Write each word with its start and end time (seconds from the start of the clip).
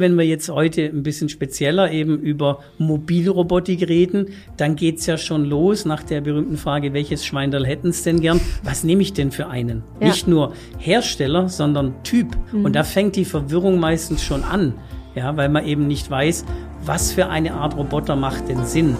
Wenn 0.00 0.16
wir 0.16 0.24
jetzt 0.24 0.48
heute 0.48 0.84
ein 0.84 1.02
bisschen 1.02 1.28
spezieller 1.28 1.90
eben 1.90 2.20
über 2.20 2.60
Mobilrobotik 2.78 3.88
reden, 3.88 4.28
dann 4.56 4.76
geht's 4.76 5.06
ja 5.06 5.18
schon 5.18 5.44
los 5.44 5.84
nach 5.86 6.04
der 6.04 6.20
berühmten 6.20 6.56
Frage, 6.56 6.92
welches 6.92 7.26
Schweinderl 7.26 7.66
hätten 7.66 7.88
es 7.88 8.04
denn 8.04 8.20
gern? 8.20 8.40
Was 8.62 8.84
nehme 8.84 9.02
ich 9.02 9.12
denn 9.12 9.32
für 9.32 9.48
einen? 9.48 9.82
Ja. 9.98 10.06
Nicht 10.06 10.28
nur 10.28 10.52
Hersteller, 10.78 11.48
sondern 11.48 12.00
Typ. 12.04 12.28
Mhm. 12.52 12.66
Und 12.66 12.76
da 12.76 12.84
fängt 12.84 13.16
die 13.16 13.24
Verwirrung 13.24 13.80
meistens 13.80 14.22
schon 14.22 14.44
an, 14.44 14.74
ja, 15.16 15.36
weil 15.36 15.48
man 15.48 15.66
eben 15.66 15.88
nicht 15.88 16.08
weiß, 16.08 16.44
was 16.84 17.10
für 17.10 17.28
eine 17.28 17.54
Art 17.54 17.76
Roboter 17.76 18.14
macht 18.14 18.48
denn 18.48 18.66
Sinn. 18.66 18.96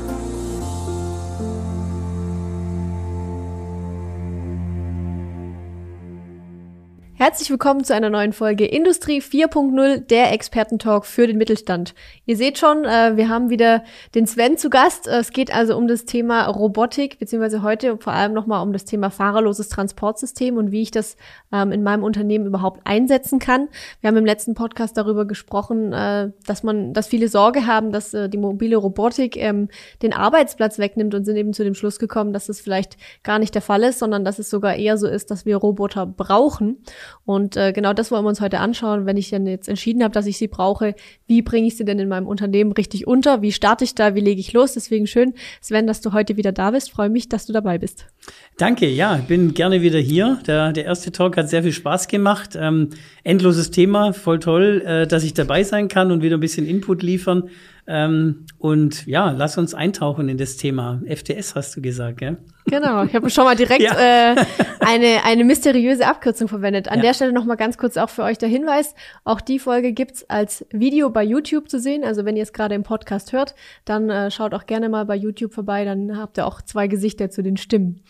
Herzlich 7.21 7.50
willkommen 7.50 7.82
zu 7.82 7.93
einer 7.96 8.11
neuen 8.11 8.32
Folge 8.32 8.64
Industrie 8.64 9.21
4.0, 9.21 10.07
der 10.07 10.32
Expertentalk 10.32 11.05
für 11.05 11.27
den 11.27 11.37
Mittelstand. 11.37 11.93
Ihr 12.27 12.37
seht 12.37 12.59
schon, 12.59 12.84
äh, 12.84 13.16
wir 13.16 13.29
haben 13.29 13.51
wieder 13.51 13.83
den 14.15 14.29
Sven 14.29 14.56
zu 14.56 14.70
Gast. 14.70 15.09
Es 15.09 15.33
geht 15.33 15.52
also 15.52 15.77
um 15.77 15.88
das 15.88 16.05
Thema 16.05 16.46
Robotik, 16.46 17.19
beziehungsweise 17.19 17.62
heute 17.62 17.98
vor 17.98 18.12
allem 18.12 18.34
nochmal 18.34 18.62
um 18.62 18.73
das 18.73 18.84
Thema 18.84 19.10
fahrerloses 19.10 19.69
Transportsystem 19.69 20.57
und 20.57 20.70
wie 20.70 20.83
ich 20.83 20.93
das 20.93 21.16
ähm, 21.51 21.73
in 21.73 21.83
meinem 21.83 22.05
Unternehmen 22.05 22.46
überhaupt 22.46 22.83
einsetzen 22.84 23.41
kann. 23.41 23.66
Wir 24.01 24.09
haben 24.09 24.16
im 24.16 24.24
letzten 24.24 24.55
Podcast 24.55 24.96
darüber 24.96 25.24
gesprochen, 25.24 25.93
äh, 25.93 26.30
dass 26.46 26.62
man, 26.62 26.95
dass 26.95 27.09
viele 27.09 27.27
Sorge 27.27 27.66
haben, 27.66 27.91
dass 27.91 28.15
äh, 28.15 28.29
die 28.29 28.38
mobile 28.38 28.77
Robotik 28.77 29.37
ähm, 29.37 29.71
den 30.02 30.12
Arbeitsplatz 30.12 30.79
wegnimmt 30.79 31.16
und 31.16 31.24
sind 31.24 31.35
eben 31.35 31.52
zu 31.52 31.65
dem 31.65 31.74
Schluss 31.74 31.98
gekommen, 31.98 32.32
dass 32.32 32.46
das 32.46 32.60
vielleicht 32.60 32.96
gar 33.24 33.41
nicht 33.41 33.57
der 33.57 33.62
Fall 33.62 33.82
ist, 33.82 33.98
sondern 33.98 34.24
dass 34.24 34.38
es 34.38 34.51
sogar 34.51 34.77
eher 34.77 34.96
so 34.96 35.09
ist, 35.09 35.32
dass 35.32 35.45
wir 35.45 35.57
Roboter 35.57 36.07
brauchen. 36.07 36.79
Und 37.25 37.57
äh, 37.57 37.73
genau 37.73 37.93
das 37.93 38.11
wollen 38.11 38.25
wir 38.25 38.29
uns 38.29 38.41
heute 38.41 38.61
anschauen. 38.61 39.07
Wenn 39.07 39.16
ich 39.16 39.30
dann 39.30 39.47
jetzt 39.47 39.69
entschieden 39.69 40.03
habe, 40.03 40.12
dass 40.12 40.27
ich 40.27 40.39
sie 40.39 40.49
brauche, 40.49 40.95
wie 41.27 41.43
bringe 41.43 41.66
ich 41.66 41.77
sie 41.77 41.85
denn 41.85 41.99
in 41.99 42.09
meinem 42.09 42.27
Unternehmen 42.27 42.73
richtig 42.73 43.07
unter? 43.07 43.43
Wie 43.43 43.53
starte 43.53 43.85
ich 43.85 43.95
da? 43.95 44.15
Wie 44.15 44.21
lege 44.21 44.41
ich 44.41 44.53
los? 44.53 44.75
Deswegen 44.75 45.07
schön, 45.07 45.35
Sven, 45.60 45.87
dass 45.87 46.01
du 46.01 46.13
heute 46.13 46.37
wieder 46.37 46.52
da 46.52 46.71
bist. 46.71 46.91
Freue 46.91 47.09
mich, 47.09 47.29
dass 47.29 47.47
du 47.47 47.52
dabei 47.52 47.79
bist. 47.79 48.07
Danke, 48.57 48.88
ja, 48.88 49.16
bin 49.29 49.55
gerne 49.55 49.82
wieder 49.82 49.99
hier. 49.99 50.38
Der, 50.47 50.73
der 50.73 50.85
erste 50.85 51.13
Talk 51.13 51.37
hat 51.37 51.49
sehr 51.49 51.63
viel 51.63 51.73
Spaß 51.73 52.09
gemacht. 52.09 52.57
Ähm, 52.60 52.91
endloses 53.25 53.71
Thema, 53.71 54.13
voll 54.13 54.38
toll, 54.38 54.82
äh, 54.85 55.07
dass 55.07 55.25
ich 55.25 55.35
dabei 55.35 55.63
sein 55.63 55.88
kann 55.88 56.10
und 56.10 56.23
wieder 56.23 56.37
ein 56.37 56.41
bisschen 56.41 56.66
Input 56.66 57.02
liefern. 57.02 57.45
Ähm, 57.91 58.45
und 58.59 59.07
ja, 59.07 59.31
lass 59.31 59.57
uns 59.57 59.73
eintauchen 59.73 60.29
in 60.29 60.37
das 60.37 60.59
Thema. 60.59 61.01
FTS 61.07 61.55
hast 61.55 61.75
du 61.75 61.81
gesagt, 61.81 62.19
gell? 62.19 62.37
Genau, 62.67 63.03
ich 63.05 63.15
habe 63.15 63.31
schon 63.31 63.45
mal 63.45 63.57
direkt 63.57 63.81
ja. 63.83 64.33
äh, 64.33 64.37
eine, 64.81 65.25
eine 65.25 65.44
mysteriöse 65.44 66.06
Abkürzung 66.06 66.49
verwendet. 66.49 66.89
An 66.89 66.99
ja. 66.99 67.05
der 67.05 67.15
Stelle 67.15 67.33
noch 67.33 67.47
mal 67.47 67.55
ganz 67.55 67.78
kurz 67.78 67.97
auch 67.97 68.11
für 68.11 68.25
euch 68.25 68.37
der 68.37 68.50
Hinweis, 68.50 68.94
auch 69.25 69.41
die 69.41 69.59
Folge 69.59 69.93
gibt's 69.93 70.28
als 70.28 70.66
Video 70.71 71.09
bei 71.09 71.25
YouTube 71.25 71.71
zu 71.71 71.81
sehen. 71.81 72.05
Also 72.05 72.27
wenn 72.27 72.37
ihr 72.37 72.43
es 72.43 72.53
gerade 72.53 72.75
im 72.75 72.83
Podcast 72.83 73.33
hört, 73.33 73.55
dann 73.87 74.11
äh, 74.11 74.31
schaut 74.31 74.53
auch 74.53 74.66
gerne 74.66 74.91
mal 74.91 75.06
bei 75.06 75.16
YouTube 75.16 75.55
vorbei, 75.55 75.87
dann 75.87 76.19
habt 76.19 76.37
ihr 76.37 76.47
auch 76.47 76.61
zwei 76.61 76.89
Gesichter 76.89 77.31
zu 77.31 77.43
den 77.43 77.56
Stimmen. 77.56 78.03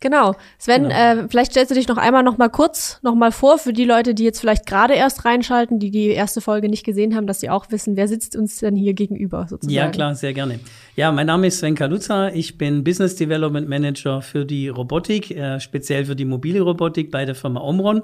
Genau. 0.00 0.34
Sven, 0.58 0.84
genau. 0.84 0.94
Äh, 0.94 1.28
vielleicht 1.28 1.50
stellst 1.52 1.70
du 1.70 1.74
dich 1.74 1.86
noch 1.86 1.98
einmal 1.98 2.22
noch 2.22 2.38
mal 2.38 2.48
kurz 2.48 2.98
noch 3.02 3.14
mal 3.14 3.32
vor 3.32 3.58
für 3.58 3.74
die 3.74 3.84
Leute, 3.84 4.14
die 4.14 4.24
jetzt 4.24 4.40
vielleicht 4.40 4.64
gerade 4.64 4.94
erst 4.94 5.26
reinschalten, 5.26 5.78
die 5.78 5.90
die 5.90 6.08
erste 6.08 6.40
Folge 6.40 6.70
nicht 6.70 6.84
gesehen 6.84 7.14
haben, 7.14 7.26
dass 7.26 7.40
sie 7.40 7.50
auch 7.50 7.70
wissen, 7.70 7.96
wer 7.96 8.08
sitzt 8.08 8.34
uns 8.34 8.56
denn 8.58 8.76
hier 8.76 8.94
gegenüber 8.94 9.46
sozusagen. 9.48 9.74
Ja, 9.74 9.90
klar, 9.90 10.14
sehr 10.14 10.32
gerne. 10.32 10.58
Ja, 10.96 11.12
mein 11.12 11.26
Name 11.26 11.48
ist 11.48 11.58
Sven 11.58 11.74
Kaluza. 11.74 12.30
Ich 12.30 12.56
bin 12.56 12.82
Business 12.82 13.14
Development 13.16 13.68
Manager 13.68 14.22
für 14.22 14.46
die 14.46 14.68
Robotik, 14.68 15.32
äh, 15.32 15.60
speziell 15.60 16.06
für 16.06 16.16
die 16.16 16.24
mobile 16.24 16.62
Robotik 16.62 17.10
bei 17.10 17.26
der 17.26 17.34
Firma 17.34 17.60
Omron 17.60 18.00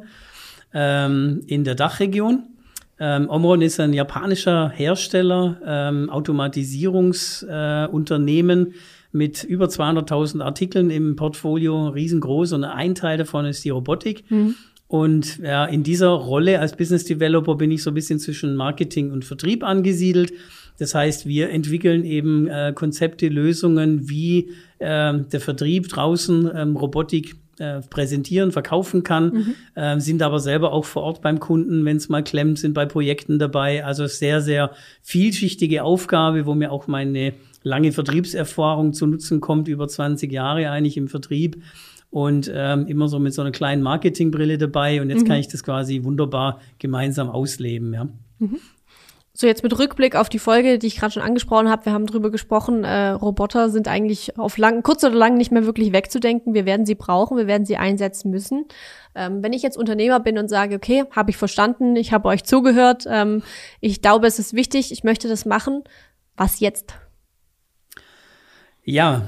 ähm, 0.74 1.44
in 1.46 1.64
der 1.64 1.76
Dachregion. 1.76 2.42
Ähm, 2.98 3.28
Omron 3.28 3.60
ist 3.62 3.80
ein 3.80 3.92
japanischer 3.92 4.70
Hersteller, 4.70 5.60
ähm, 5.66 6.08
Automatisierungsunternehmen. 6.10 8.68
Äh, 8.68 8.72
mit 9.16 9.42
über 9.44 9.66
200.000 9.66 10.42
Artikeln 10.42 10.90
im 10.90 11.16
Portfolio, 11.16 11.88
riesengroß 11.88 12.52
und 12.52 12.64
ein 12.64 12.94
Teil 12.94 13.18
davon 13.18 13.46
ist 13.46 13.64
die 13.64 13.70
Robotik. 13.70 14.30
Mhm. 14.30 14.54
Und 14.88 15.38
ja, 15.38 15.64
in 15.64 15.82
dieser 15.82 16.10
Rolle 16.10 16.60
als 16.60 16.76
Business 16.76 17.04
Developer 17.04 17.56
bin 17.56 17.70
ich 17.72 17.82
so 17.82 17.90
ein 17.90 17.94
bisschen 17.94 18.20
zwischen 18.20 18.54
Marketing 18.54 19.10
und 19.10 19.24
Vertrieb 19.24 19.64
angesiedelt. 19.64 20.32
Das 20.78 20.94
heißt, 20.94 21.26
wir 21.26 21.50
entwickeln 21.50 22.04
eben 22.04 22.46
äh, 22.46 22.72
Konzepte, 22.74 23.28
Lösungen, 23.28 24.08
wie 24.08 24.50
äh, 24.78 25.18
der 25.18 25.40
Vertrieb 25.40 25.88
draußen 25.88 26.50
ähm, 26.54 26.76
Robotik 26.76 27.34
äh, 27.58 27.80
präsentieren, 27.80 28.52
verkaufen 28.52 29.02
kann, 29.02 29.32
mhm. 29.32 29.54
äh, 29.74 30.00
sind 30.00 30.22
aber 30.22 30.40
selber 30.40 30.72
auch 30.72 30.84
vor 30.84 31.02
Ort 31.02 31.22
beim 31.22 31.40
Kunden, 31.40 31.84
wenn 31.84 31.96
es 31.96 32.08
mal 32.08 32.22
klemmt, 32.22 32.58
sind 32.58 32.74
bei 32.74 32.86
Projekten 32.86 33.38
dabei. 33.38 33.84
Also 33.84 34.06
sehr, 34.06 34.40
sehr 34.40 34.72
vielschichtige 35.02 35.82
Aufgabe, 35.82 36.46
wo 36.46 36.54
mir 36.54 36.72
auch 36.72 36.86
meine 36.86 37.34
lange 37.62 37.92
Vertriebserfahrung 37.92 38.92
zu 38.92 39.06
Nutzen 39.06 39.40
kommt, 39.40 39.68
über 39.68 39.88
20 39.88 40.30
Jahre 40.30 40.70
eigentlich 40.70 40.96
im 40.96 41.08
Vertrieb 41.08 41.62
und 42.10 42.50
ähm, 42.54 42.86
immer 42.86 43.08
so 43.08 43.18
mit 43.18 43.34
so 43.34 43.42
einer 43.42 43.50
kleinen 43.50 43.82
Marketingbrille 43.82 44.58
dabei. 44.58 45.00
Und 45.00 45.10
jetzt 45.10 45.22
mhm. 45.22 45.28
kann 45.28 45.38
ich 45.38 45.48
das 45.48 45.62
quasi 45.62 46.04
wunderbar 46.04 46.60
gemeinsam 46.78 47.28
ausleben. 47.28 47.92
Ja. 47.92 48.08
Mhm. 48.38 48.58
So, 49.38 49.46
jetzt 49.46 49.62
mit 49.62 49.78
Rückblick 49.78 50.16
auf 50.16 50.30
die 50.30 50.38
Folge, 50.38 50.78
die 50.78 50.86
ich 50.86 50.96
gerade 50.96 51.12
schon 51.12 51.22
angesprochen 51.22 51.68
habe. 51.68 51.84
Wir 51.84 51.92
haben 51.92 52.06
drüber 52.06 52.30
gesprochen, 52.30 52.84
äh, 52.84 53.08
Roboter 53.08 53.68
sind 53.68 53.86
eigentlich 53.86 54.38
auf 54.38 54.56
lang, 54.56 54.82
kurz 54.82 55.04
oder 55.04 55.14
lang 55.14 55.36
nicht 55.36 55.52
mehr 55.52 55.66
wirklich 55.66 55.92
wegzudenken. 55.92 56.54
Wir 56.54 56.64
werden 56.64 56.86
sie 56.86 56.94
brauchen, 56.94 57.36
wir 57.36 57.46
werden 57.46 57.66
sie 57.66 57.76
einsetzen 57.76 58.30
müssen. 58.30 58.64
Ähm, 59.14 59.42
wenn 59.42 59.52
ich 59.52 59.60
jetzt 59.60 59.76
Unternehmer 59.76 60.20
bin 60.20 60.38
und 60.38 60.48
sage, 60.48 60.76
okay, 60.76 61.04
habe 61.10 61.32
ich 61.32 61.36
verstanden, 61.36 61.96
ich 61.96 62.14
habe 62.14 62.28
euch 62.28 62.44
zugehört, 62.44 63.04
ähm, 63.06 63.42
ich 63.82 64.00
glaube, 64.00 64.26
es 64.26 64.38
ist 64.38 64.54
wichtig, 64.54 64.90
ich 64.90 65.04
möchte 65.04 65.28
das 65.28 65.44
machen, 65.44 65.84
was 66.38 66.60
jetzt? 66.60 66.94
Ja, 68.84 69.26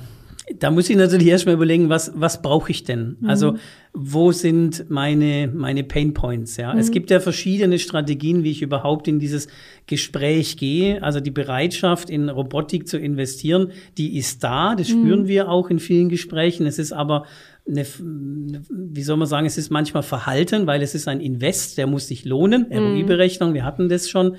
da 0.59 0.71
muss 0.71 0.89
ich 0.89 0.97
natürlich 0.97 1.27
erstmal 1.27 1.55
überlegen, 1.55 1.89
was, 1.89 2.13
was 2.15 2.43
brauche 2.43 2.71
ich 2.71 2.85
denn? 2.85 3.17
Mhm. 3.21 3.29
Also, 3.29 3.57
wo 3.93 4.33
sind 4.33 4.89
meine, 4.89 5.51
meine 5.53 5.85
Pain 5.85 6.15
Points? 6.15 6.57
Ja, 6.57 6.73
mhm. 6.73 6.81
es 6.81 6.91
gibt 6.91 7.11
ja 7.11 7.21
verschiedene 7.21 7.79
Strategien, 7.79 8.45
wie 8.45 8.51
ich 8.51 8.63
überhaupt 8.63 9.09
in 9.09 9.19
dieses 9.19 9.49
Gespräch 9.87 10.57
gehe. 10.57 11.03
Also, 11.03 11.21
die 11.21 11.31
Bereitschaft, 11.31 12.11
in 12.11 12.29
Robotik 12.29 12.89
zu 12.89 12.99
investieren, 12.99 13.73
die 13.97 14.17
ist 14.17 14.43
da. 14.45 14.75
Das 14.75 14.89
mhm. 14.89 15.03
spüren 15.03 15.29
wir 15.29 15.49
auch 15.49 15.71
in 15.71 15.79
vielen 15.79 16.09
Gesprächen. 16.09 16.67
Es 16.67 16.79
ist 16.79 16.93
aber 16.93 17.25
eine, 17.69 17.85
wie 17.91 19.03
soll 19.03 19.17
man 19.17 19.29
sagen, 19.29 19.47
es 19.47 19.59
ist 19.59 19.71
manchmal 19.71 20.03
verhalten, 20.03 20.67
weil 20.67 20.83
es 20.83 20.95
ist 20.95 21.09
ein 21.09 21.21
Invest, 21.21 21.77
der 21.79 21.87
muss 21.87 22.09
sich 22.09 22.25
lohnen. 22.25 22.67
Mhm. 22.71 22.77
ROI-Berechnung, 22.77 23.55
wir 23.55 23.65
hatten 23.65 23.89
das 23.89 24.09
schon. 24.09 24.37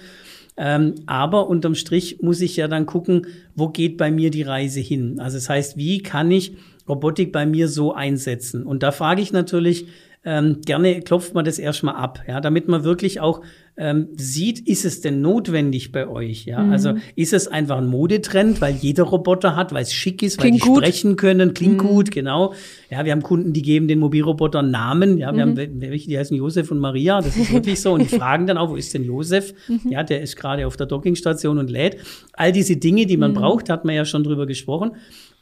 Ähm, 0.62 0.96
aber 1.06 1.48
unterm 1.48 1.74
Strich 1.74 2.22
muss 2.22 2.42
ich 2.42 2.58
ja 2.58 2.68
dann 2.68 2.86
gucken, 2.86 3.28
wo 3.56 3.70
geht 3.70 3.96
bei 3.96 4.12
mir 4.12 4.30
die 4.30 4.44
Reise 4.44 4.82
hin? 4.82 5.18
Also 5.20 5.38
das 5.38 5.48
heißt, 5.48 5.78
wie 5.78 6.04
kann 6.04 6.30
ich 6.30 6.58
Robotik 6.88 7.32
bei 7.32 7.46
mir 7.46 7.70
so 7.70 7.94
einsetzen? 7.94 8.64
Und 8.64 8.84
da 8.84 8.92
frage 8.92 9.22
ich 9.22 9.32
natürlich, 9.32 9.88
ähm, 10.30 10.62
gerne 10.64 11.02
klopft 11.02 11.34
man 11.34 11.44
das 11.44 11.58
erstmal 11.58 11.96
ab, 11.96 12.22
ja, 12.28 12.40
damit 12.40 12.68
man 12.68 12.84
wirklich 12.84 13.20
auch 13.20 13.42
ähm, 13.78 14.10
sieht, 14.16 14.60
ist 14.68 14.86
es 14.86 15.02
denn 15.02 15.22
notwendig 15.22 15.92
bei 15.92 16.08
euch? 16.08 16.46
Ja, 16.46 16.62
mhm. 16.62 16.72
also 16.72 16.94
ist 17.16 17.34
es 17.34 17.48
einfach 17.48 17.80
ein 17.80 17.88
Modetrend, 17.88 18.62
weil 18.62 18.76
jeder 18.76 19.06
Roboter 19.06 19.56
hat, 19.56 19.74
weil 19.74 19.82
es 19.82 19.92
schick 19.92 20.22
ist, 20.22 20.38
klingt 20.38 20.62
weil 20.62 20.68
die 20.68 20.68
gut. 20.68 20.84
sprechen 20.84 21.16
können, 21.16 21.56
klingt 21.56 21.82
mhm. 21.82 21.88
gut, 21.88 22.12
genau. 22.12 22.54
Ja, 22.92 23.06
wir 23.06 23.12
haben 23.12 23.24
Kunden, 23.24 23.54
die 23.54 23.64
geben 23.64 23.88
den 23.88 23.98
Mobilrobotern 23.98 24.70
Namen. 24.70 25.18
Ja, 25.18 25.36
wir 25.36 25.48
mhm. 25.48 25.58
haben 25.58 25.82
welche, 25.82 26.08
die 26.08 26.18
heißen 26.20 26.38
Josef 26.38 26.70
und 26.70 26.78
Maria. 26.78 27.22
Das 27.22 27.36
ist 27.36 27.52
wirklich 27.52 27.82
so. 27.82 27.94
Und 27.94 28.02
die 28.02 28.16
fragen 28.16 28.46
dann 28.46 28.60
auch, 28.60 28.70
wo 28.70 28.76
ist 28.76 28.94
denn 28.94 29.04
Josef? 29.04 29.56
Mhm. 29.68 29.82
Ja, 29.90 30.04
der 30.04 30.22
ist 30.22 30.36
gerade 30.36 30.68
auf 30.68 30.78
der 30.78 30.86
Dockingstation 30.86 31.58
und 31.58 31.72
lädt. 31.72 31.98
All 32.34 32.52
diese 32.52 32.78
Dinge, 32.78 33.08
die 33.08 33.18
man 33.18 33.32
mhm. 33.32 33.36
braucht, 33.36 33.70
hat 33.70 33.84
man 33.84 33.96
ja 33.96 34.06
schon 34.06 34.24
drüber 34.24 34.46
gesprochen. 34.46 34.92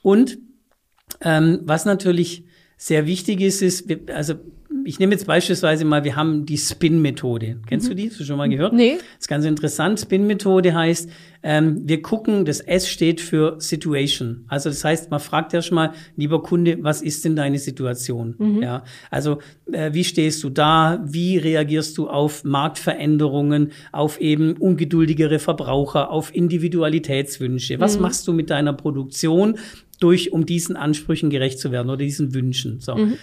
Und 0.01 0.37
ähm, 1.19 1.59
was 1.63 1.83
natürlich 1.83 2.45
sehr 2.77 3.05
wichtig 3.05 3.41
ist, 3.41 3.61
ist, 3.61 3.91
also 4.13 4.35
ich 4.87 4.99
nehme 4.99 5.11
jetzt 5.11 5.27
beispielsweise 5.27 5.83
mal, 5.83 6.05
wir 6.05 6.15
haben 6.15 6.45
die 6.45 6.57
Spin-Methode. 6.57 7.57
Kennst 7.67 7.87
mhm. 7.87 7.89
du 7.89 7.95
die? 7.95 8.09
Hast 8.09 8.21
du 8.21 8.23
schon 8.23 8.37
mal 8.37 8.47
gehört? 8.47 8.71
Nee. 8.71 8.95
Das 8.95 9.21
ist 9.21 9.27
ganz 9.27 9.43
interessant. 9.43 9.99
Spin-Methode 9.99 10.73
heißt, 10.73 11.09
ähm, 11.43 11.81
wir 11.83 12.01
gucken, 12.01 12.45
das 12.45 12.61
S 12.61 12.87
steht 12.87 13.19
für 13.19 13.59
Situation. 13.59 14.45
Also 14.47 14.69
das 14.69 14.85
heißt, 14.85 15.11
man 15.11 15.19
fragt 15.19 15.53
erst 15.53 15.73
mal, 15.73 15.91
lieber 16.15 16.41
Kunde, 16.41 16.77
was 16.83 17.01
ist 17.01 17.25
denn 17.25 17.35
deine 17.35 17.59
Situation? 17.59 18.35
Mhm. 18.37 18.63
Ja, 18.63 18.85
also 19.11 19.39
äh, 19.73 19.91
wie 19.93 20.05
stehst 20.05 20.41
du 20.45 20.49
da? 20.49 21.03
Wie 21.05 21.37
reagierst 21.37 21.97
du 21.97 22.07
auf 22.07 22.45
Marktveränderungen, 22.45 23.73
auf 23.91 24.21
eben 24.21 24.53
ungeduldigere 24.53 25.39
Verbraucher, 25.39 26.11
auf 26.11 26.33
Individualitätswünsche? 26.33 27.81
Was 27.81 27.97
mhm. 27.97 28.03
machst 28.03 28.25
du 28.25 28.31
mit 28.31 28.49
deiner 28.49 28.71
Produktion 28.71 29.57
durch, 29.99 30.31
um 30.31 30.45
diesen 30.45 30.77
Ansprüchen 30.77 31.29
gerecht 31.29 31.59
zu 31.59 31.73
werden 31.73 31.89
oder 31.89 31.97
diesen 31.97 32.33
Wünschen? 32.33 32.79
So. 32.79 32.95
Mhm. 32.95 33.17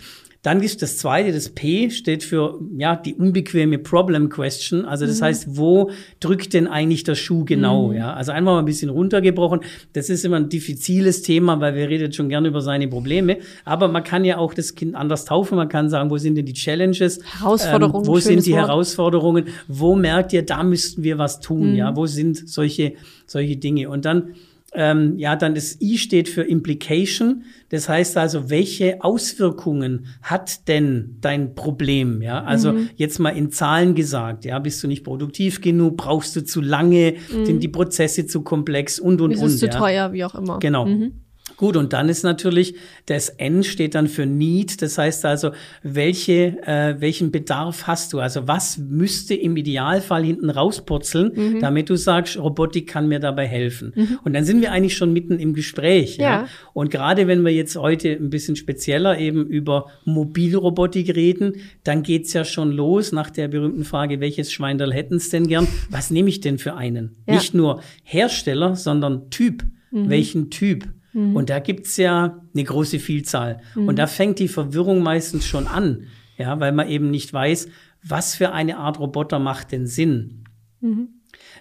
Dann 0.44 0.61
ist 0.61 0.82
das 0.82 0.99
zweite, 0.99 1.32
das 1.32 1.49
P, 1.49 1.88
steht 1.88 2.23
für 2.23 2.61
ja 2.76 2.96
die 2.96 3.14
unbequeme 3.14 3.79
Problem 3.79 4.29
Question. 4.29 4.85
Also 4.85 5.06
das 5.06 5.20
mhm. 5.20 5.25
heißt, 5.25 5.56
wo 5.56 5.91
drückt 6.20 6.52
denn 6.52 6.67
eigentlich 6.67 7.02
der 7.02 7.14
Schuh 7.14 7.46
genau? 7.46 7.88
Mhm. 7.88 7.96
Ja, 7.96 8.12
also 8.12 8.31
einfach 8.31 8.52
mal 8.52 8.58
ein 8.58 8.67
bisschen 8.67 8.91
runtergebrochen. 8.91 9.61
Das 9.94 10.11
ist 10.11 10.23
immer 10.23 10.37
ein 10.37 10.50
diffiziles 10.50 11.23
Thema, 11.23 11.61
weil 11.61 11.75
wir 11.75 11.88
reden 11.88 12.12
schon 12.12 12.29
gerne 12.29 12.49
über 12.49 12.61
seine 12.61 12.88
Probleme. 12.88 13.38
Aber 13.64 13.88
man 13.88 14.05
kann 14.05 14.26
ja 14.26 14.37
auch 14.37 14.52
das 14.52 14.75
Kind 14.75 14.94
anders 14.94 15.25
taufen. 15.25 15.56
Man 15.56 15.70
kann 15.70 15.88
sagen, 15.88 16.11
wo 16.11 16.19
sind 16.19 16.35
denn 16.35 16.44
die 16.44 16.52
Challenges? 16.52 17.20
Herausforderungen. 17.41 18.05
Ähm, 18.05 18.06
wo 18.06 18.19
sind 18.19 18.44
die 18.44 18.52
Wort. 18.52 18.69
Herausforderungen? 18.69 19.44
Wo 19.67 19.96
merkt 19.96 20.35
ihr, 20.35 20.44
da 20.44 20.62
müssten 20.62 21.02
wir 21.02 21.17
was 21.17 21.41
tun? 21.41 21.70
Mhm. 21.70 21.76
Ja, 21.76 21.96
wo 21.96 22.05
sind 22.05 22.46
solche 22.46 22.93
solche 23.26 23.56
Dinge? 23.56 23.88
Und 23.88 24.05
dann 24.05 24.35
ähm, 24.75 25.19
ja, 25.19 25.37
dann 25.37 25.55
das 25.55 25.81
I 25.81 25.99
steht 25.99 26.29
für 26.29 26.43
Implication. 26.43 27.44
Das 27.69 27.88
heißt 27.88 28.17
also, 28.17 28.50
welche 28.50 29.03
Auswirkungen 29.03 30.06
hat 30.23 30.69
denn 30.69 31.17
dein 31.21 31.55
Problem? 31.55 32.23
Ja, 32.23 32.43
also 32.43 32.73
mhm. 32.73 32.91
jetzt 32.97 33.19
mal 33.19 33.31
in 33.31 33.50
Zahlen 33.50 33.94
gesagt. 33.94 34.44
Ja, 34.44 34.59
bist 34.59 34.82
du 34.82 34.88
nicht 34.88 35.05
produktiv 35.05 35.61
genug? 35.61 35.97
Brauchst 35.97 36.37
du 36.37 36.44
zu 36.44 36.61
lange? 36.61 37.15
Mhm. 37.32 37.47
Sind 37.47 37.62
die 37.62 37.69
Prozesse 37.69 38.26
zu 38.26 38.43
komplex? 38.43 38.99
Und 38.99 39.21
und 39.21 39.31
Ist 39.32 39.41
und. 39.41 39.47
Ist 39.47 39.59
zu 39.61 39.67
ja. 39.67 39.73
teuer, 39.73 40.12
wie 40.12 40.25
auch 40.25 40.35
immer. 40.35 40.59
Genau. 40.59 40.87
Mhm. 40.87 41.12
Gut, 41.56 41.76
und 41.76 41.93
dann 41.93 42.08
ist 42.08 42.25
natürlich, 42.25 42.75
das 43.06 43.29
N 43.29 43.62
steht 43.62 43.94
dann 43.94 44.08
für 44.08 44.26
Need. 44.26 44.81
Das 44.82 44.99
heißt 44.99 45.25
also, 45.25 45.50
welche, 45.82 46.58
äh, 46.67 46.96
welchen 47.00 47.31
Bedarf 47.31 47.87
hast 47.87 48.12
du? 48.12 48.19
Also 48.19 48.49
was 48.49 48.79
müsste 48.79 49.35
im 49.35 49.56
Idealfall 49.56 50.25
hinten 50.25 50.50
rauspurzeln, 50.50 51.32
mhm. 51.35 51.61
damit 51.61 51.91
du 51.91 51.96
sagst, 51.96 52.38
Robotik 52.38 52.88
kann 52.88 53.08
mir 53.08 53.20
dabei 53.20 53.46
helfen. 53.46 53.93
Mhm. 53.94 54.19
Und 54.25 54.32
dann 54.32 54.44
sind 54.44 54.62
wir 54.62 54.73
eigentlich 54.73 54.96
schon 54.96 55.12
mitten 55.12 55.38
im 55.38 55.52
Gespräch. 55.52 56.17
Ja. 56.17 56.25
ja. 56.25 56.49
Und 56.73 56.91
gerade 56.91 57.29
wenn 57.29 57.44
wir 57.44 57.52
jetzt 57.52 57.76
heute 57.76 58.11
ein 58.11 58.31
bisschen 58.31 58.56
spezieller 58.56 59.19
eben 59.19 59.46
über 59.46 59.91
Mobilrobotik 60.06 61.14
reden, 61.14 61.56
dann 61.85 62.02
geht's 62.02 62.32
ja 62.32 62.44
schon 62.44 62.73
los 62.73 63.12
nach 63.12 63.31
der 63.31 63.49
berühmten 63.49 63.85
Frage, 63.85 64.19
welches 64.19 64.50
Schweinderl 64.50 64.93
hätten's 64.93 65.29
denn 65.29 65.46
gern? 65.46 65.69
Was 65.91 66.11
nehme 66.11 66.31
ich 66.31 66.41
denn 66.41 66.58
für 66.58 66.75
einen? 66.75 67.17
Ja. 67.29 67.35
Nicht 67.35 67.55
nur 67.55 67.82
Hersteller, 68.02 68.75
sondern 68.76 69.31
Typ. 69.31 69.62
Mhm. 69.91 70.08
Welchen 70.08 70.50
Typ? 70.50 70.88
Mhm. 71.15 71.35
Und 71.35 71.49
da 71.49 71.61
gibt's 71.61 71.97
ja 71.97 72.43
eine 72.53 72.65
große 72.65 72.99
Vielzahl. 72.99 73.63
Mhm. 73.75 73.89
Und 73.89 73.99
da 73.99 74.07
fängt 74.07 74.39
die 74.39 74.49
Verwirrung 74.49 75.03
meistens 75.03 75.47
schon 75.47 75.67
an, 75.67 76.09
ja, 76.37 76.61
weil 76.61 76.73
man 76.73 76.89
eben 76.89 77.11
nicht 77.11 77.33
weiß, 77.33 77.69
was 78.03 78.35
für 78.35 78.53
eine 78.53 78.77
Art 78.77 78.99
Roboter 78.99 79.39
macht 79.39 79.73
denn 79.73 79.87
Sinn. 79.87 80.45
Mhm. 80.81 81.09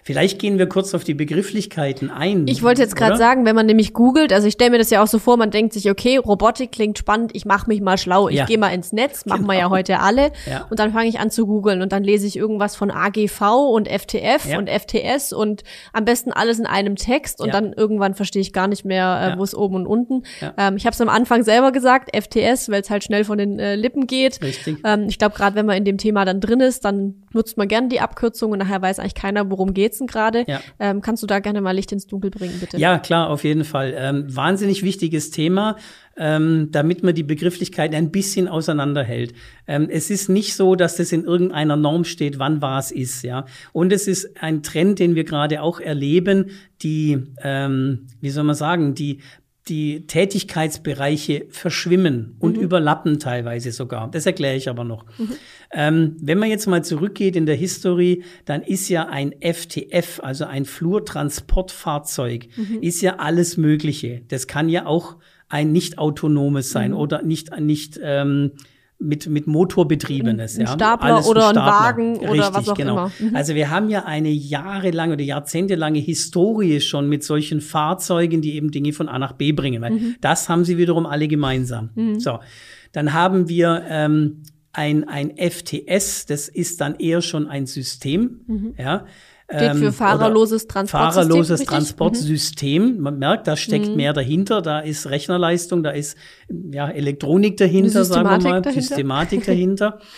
Vielleicht 0.04 0.38
gehen 0.38 0.58
wir 0.58 0.68
kurz 0.68 0.92
auf 0.92 1.02
die 1.02 1.14
Begrifflichkeiten 1.14 2.10
ein. 2.10 2.46
Ich 2.46 2.62
wollte 2.62 2.82
jetzt 2.82 2.94
gerade 2.94 3.16
sagen, 3.16 3.46
wenn 3.46 3.56
man 3.56 3.64
nämlich 3.64 3.94
googelt, 3.94 4.34
also 4.34 4.46
ich 4.46 4.52
stelle 4.52 4.72
mir 4.72 4.78
das 4.78 4.90
ja 4.90 5.02
auch 5.02 5.06
so 5.06 5.18
vor, 5.18 5.38
man 5.38 5.50
denkt 5.50 5.72
sich, 5.72 5.90
okay, 5.90 6.18
Robotik 6.18 6.72
klingt 6.72 6.98
spannend, 6.98 7.30
ich 7.34 7.46
mache 7.46 7.68
mich 7.68 7.80
mal 7.80 7.96
schlau, 7.96 8.28
ich 8.28 8.36
ja. 8.36 8.44
gehe 8.44 8.58
mal 8.58 8.68
ins 8.68 8.92
Netz, 8.92 9.24
machen 9.24 9.42
genau. 9.42 9.52
wir 9.54 9.58
ja 9.58 9.70
heute 9.70 10.00
alle. 10.00 10.30
Ja. 10.46 10.66
Und 10.68 10.78
dann 10.78 10.92
fange 10.92 11.08
ich 11.08 11.20
an 11.20 11.30
zu 11.30 11.46
googeln 11.46 11.80
und 11.80 11.92
dann 11.92 12.04
lese 12.04 12.26
ich 12.26 12.36
irgendwas 12.36 12.76
von 12.76 12.90
AGV 12.90 13.40
und 13.72 13.88
FTF 13.88 14.46
ja. 14.46 14.58
und 14.58 14.68
FTS 14.68 15.32
und 15.32 15.62
am 15.94 16.04
besten 16.04 16.32
alles 16.32 16.58
in 16.58 16.66
einem 16.66 16.96
Text 16.96 17.40
und 17.40 17.54
dann 17.54 17.72
irgendwann 17.72 18.14
verstehe 18.14 18.42
ich 18.42 18.52
gar 18.52 18.68
nicht 18.68 18.84
mehr, 18.84 19.32
äh, 19.32 19.38
wo 19.38 19.42
es 19.42 19.54
oben 19.54 19.76
und 19.76 19.86
unten. 19.86 20.24
Ähm, 20.58 20.76
ich 20.76 20.84
habe 20.84 20.92
es 20.92 21.00
am 21.00 21.08
Anfang 21.08 21.44
selber 21.44 21.72
gesagt, 21.72 22.14
FTS, 22.14 22.68
weil 22.68 22.82
es 22.82 22.90
halt 22.90 23.04
schnell 23.04 23.24
von 23.24 23.38
den 23.38 23.58
äh, 23.58 23.74
Lippen 23.74 24.06
geht. 24.06 24.42
Richtig. 24.42 24.78
Ähm, 24.84 25.06
ich 25.08 25.18
glaube, 25.18 25.34
gerade 25.34 25.56
wenn 25.56 25.64
man 25.64 25.78
in 25.78 25.86
dem 25.86 25.96
Thema 25.96 26.26
dann 26.26 26.40
drin 26.40 26.60
ist, 26.60 26.84
dann 26.84 27.23
nutzt 27.34 27.56
man 27.56 27.68
gerne 27.68 27.88
die 27.88 28.00
Abkürzung 28.00 28.52
und 28.52 28.58
nachher 28.58 28.80
weiß 28.80 28.98
eigentlich 28.98 29.14
keiner, 29.14 29.50
worum 29.50 29.74
geht's 29.74 29.94
sitzen 29.94 30.06
gerade. 30.06 30.44
Ja. 30.46 30.60
Ähm, 30.78 31.00
kannst 31.00 31.22
du 31.22 31.26
da 31.26 31.40
gerne 31.40 31.60
mal 31.60 31.72
Licht 31.72 31.92
ins 31.92 32.06
Dunkel 32.06 32.30
bringen, 32.30 32.58
bitte? 32.60 32.76
Ja, 32.76 32.98
klar, 32.98 33.30
auf 33.30 33.44
jeden 33.44 33.64
Fall. 33.64 33.94
Ähm, 33.96 34.24
wahnsinnig 34.34 34.82
wichtiges 34.82 35.30
Thema. 35.30 35.76
Ähm, 36.16 36.68
damit 36.70 37.02
man 37.02 37.12
die 37.12 37.24
Begrifflichkeit 37.24 37.92
ein 37.92 38.12
bisschen 38.12 38.46
auseinanderhält. 38.46 39.34
Ähm, 39.66 39.88
es 39.90 40.10
ist 40.10 40.28
nicht 40.28 40.54
so, 40.54 40.76
dass 40.76 40.94
das 40.94 41.10
in 41.10 41.24
irgendeiner 41.24 41.74
Norm 41.74 42.04
steht, 42.04 42.38
wann 42.38 42.62
was 42.62 42.92
ist, 42.92 43.24
ja. 43.24 43.46
Und 43.72 43.92
es 43.92 44.06
ist 44.06 44.40
ein 44.40 44.62
Trend, 44.62 45.00
den 45.00 45.16
wir 45.16 45.24
gerade 45.24 45.60
auch 45.60 45.80
erleben, 45.80 46.50
die, 46.82 47.34
ähm, 47.42 48.06
wie 48.20 48.30
soll 48.30 48.44
man 48.44 48.54
sagen, 48.54 48.94
die 48.94 49.22
die 49.68 50.06
Tätigkeitsbereiche 50.06 51.46
verschwimmen 51.48 52.36
und 52.38 52.58
mhm. 52.58 52.62
überlappen 52.62 53.18
teilweise 53.18 53.72
sogar. 53.72 54.10
Das 54.10 54.26
erkläre 54.26 54.56
ich 54.56 54.68
aber 54.68 54.84
noch. 54.84 55.06
Mhm. 55.18 55.28
Ähm, 55.72 56.16
wenn 56.20 56.38
man 56.38 56.50
jetzt 56.50 56.66
mal 56.66 56.84
zurückgeht 56.84 57.34
in 57.34 57.46
der 57.46 57.54
Historie, 57.54 58.24
dann 58.44 58.62
ist 58.62 58.90
ja 58.90 59.08
ein 59.08 59.34
FTF, 59.40 60.20
also 60.22 60.44
ein 60.44 60.66
Flurtransportfahrzeug, 60.66 62.46
mhm. 62.56 62.82
ist 62.82 63.00
ja 63.00 63.16
alles 63.16 63.56
Mögliche. 63.56 64.22
Das 64.28 64.46
kann 64.46 64.68
ja 64.68 64.84
auch 64.84 65.16
ein 65.48 65.72
nicht 65.72 65.98
autonomes 65.98 66.70
sein 66.70 66.90
mhm. 66.90 66.96
oder 66.98 67.22
nicht, 67.22 67.58
nicht 67.58 67.98
ähm, 68.02 68.52
mit, 68.98 69.28
mit 69.28 69.46
Motorbetriebenes. 69.46 70.56
Ein 70.56 70.66
ja. 70.66 70.72
Stapler 70.72 71.16
Alles 71.16 71.26
oder 71.26 71.48
ein, 71.48 71.58
ein 71.58 71.66
Wagen 71.66 72.12
Richtig, 72.12 72.30
oder 72.30 72.54
was 72.54 72.68
auch 72.68 72.74
genau. 72.76 72.92
immer. 72.92 73.12
Mhm. 73.18 73.36
Also 73.36 73.54
wir 73.54 73.70
haben 73.70 73.90
ja 73.90 74.04
eine 74.04 74.30
jahrelange 74.30 75.14
oder 75.14 75.24
jahrzehntelange 75.24 75.98
Historie 75.98 76.80
schon 76.80 77.08
mit 77.08 77.24
solchen 77.24 77.60
Fahrzeugen, 77.60 78.40
die 78.40 78.54
eben 78.54 78.70
Dinge 78.70 78.92
von 78.92 79.08
A 79.08 79.18
nach 79.18 79.32
B 79.32 79.52
bringen. 79.52 79.82
Weil 79.82 79.92
mhm. 79.92 80.14
Das 80.20 80.48
haben 80.48 80.64
sie 80.64 80.78
wiederum 80.78 81.06
alle 81.06 81.28
gemeinsam. 81.28 81.90
Mhm. 81.94 82.20
So, 82.20 82.38
dann 82.92 83.12
haben 83.12 83.48
wir 83.48 83.84
ähm, 83.88 84.42
ein, 84.74 85.08
ein 85.08 85.36
FTS, 85.36 86.26
das 86.26 86.48
ist 86.48 86.80
dann 86.80 86.96
eher 86.96 87.22
schon 87.22 87.48
ein 87.48 87.66
System. 87.66 88.40
Mhm. 88.46 88.74
Ja. 88.78 89.06
Steht 89.46 89.76
für 89.76 89.86
ähm, 89.86 89.92
fahrerloses 89.92 90.66
Transportsystem. 90.66 91.22
Fahrerloses 91.22 91.60
richtig? 91.60 91.68
Transportsystem. 91.68 92.94
Mhm. 92.94 93.00
Man 93.00 93.18
merkt, 93.18 93.46
da 93.46 93.56
steckt 93.56 93.88
mhm. 93.88 93.96
mehr 93.96 94.12
dahinter. 94.12 94.62
Da 94.62 94.80
ist 94.80 95.08
Rechnerleistung, 95.08 95.82
da 95.82 95.90
ist 95.90 96.16
ja 96.48 96.88
Elektronik 96.88 97.56
dahinter, 97.58 98.04
sagen 98.04 98.28
wir 98.28 98.38
mal, 98.38 98.62
dahinter. 98.62 98.72
Systematik 98.72 99.44
dahinter. 99.44 100.00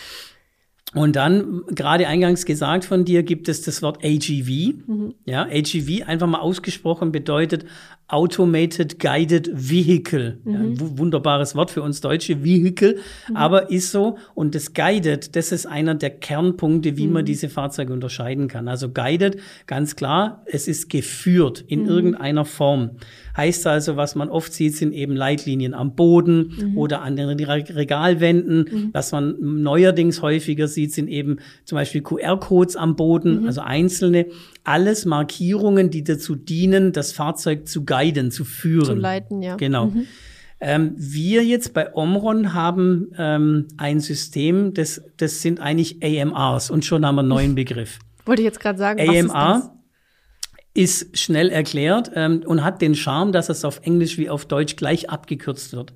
Und 0.93 1.17
dann, 1.17 1.63
gerade 1.67 2.07
eingangs 2.07 2.45
gesagt 2.45 2.85
von 2.85 3.03
dir, 3.03 3.21
gibt 3.23 3.49
es 3.49 3.61
das 3.61 3.81
Wort 3.81 4.05
AGV. 4.05 4.73
Mhm. 4.87 5.15
Ja, 5.25 5.43
AGV 5.43 6.07
einfach 6.07 6.27
mal 6.27 6.39
ausgesprochen 6.39 7.11
bedeutet 7.11 7.65
Automated 8.07 8.99
Guided 8.99 9.49
Vehicle. 9.53 10.39
Mhm. 10.45 10.53
Ja, 10.53 10.97
wunderbares 10.97 11.55
Wort 11.55 11.71
für 11.71 11.81
uns 11.81 11.99
Deutsche, 11.99 12.41
Vehicle, 12.41 12.99
mhm. 13.27 13.35
aber 13.35 13.69
ist 13.69 13.91
so. 13.91 14.17
Und 14.33 14.55
das 14.55 14.73
Guided, 14.73 15.35
das 15.35 15.51
ist 15.51 15.65
einer 15.65 15.93
der 15.93 16.11
Kernpunkte, 16.11 16.95
wie 16.95 17.07
mhm. 17.07 17.13
man 17.13 17.25
diese 17.25 17.49
Fahrzeuge 17.49 17.91
unterscheiden 17.91 18.47
kann. 18.47 18.69
Also 18.69 18.89
Guided, 18.89 19.41
ganz 19.65 19.97
klar, 19.97 20.43
es 20.45 20.69
ist 20.69 20.89
geführt 20.89 21.65
in 21.67 21.83
mhm. 21.83 21.89
irgendeiner 21.89 22.45
Form. 22.45 22.91
Heißt 23.37 23.67
also, 23.67 23.95
was 23.97 24.15
man 24.15 24.29
oft 24.29 24.51
sieht, 24.51 24.75
sind 24.75 24.93
eben 24.93 25.15
Leitlinien 25.15 25.75
am 25.75 25.93
Boden 25.93 26.55
mhm. 26.59 26.77
oder 26.77 27.03
an 27.03 27.15
den 27.15 27.29
Regalwänden. 27.29 28.57
Mhm. 28.57 28.89
Was 28.93 29.11
man 29.11 29.35
neuerdings 29.39 30.23
häufiger 30.23 30.67
sieht, 30.67 30.91
sind 30.91 31.07
eben 31.07 31.37
zum 31.63 31.75
Beispiel 31.75 32.01
QR-Codes 32.01 32.75
am 32.75 32.95
Boden, 32.95 33.45
also 33.45 33.61
einzelne 33.61 34.25
alles 34.63 35.05
Markierungen, 35.05 35.91
die 35.91 36.03
dazu 36.03 36.35
dienen, 36.35 36.93
das 36.93 37.11
Fahrzeug 37.11 37.67
zu 37.67 37.85
guiden, 37.85 38.31
zu 38.31 38.43
führen. 38.43 38.85
Zu 38.85 38.95
leiten, 38.95 39.43
ja. 39.43 39.55
Genau. 39.55 39.87
Mhm. 39.87 40.07
Ähm, 40.59 40.95
wir 40.97 41.45
jetzt 41.45 41.75
bei 41.75 41.93
Omron 41.93 42.55
haben 42.55 43.11
ähm, 43.19 43.67
ein 43.77 43.99
System, 43.99 44.73
das, 44.73 45.03
das 45.17 45.43
sind 45.43 45.59
eigentlich 45.59 46.03
AMRs 46.03 46.71
und 46.71 46.83
schon 46.83 47.05
haben 47.05 47.15
wir 47.15 47.19
einen 47.19 47.29
neuen 47.29 47.55
Begriff. 47.55 47.99
Wollte 48.25 48.41
ich 48.41 48.47
jetzt 48.47 48.59
gerade 48.59 48.79
sagen. 48.79 48.99
AMR 48.99 49.76
ist, 50.77 51.17
schnell 51.17 51.49
erklärt 51.49 52.11
ähm, 52.13 52.43
und 52.45 52.63
hat 52.63 52.81
den 52.81 52.93
Charme, 52.93 53.31
dass 53.31 53.49
es 53.49 53.65
auf 53.65 53.81
Englisch 53.83 54.17
wie 54.17 54.29
auf 54.29 54.45
Deutsch 54.45 54.75
gleich 54.75 55.09
abgekürzt 55.09 55.73
wird. 55.73 55.91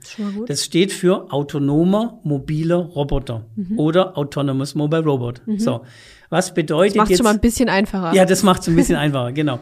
Das 0.47 0.65
steht 0.65 0.91
für 0.91 1.31
autonomer 1.31 2.19
mobiler 2.23 2.77
Roboter 2.77 3.45
mhm. 3.55 3.77
oder 3.77 4.17
Autonomous 4.17 4.73
Mobile 4.73 5.03
Robot. 5.03 5.41
Mhm. 5.45 5.59
So. 5.59 5.81
Was 6.29 6.53
bedeutet 6.53 6.97
das 6.97 7.09
macht 7.09 7.17
schon 7.17 7.23
mal 7.25 7.33
ein 7.33 7.39
bisschen 7.39 7.69
einfacher. 7.69 8.15
Ja, 8.15 8.25
das 8.25 8.41
macht 8.41 8.61
es 8.61 8.69
ein 8.69 8.75
bisschen 8.75 8.95
einfacher, 8.95 9.31
genau. 9.33 9.59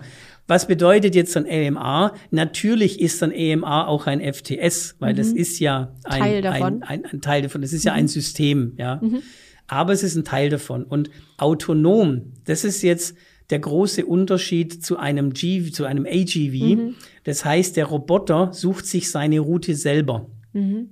Was 0.47 0.67
bedeutet 0.67 1.13
jetzt 1.15 1.35
ein 1.37 1.45
AMR? 1.45 2.13
Natürlich 2.31 3.01
ist 3.01 3.21
ein 3.21 3.31
AMR 3.31 3.87
auch 3.87 4.07
ein 4.07 4.21
FTS, 4.21 4.95
weil 4.99 5.13
mhm. 5.13 5.17
das 5.17 5.27
ist 5.27 5.59
ja 5.59 5.93
ein 6.05 6.21
Teil 6.21 6.41
davon. 6.41 6.81
Ein, 6.81 6.83
ein, 6.83 7.05
ein, 7.05 7.21
Teil 7.21 7.41
davon. 7.43 7.61
Das 7.61 7.73
ist 7.73 7.83
ja 7.83 7.93
ein 7.93 8.05
mhm. 8.05 8.07
System, 8.07 8.73
ja. 8.77 8.99
Mhm. 9.01 9.21
Aber 9.67 9.93
es 9.93 10.01
ist 10.01 10.15
ein 10.15 10.23
Teil 10.23 10.49
davon. 10.49 10.85
Und 10.85 11.11
autonom, 11.37 12.33
das 12.45 12.63
ist 12.63 12.81
jetzt 12.81 13.15
der 13.49 13.59
große 13.59 14.05
Unterschied 14.05 14.83
zu 14.83 14.97
einem 14.97 15.33
G, 15.33 15.71
zu 15.71 15.85
einem 15.85 16.05
AGV. 16.05 16.53
Mhm. 16.53 16.95
Das 17.23 17.45
heißt, 17.45 17.77
der 17.77 17.85
Roboter 17.85 18.53
sucht 18.53 18.85
sich 18.85 19.09
seine 19.09 19.39
Route 19.39 19.75
selber. 19.75 20.29
Mhm. 20.53 20.89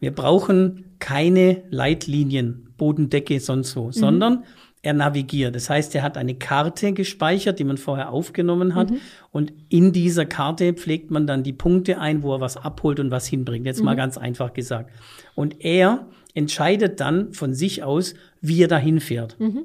Wir 0.00 0.12
brauchen 0.12 0.96
keine 0.98 1.62
Leitlinien, 1.70 2.74
Bodendecke, 2.76 3.40
sonst 3.40 3.76
wo, 3.76 3.86
mhm. 3.86 3.92
sondern 3.92 4.44
er 4.84 4.92
navigiert. 4.92 5.54
Das 5.54 5.70
heißt, 5.70 5.94
er 5.94 6.02
hat 6.02 6.18
eine 6.18 6.34
Karte 6.34 6.92
gespeichert, 6.92 7.58
die 7.58 7.64
man 7.64 7.78
vorher 7.78 8.10
aufgenommen 8.10 8.74
hat. 8.74 8.90
Mhm. 8.90 8.98
Und 9.30 9.52
in 9.70 9.92
dieser 9.92 10.26
Karte 10.26 10.74
pflegt 10.74 11.10
man 11.10 11.26
dann 11.26 11.42
die 11.42 11.54
Punkte 11.54 11.98
ein, 11.98 12.22
wo 12.22 12.34
er 12.34 12.40
was 12.40 12.58
abholt 12.58 13.00
und 13.00 13.10
was 13.10 13.26
hinbringt. 13.26 13.66
Jetzt 13.66 13.78
mhm. 13.78 13.86
mal 13.86 13.96
ganz 13.96 14.18
einfach 14.18 14.52
gesagt. 14.52 14.90
Und 15.34 15.64
er 15.64 16.06
entscheidet 16.34 17.00
dann 17.00 17.32
von 17.32 17.54
sich 17.54 17.82
aus, 17.82 18.14
wie 18.40 18.62
er 18.62 18.68
dahin 18.68 19.00
fährt. 19.00 19.40
Mhm. 19.40 19.64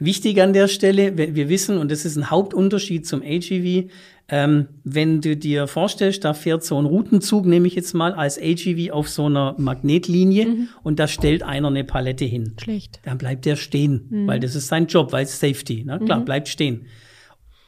Wichtig 0.00 0.40
an 0.40 0.52
der 0.52 0.68
Stelle, 0.68 1.16
wir 1.16 1.48
wissen, 1.48 1.78
und 1.78 1.90
das 1.90 2.04
ist 2.04 2.16
ein 2.16 2.30
Hauptunterschied 2.30 3.06
zum 3.06 3.22
AGV, 3.22 3.90
ähm, 4.30 4.68
wenn 4.84 5.20
du 5.22 5.36
dir 5.36 5.66
vorstellst, 5.66 6.24
da 6.24 6.34
fährt 6.34 6.62
so 6.62 6.80
ein 6.80 6.84
Routenzug, 6.84 7.46
nehme 7.46 7.66
ich 7.66 7.74
jetzt 7.74 7.94
mal, 7.94 8.12
als 8.12 8.38
AGV 8.38 8.90
auf 8.90 9.08
so 9.08 9.24
einer 9.24 9.54
Magnetlinie 9.58 10.46
mhm. 10.46 10.68
und 10.82 10.98
da 10.98 11.08
stellt 11.08 11.42
einer 11.42 11.68
eine 11.68 11.84
Palette 11.84 12.26
hin. 12.26 12.52
Schlecht. 12.62 13.00
Dann 13.04 13.16
bleibt 13.16 13.46
der 13.46 13.56
stehen, 13.56 14.06
mhm. 14.10 14.26
weil 14.26 14.38
das 14.38 14.54
ist 14.54 14.68
sein 14.68 14.86
Job, 14.86 15.12
weil 15.12 15.24
es 15.24 15.40
Safety. 15.40 15.84
Ne? 15.84 15.98
Klar, 16.04 16.20
mhm. 16.20 16.24
bleibt 16.26 16.48
stehen. 16.48 16.86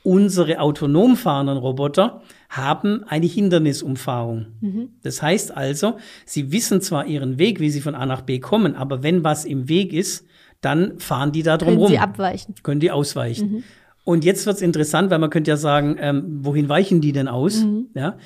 Unsere 0.02 0.60
autonom 0.60 1.16
fahrenden 1.16 1.58
Roboter 1.58 2.22
haben 2.50 3.04
eine 3.04 3.26
Hindernisumfahrung. 3.26 4.46
Mhm. 4.60 4.88
Das 5.02 5.22
heißt 5.22 5.56
also, 5.56 5.96
sie 6.26 6.52
wissen 6.52 6.82
zwar 6.82 7.06
ihren 7.06 7.38
Weg, 7.38 7.60
wie 7.60 7.70
sie 7.70 7.80
von 7.80 7.94
A 7.94 8.04
nach 8.04 8.22
B 8.22 8.38
kommen, 8.38 8.74
aber 8.74 9.02
wenn 9.02 9.24
was 9.24 9.44
im 9.44 9.68
Weg 9.68 9.92
ist, 9.92 10.26
dann 10.60 10.98
fahren 10.98 11.32
die 11.32 11.42
da 11.42 11.56
drum 11.56 11.68
Können 11.68 11.78
rum. 11.78 11.86
Können 11.88 11.98
sie 11.98 12.02
abweichen. 12.02 12.54
Können 12.62 12.80
die 12.80 12.90
ausweichen. 12.90 13.52
Mhm. 13.52 13.64
Und 14.04 14.24
jetzt 14.24 14.46
wird's 14.46 14.62
interessant, 14.62 15.10
weil 15.10 15.18
man 15.18 15.30
könnte 15.30 15.50
ja 15.50 15.56
sagen, 15.56 15.96
ähm, 16.00 16.40
wohin 16.42 16.68
weichen 16.68 17.00
die 17.00 17.12
denn 17.12 17.28
aus? 17.28 17.62
Mhm. 17.62 17.86
Ja. 17.94 18.16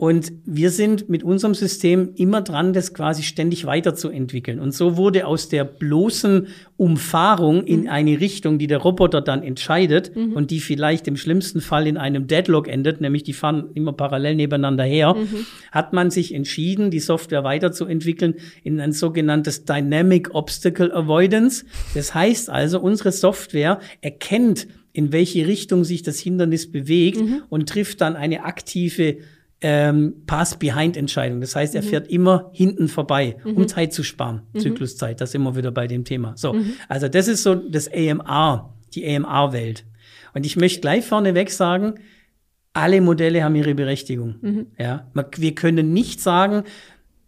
Und 0.00 0.32
wir 0.44 0.70
sind 0.70 1.08
mit 1.08 1.24
unserem 1.24 1.54
System 1.54 2.12
immer 2.14 2.40
dran, 2.40 2.72
das 2.72 2.94
quasi 2.94 3.24
ständig 3.24 3.66
weiterzuentwickeln. 3.66 4.60
Und 4.60 4.72
so 4.72 4.96
wurde 4.96 5.26
aus 5.26 5.48
der 5.48 5.64
bloßen 5.64 6.46
Umfahrung 6.76 7.64
in 7.64 7.82
mhm. 7.82 7.88
eine 7.88 8.20
Richtung, 8.20 8.60
die 8.60 8.68
der 8.68 8.78
Roboter 8.78 9.20
dann 9.20 9.42
entscheidet 9.42 10.14
mhm. 10.14 10.34
und 10.34 10.52
die 10.52 10.60
vielleicht 10.60 11.08
im 11.08 11.16
schlimmsten 11.16 11.60
Fall 11.60 11.88
in 11.88 11.96
einem 11.96 12.28
Deadlock 12.28 12.68
endet, 12.68 13.00
nämlich 13.00 13.24
die 13.24 13.32
fahren 13.32 13.70
immer 13.74 13.92
parallel 13.92 14.36
nebeneinander 14.36 14.84
her, 14.84 15.14
mhm. 15.14 15.46
hat 15.72 15.92
man 15.92 16.12
sich 16.12 16.32
entschieden, 16.32 16.92
die 16.92 17.00
Software 17.00 17.42
weiterzuentwickeln 17.42 18.34
in 18.62 18.78
ein 18.78 18.92
sogenanntes 18.92 19.64
Dynamic 19.64 20.32
Obstacle 20.32 20.94
Avoidance. 20.94 21.64
Das 21.94 22.14
heißt 22.14 22.50
also, 22.50 22.78
unsere 22.78 23.10
Software 23.10 23.80
erkennt, 24.00 24.68
in 24.92 25.10
welche 25.10 25.48
Richtung 25.48 25.82
sich 25.82 26.04
das 26.04 26.20
Hindernis 26.20 26.70
bewegt 26.70 27.20
mhm. 27.20 27.42
und 27.48 27.68
trifft 27.68 28.00
dann 28.00 28.14
eine 28.14 28.44
aktive 28.44 29.18
ähm, 29.60 30.22
Pass-Behind-Entscheidung. 30.26 31.40
Das 31.40 31.56
heißt, 31.56 31.74
er 31.74 31.82
mhm. 31.82 31.86
fährt 31.86 32.08
immer 32.08 32.50
hinten 32.52 32.88
vorbei, 32.88 33.36
mhm. 33.44 33.56
um 33.56 33.68
Zeit 33.68 33.92
zu 33.92 34.02
sparen. 34.02 34.42
Mhm. 34.52 34.60
Zykluszeit, 34.60 35.20
das 35.20 35.30
ist 35.30 35.34
immer 35.34 35.56
wieder 35.56 35.70
bei 35.70 35.86
dem 35.86 36.04
Thema. 36.04 36.34
So, 36.36 36.52
mhm. 36.52 36.74
also 36.88 37.08
das 37.08 37.28
ist 37.28 37.42
so 37.42 37.54
das 37.54 37.88
AMR, 37.92 38.74
die 38.94 39.06
AMR-Welt. 39.06 39.84
Und 40.34 40.46
ich 40.46 40.56
möchte 40.56 40.80
gleich 40.80 41.04
vorneweg 41.04 41.50
sagen, 41.50 41.94
alle 42.72 43.00
Modelle 43.00 43.42
haben 43.42 43.56
ihre 43.56 43.74
Berechtigung. 43.74 44.36
Mhm. 44.40 44.66
Ja, 44.78 45.10
wir 45.36 45.54
können 45.54 45.92
nicht 45.92 46.20
sagen, 46.20 46.62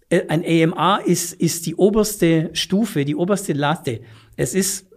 äh, 0.09 0.23
ein 0.29 0.45
AMR 0.45 1.01
ist, 1.05 1.33
ist 1.33 1.67
die 1.67 1.75
oberste 1.75 2.51
Stufe, 2.53 3.05
die 3.05 3.17
oberste 3.17 3.53
Latte. 3.53 4.01
Es 4.37 4.55
ist 4.55 4.89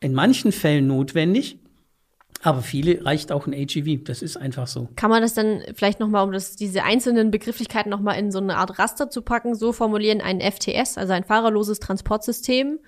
in 0.00 0.14
manchen 0.14 0.52
Fällen 0.52 0.86
notwendig, 0.86 1.58
aber 2.42 2.62
viele 2.62 3.04
reicht 3.04 3.32
auch 3.32 3.46
ein 3.46 3.54
AGV. 3.54 4.04
Das 4.04 4.22
ist 4.22 4.36
einfach 4.36 4.66
so. 4.66 4.88
Kann 4.96 5.10
man 5.10 5.20
das 5.22 5.34
dann 5.34 5.62
vielleicht 5.74 6.00
nochmal, 6.00 6.24
um 6.24 6.32
das, 6.32 6.56
diese 6.56 6.84
einzelnen 6.84 7.30
Begrifflichkeiten 7.30 7.90
nochmal 7.90 8.18
in 8.18 8.32
so 8.32 8.38
eine 8.38 8.56
Art 8.56 8.78
Raster 8.78 9.10
zu 9.10 9.22
packen, 9.22 9.54
so 9.54 9.72
formulieren, 9.72 10.20
ein 10.20 10.40
FTS, 10.40 10.96
also 10.96 11.12
ein 11.12 11.24
fahrerloses 11.24 11.80
Transportsystem, 11.80 12.78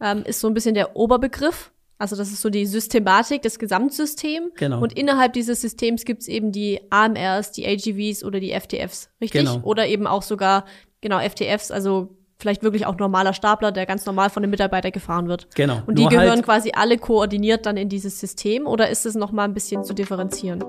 ähm, 0.00 0.22
ist 0.24 0.40
so 0.40 0.46
ein 0.46 0.54
bisschen 0.54 0.74
der 0.74 0.96
Oberbegriff. 0.96 1.72
Also 1.98 2.16
das 2.16 2.30
ist 2.30 2.40
so 2.40 2.48
die 2.48 2.64
Systematik, 2.66 3.42
das 3.42 3.58
Gesamtsystem. 3.58 4.52
Genau. 4.54 4.80
Und 4.80 4.92
innerhalb 4.94 5.32
dieses 5.34 5.60
Systems 5.60 6.04
gibt's 6.04 6.28
eben 6.28 6.52
die 6.52 6.80
AMRs, 6.90 7.52
die 7.52 7.66
AGVs 7.66 8.24
oder 8.24 8.40
die 8.40 8.58
FTFs, 8.58 9.10
richtig? 9.20 9.44
Genau. 9.44 9.60
Oder 9.64 9.86
eben 9.88 10.06
auch 10.06 10.22
sogar, 10.22 10.64
genau, 11.00 11.18
FTFs, 11.18 11.70
also 11.70 12.16
vielleicht 12.40 12.62
wirklich 12.62 12.86
auch 12.86 12.96
normaler 12.96 13.32
Stapler, 13.32 13.72
der 13.72 13.86
ganz 13.86 14.06
normal 14.06 14.30
von 14.30 14.42
den 14.42 14.50
Mitarbeitern 14.50 14.92
gefahren 14.92 15.28
wird. 15.28 15.48
Genau. 15.54 15.82
Und 15.86 15.98
die 15.98 16.06
gehören 16.06 16.30
halt 16.30 16.44
quasi 16.44 16.72
alle 16.74 16.98
koordiniert 16.98 17.66
dann 17.66 17.76
in 17.76 17.88
dieses 17.88 18.18
System 18.18 18.66
oder 18.66 18.88
ist 18.88 19.06
es 19.06 19.14
noch 19.14 19.32
mal 19.32 19.44
ein 19.44 19.54
bisschen 19.54 19.84
zu 19.84 19.94
differenzieren? 19.94 20.64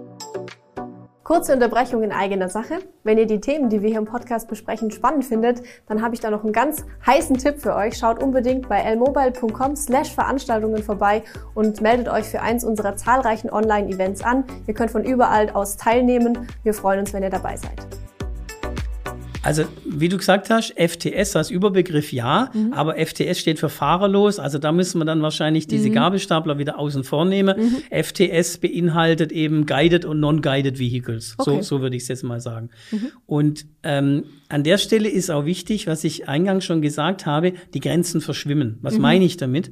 Kurze 1.23 1.53
Unterbrechung 1.53 2.03
in 2.03 2.11
eigener 2.11 2.49
Sache. 2.49 2.79
Wenn 3.03 3.17
ihr 3.17 3.25
die 3.25 3.39
Themen, 3.39 3.69
die 3.69 3.81
wir 3.81 3.89
hier 3.89 3.99
im 3.99 4.05
Podcast 4.05 4.49
besprechen, 4.49 4.91
spannend 4.91 5.23
findet, 5.23 5.61
dann 5.87 6.01
habe 6.01 6.13
ich 6.13 6.19
da 6.19 6.29
noch 6.29 6.43
einen 6.43 6.51
ganz 6.51 6.83
heißen 7.05 7.37
Tipp 7.37 7.59
für 7.59 7.73
euch. 7.73 7.97
Schaut 7.97 8.21
unbedingt 8.21 8.67
bei 8.67 8.81
lmobile.com 8.81 9.77
slash 9.77 10.13
Veranstaltungen 10.13 10.83
vorbei 10.83 11.23
und 11.53 11.79
meldet 11.79 12.09
euch 12.09 12.25
für 12.25 12.41
eins 12.41 12.65
unserer 12.65 12.97
zahlreichen 12.97 13.49
Online-Events 13.49 14.23
an. 14.23 14.43
Ihr 14.67 14.73
könnt 14.73 14.91
von 14.91 15.05
überall 15.05 15.49
aus 15.51 15.77
teilnehmen. 15.77 16.49
Wir 16.63 16.73
freuen 16.73 16.99
uns, 16.99 17.13
wenn 17.13 17.23
ihr 17.23 17.29
dabei 17.29 17.55
seid. 17.55 18.00
Also, 19.43 19.63
wie 19.85 20.07
du 20.07 20.17
gesagt 20.17 20.49
hast, 20.51 20.73
FTS 20.77 21.35
als 21.35 21.49
Überbegriff 21.49 22.13
ja, 22.13 22.51
mhm. 22.53 22.73
aber 22.73 22.95
FTS 22.95 23.39
steht 23.39 23.59
für 23.59 23.69
fahrerlos. 23.69 24.37
Also 24.37 24.59
da 24.59 24.71
müssen 24.71 24.99
wir 24.99 25.05
dann 25.05 25.21
wahrscheinlich 25.23 25.67
diese 25.67 25.89
mhm. 25.89 25.93
Gabelstapler 25.93 26.59
wieder 26.59 26.77
außen 26.77 27.03
vor 27.03 27.25
nehmen. 27.25 27.57
Mhm. 27.57 28.03
FTS 28.03 28.59
beinhaltet 28.59 29.31
eben 29.31 29.65
Guided 29.65 30.05
und 30.05 30.19
Non-Guided 30.19 30.77
Vehicles. 30.77 31.35
Okay. 31.37 31.57
So, 31.57 31.61
so 31.61 31.81
würde 31.81 31.95
ich 31.95 32.03
es 32.03 32.07
jetzt 32.09 32.23
mal 32.23 32.39
sagen. 32.39 32.69
Mhm. 32.91 33.11
Und 33.25 33.65
ähm, 33.81 34.25
an 34.49 34.63
der 34.63 34.77
Stelle 34.77 35.09
ist 35.09 35.31
auch 35.31 35.45
wichtig, 35.45 35.87
was 35.87 36.03
ich 36.03 36.29
eingangs 36.29 36.63
schon 36.63 36.81
gesagt 36.81 37.25
habe, 37.25 37.53
die 37.73 37.79
Grenzen 37.79 38.21
verschwimmen. 38.21 38.77
Was 38.81 38.95
mhm. 38.95 39.01
meine 39.01 39.25
ich 39.25 39.37
damit? 39.37 39.71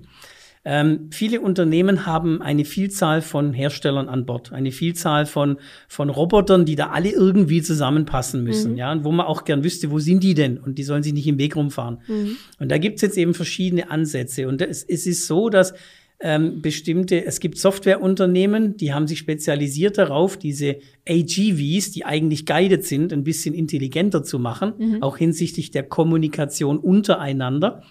Ähm, 0.66 1.10
viele 1.12 1.40
Unternehmen 1.40 2.06
haben 2.06 2.42
eine 2.42 2.66
Vielzahl 2.66 3.22
von 3.22 3.54
Herstellern 3.54 4.10
an 4.10 4.26
Bord, 4.26 4.52
eine 4.52 4.72
Vielzahl 4.72 5.26
von, 5.26 5.58
von 5.88 6.10
Robotern, 6.10 6.66
die 6.66 6.76
da 6.76 6.90
alle 6.90 7.12
irgendwie 7.12 7.62
zusammenpassen 7.62 8.44
müssen, 8.44 8.74
mhm. 8.74 8.78
ja, 8.78 8.92
und 8.92 9.06
wo 9.06 9.12
man 9.12 9.26
auch 9.26 9.46
gern 9.46 9.64
wüsste, 9.64 9.90
wo 9.90 10.00
sind 10.00 10.22
die 10.22 10.34
denn? 10.34 10.58
Und 10.58 10.78
die 10.78 10.84
sollen 10.84 11.02
sich 11.02 11.14
nicht 11.14 11.28
im 11.28 11.38
Weg 11.38 11.56
rumfahren. 11.56 12.00
Mhm. 12.08 12.36
Und 12.60 12.70
da 12.70 12.78
gibt's 12.78 13.02
jetzt 13.02 13.18
eben 13.18 13.34
verschiedene 13.34 13.90
Ansätze. 13.90 14.48
Und 14.48 14.62
es, 14.62 14.84
es 14.84 15.08
ist 15.08 15.28
so, 15.28 15.50
dass 15.50 15.74
ähm, 16.22 16.62
bestimmte, 16.62 17.26
es 17.26 17.40
gibt 17.40 17.58
Softwareunternehmen, 17.58 18.76
die 18.76 18.94
haben 18.94 19.08
sich 19.08 19.20
spezialisiert 19.20 19.98
darauf, 19.98 20.36
diese 20.38 20.80
AGVs, 21.08 21.92
die 21.92 22.04
eigentlich 22.04 22.46
guided 22.46 22.84
sind, 22.84 23.14
ein 23.14 23.24
bisschen 23.24 23.56
intelligenter 23.56 24.24
zu 24.24 24.40
machen, 24.40 24.74
mhm. 24.78 25.04
auch 25.04 25.18
hinsichtlich 25.18 25.72
der 25.72 25.84
Kommunikation 25.84 26.78
untereinander. 26.78 27.84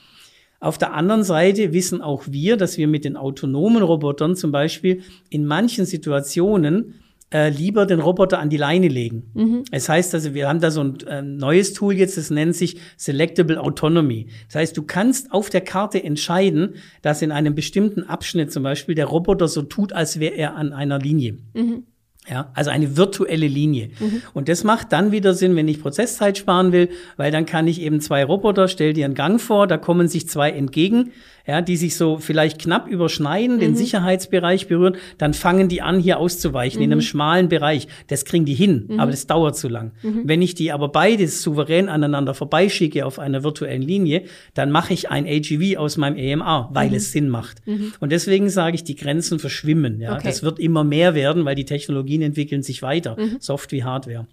Auf 0.60 0.76
der 0.76 0.92
anderen 0.92 1.22
Seite 1.22 1.72
wissen 1.72 2.00
auch 2.00 2.24
wir, 2.28 2.56
dass 2.56 2.78
wir 2.78 2.88
mit 2.88 3.04
den 3.04 3.16
autonomen 3.16 3.82
Robotern 3.82 4.34
zum 4.34 4.50
Beispiel 4.50 5.02
in 5.30 5.46
manchen 5.46 5.86
Situationen 5.86 6.94
äh, 7.32 7.50
lieber 7.50 7.86
den 7.86 8.00
Roboter 8.00 8.38
an 8.38 8.50
die 8.50 8.56
Leine 8.56 8.88
legen. 8.88 9.30
Mhm. 9.34 9.64
Es 9.70 9.88
heißt 9.88 10.14
also, 10.14 10.34
wir 10.34 10.48
haben 10.48 10.60
da 10.60 10.70
so 10.70 10.80
ein 10.80 10.98
äh, 11.06 11.22
neues 11.22 11.74
Tool 11.74 11.94
jetzt, 11.94 12.16
das 12.16 12.30
nennt 12.30 12.56
sich 12.56 12.78
Selectable 12.96 13.60
Autonomy. 13.60 14.28
Das 14.46 14.56
heißt, 14.56 14.76
du 14.76 14.82
kannst 14.82 15.30
auf 15.32 15.50
der 15.50 15.60
Karte 15.60 16.02
entscheiden, 16.02 16.74
dass 17.02 17.22
in 17.22 17.30
einem 17.30 17.54
bestimmten 17.54 18.02
Abschnitt 18.02 18.50
zum 18.50 18.62
Beispiel 18.62 18.94
der 18.94 19.06
Roboter 19.06 19.46
so 19.46 19.62
tut, 19.62 19.92
als 19.92 20.18
wäre 20.20 20.34
er 20.34 20.56
an 20.56 20.72
einer 20.72 20.98
Linie. 20.98 21.38
Mhm. 21.54 21.84
Ja, 22.30 22.50
also 22.54 22.70
eine 22.70 22.96
virtuelle 22.96 23.46
Linie. 23.46 23.90
Mhm. 23.98 24.22
Und 24.34 24.48
das 24.48 24.62
macht 24.62 24.92
dann 24.92 25.12
wieder 25.12 25.32
Sinn, 25.32 25.56
wenn 25.56 25.66
ich 25.66 25.80
Prozesszeit 25.80 26.36
sparen 26.36 26.72
will, 26.72 26.90
weil 27.16 27.32
dann 27.32 27.46
kann 27.46 27.66
ich 27.66 27.80
eben 27.80 28.00
zwei 28.00 28.22
Roboter, 28.22 28.68
stell 28.68 28.92
dir 28.92 29.06
einen 29.06 29.14
Gang 29.14 29.40
vor, 29.40 29.66
da 29.66 29.78
kommen 29.78 30.08
sich 30.08 30.28
zwei 30.28 30.50
entgegen 30.50 31.12
ja, 31.48 31.62
die 31.62 31.78
sich 31.78 31.96
so 31.96 32.18
vielleicht 32.18 32.60
knapp 32.60 32.88
überschneiden, 32.88 33.56
mhm. 33.56 33.60
den 33.60 33.74
Sicherheitsbereich 33.74 34.68
berühren, 34.68 34.96
dann 35.16 35.32
fangen 35.32 35.68
die 35.68 35.80
an, 35.80 35.98
hier 35.98 36.18
auszuweichen 36.18 36.80
mhm. 36.80 36.84
in 36.84 36.92
einem 36.92 36.98
mhm. 36.98 37.04
schmalen 37.04 37.48
Bereich. 37.48 37.88
Das 38.08 38.26
kriegen 38.26 38.44
die 38.44 38.54
hin, 38.54 38.84
mhm. 38.86 39.00
aber 39.00 39.10
das 39.10 39.26
dauert 39.26 39.56
zu 39.56 39.68
lang. 39.68 39.92
Mhm. 40.02 40.22
Wenn 40.24 40.42
ich 40.42 40.54
die 40.54 40.72
aber 40.72 40.88
beides 40.88 41.42
souverän 41.42 41.88
aneinander 41.88 42.34
vorbeischicke 42.34 43.06
auf 43.06 43.18
einer 43.18 43.42
virtuellen 43.44 43.80
Linie, 43.80 44.24
dann 44.52 44.70
mache 44.70 44.92
ich 44.92 45.10
ein 45.10 45.26
AGV 45.26 45.78
aus 45.78 45.96
meinem 45.96 46.18
EMR, 46.18 46.68
weil 46.70 46.90
mhm. 46.90 46.96
es 46.96 47.12
Sinn 47.12 47.30
macht. 47.30 47.62
Und 48.00 48.12
deswegen 48.12 48.50
sage 48.50 48.74
ich, 48.74 48.84
die 48.84 48.96
Grenzen 48.96 49.38
verschwimmen. 49.38 50.00
Ja, 50.00 50.14
okay. 50.14 50.24
das 50.24 50.42
wird 50.42 50.58
immer 50.58 50.84
mehr 50.84 51.14
werden, 51.14 51.46
weil 51.46 51.54
die 51.54 51.64
Technologien 51.64 52.20
entwickeln 52.20 52.62
sich 52.62 52.82
weiter, 52.82 53.16
Soft 53.40 53.72
wie 53.72 53.84
Hardware. 53.84 54.26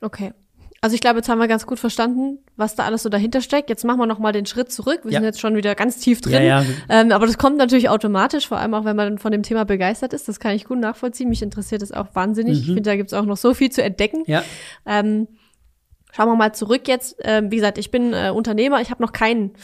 Okay. 0.00 0.32
Also 0.80 0.94
ich 0.94 1.00
glaube, 1.00 1.16
jetzt 1.16 1.28
haben 1.28 1.38
wir 1.38 1.48
ganz 1.48 1.66
gut 1.66 1.80
verstanden, 1.80 2.38
was 2.56 2.76
da 2.76 2.84
alles 2.84 3.02
so 3.02 3.08
dahinter 3.08 3.40
steckt. 3.40 3.68
Jetzt 3.68 3.84
machen 3.84 3.98
wir 3.98 4.06
noch 4.06 4.20
mal 4.20 4.32
den 4.32 4.46
Schritt 4.46 4.70
zurück. 4.70 5.00
Wir 5.02 5.12
ja. 5.12 5.18
sind 5.18 5.24
jetzt 5.24 5.40
schon 5.40 5.56
wieder 5.56 5.74
ganz 5.74 5.98
tief 5.98 6.20
drin. 6.20 6.34
Ja, 6.34 6.62
ja. 6.62 6.64
Ähm, 6.88 7.10
aber 7.10 7.26
das 7.26 7.36
kommt 7.36 7.56
natürlich 7.56 7.88
automatisch, 7.88 8.46
vor 8.46 8.58
allem 8.58 8.74
auch, 8.74 8.84
wenn 8.84 8.94
man 8.94 9.18
von 9.18 9.32
dem 9.32 9.42
Thema 9.42 9.64
begeistert 9.64 10.12
ist. 10.12 10.28
Das 10.28 10.38
kann 10.38 10.54
ich 10.54 10.66
gut 10.66 10.78
nachvollziehen. 10.78 11.28
Mich 11.28 11.42
interessiert 11.42 11.82
es 11.82 11.90
auch 11.90 12.14
wahnsinnig. 12.14 12.58
Mhm. 12.58 12.60
Ich 12.60 12.66
finde, 12.66 12.82
da 12.82 12.96
gibt 12.96 13.12
es 13.12 13.18
auch 13.18 13.24
noch 13.24 13.36
so 13.36 13.54
viel 13.54 13.70
zu 13.70 13.82
entdecken. 13.82 14.22
Ja. 14.26 14.44
Ähm, 14.86 15.26
schauen 16.12 16.28
wir 16.28 16.36
mal 16.36 16.52
zurück 16.52 16.86
jetzt. 16.86 17.16
Ähm, 17.22 17.50
wie 17.50 17.56
gesagt, 17.56 17.78
ich 17.78 17.90
bin 17.90 18.12
äh, 18.12 18.30
Unternehmer. 18.32 18.80
Ich 18.80 18.90
habe 18.90 19.02
noch 19.02 19.12
kein 19.12 19.54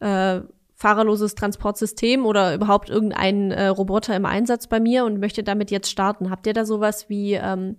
äh, 0.00 0.40
fahrerloses 0.74 1.34
Transportsystem 1.34 2.24
oder 2.24 2.54
überhaupt 2.54 2.88
irgendeinen 2.88 3.50
äh, 3.50 3.66
Roboter 3.66 4.16
im 4.16 4.24
Einsatz 4.24 4.68
bei 4.68 4.80
mir 4.80 5.04
und 5.04 5.20
möchte 5.20 5.42
damit 5.42 5.70
jetzt 5.70 5.90
starten. 5.90 6.30
Habt 6.30 6.46
ihr 6.46 6.54
da 6.54 6.64
sowas 6.64 7.10
wie 7.10 7.34
ähm, 7.34 7.76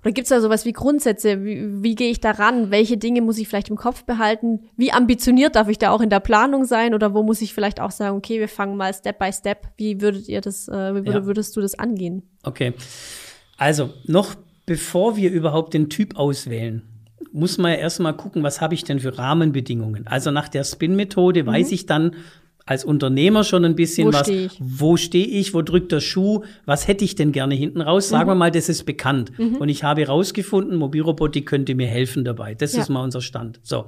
oder 0.00 0.12
gibt 0.12 0.26
es 0.26 0.28
da 0.28 0.40
sowas 0.40 0.64
wie 0.64 0.72
Grundsätze? 0.72 1.44
Wie, 1.44 1.82
wie 1.82 1.94
gehe 1.94 2.10
ich 2.10 2.20
da 2.20 2.30
ran? 2.32 2.70
Welche 2.70 2.96
Dinge 2.96 3.20
muss 3.20 3.38
ich 3.38 3.48
vielleicht 3.48 3.68
im 3.68 3.76
Kopf 3.76 4.04
behalten? 4.04 4.60
Wie 4.76 4.92
ambitioniert 4.92 5.56
darf 5.56 5.68
ich 5.68 5.78
da 5.78 5.90
auch 5.90 6.00
in 6.00 6.10
der 6.10 6.20
Planung 6.20 6.64
sein? 6.64 6.94
Oder 6.94 7.14
wo 7.14 7.22
muss 7.22 7.42
ich 7.42 7.52
vielleicht 7.52 7.80
auch 7.80 7.90
sagen, 7.90 8.16
okay, 8.16 8.38
wir 8.38 8.48
fangen 8.48 8.76
mal 8.76 8.94
Step 8.94 9.18
by 9.18 9.32
Step. 9.32 9.68
Wie 9.76 10.00
würdet 10.00 10.28
ihr 10.28 10.40
das, 10.40 10.68
äh, 10.68 11.04
wie 11.04 11.10
ja. 11.10 11.26
würdest 11.26 11.56
du 11.56 11.60
das 11.60 11.78
angehen? 11.78 12.22
Okay. 12.44 12.74
Also, 13.56 13.90
noch 14.04 14.36
bevor 14.66 15.16
wir 15.16 15.32
überhaupt 15.32 15.74
den 15.74 15.88
Typ 15.90 16.16
auswählen, 16.16 16.82
muss 17.32 17.58
man 17.58 17.72
ja 17.72 17.78
erstmal 17.78 18.16
gucken, 18.16 18.42
was 18.42 18.60
habe 18.60 18.74
ich 18.74 18.84
denn 18.84 19.00
für 19.00 19.18
Rahmenbedingungen. 19.18 20.06
Also 20.06 20.30
nach 20.30 20.48
der 20.48 20.64
Spin-Methode 20.64 21.42
mhm. 21.42 21.46
weiß 21.48 21.72
ich 21.72 21.86
dann, 21.86 22.14
als 22.68 22.84
Unternehmer 22.84 23.44
schon 23.44 23.64
ein 23.64 23.74
bisschen 23.74 24.08
Wo 24.08 24.12
was. 24.12 24.26
steh? 24.26 24.48
Wo 24.60 24.96
stehe 24.96 25.26
ich? 25.26 25.54
Wo 25.54 25.62
drückt 25.62 25.90
der 25.92 26.00
Schuh? 26.00 26.42
Was 26.66 26.86
hätte 26.86 27.04
ich 27.04 27.14
denn 27.14 27.32
gerne 27.32 27.54
hinten 27.54 27.80
raus? 27.80 28.08
Sagen 28.10 28.28
wir 28.28 28.34
Mhm. 28.34 28.38
mal, 28.38 28.50
das 28.50 28.68
ist 28.68 28.84
bekannt. 28.84 29.32
Und 29.38 29.68
ich 29.68 29.84
habe 29.84 30.02
herausgefunden, 30.02 30.76
Mobilrobotik 30.76 31.46
könnte 31.46 31.74
mir 31.74 31.86
helfen 31.86 32.24
dabei. 32.24 32.54
Das 32.54 32.74
Ja. 32.74 32.82
ist 32.82 32.88
mal 32.90 33.02
unser 33.02 33.20
Stand. 33.22 33.60
So. 33.62 33.86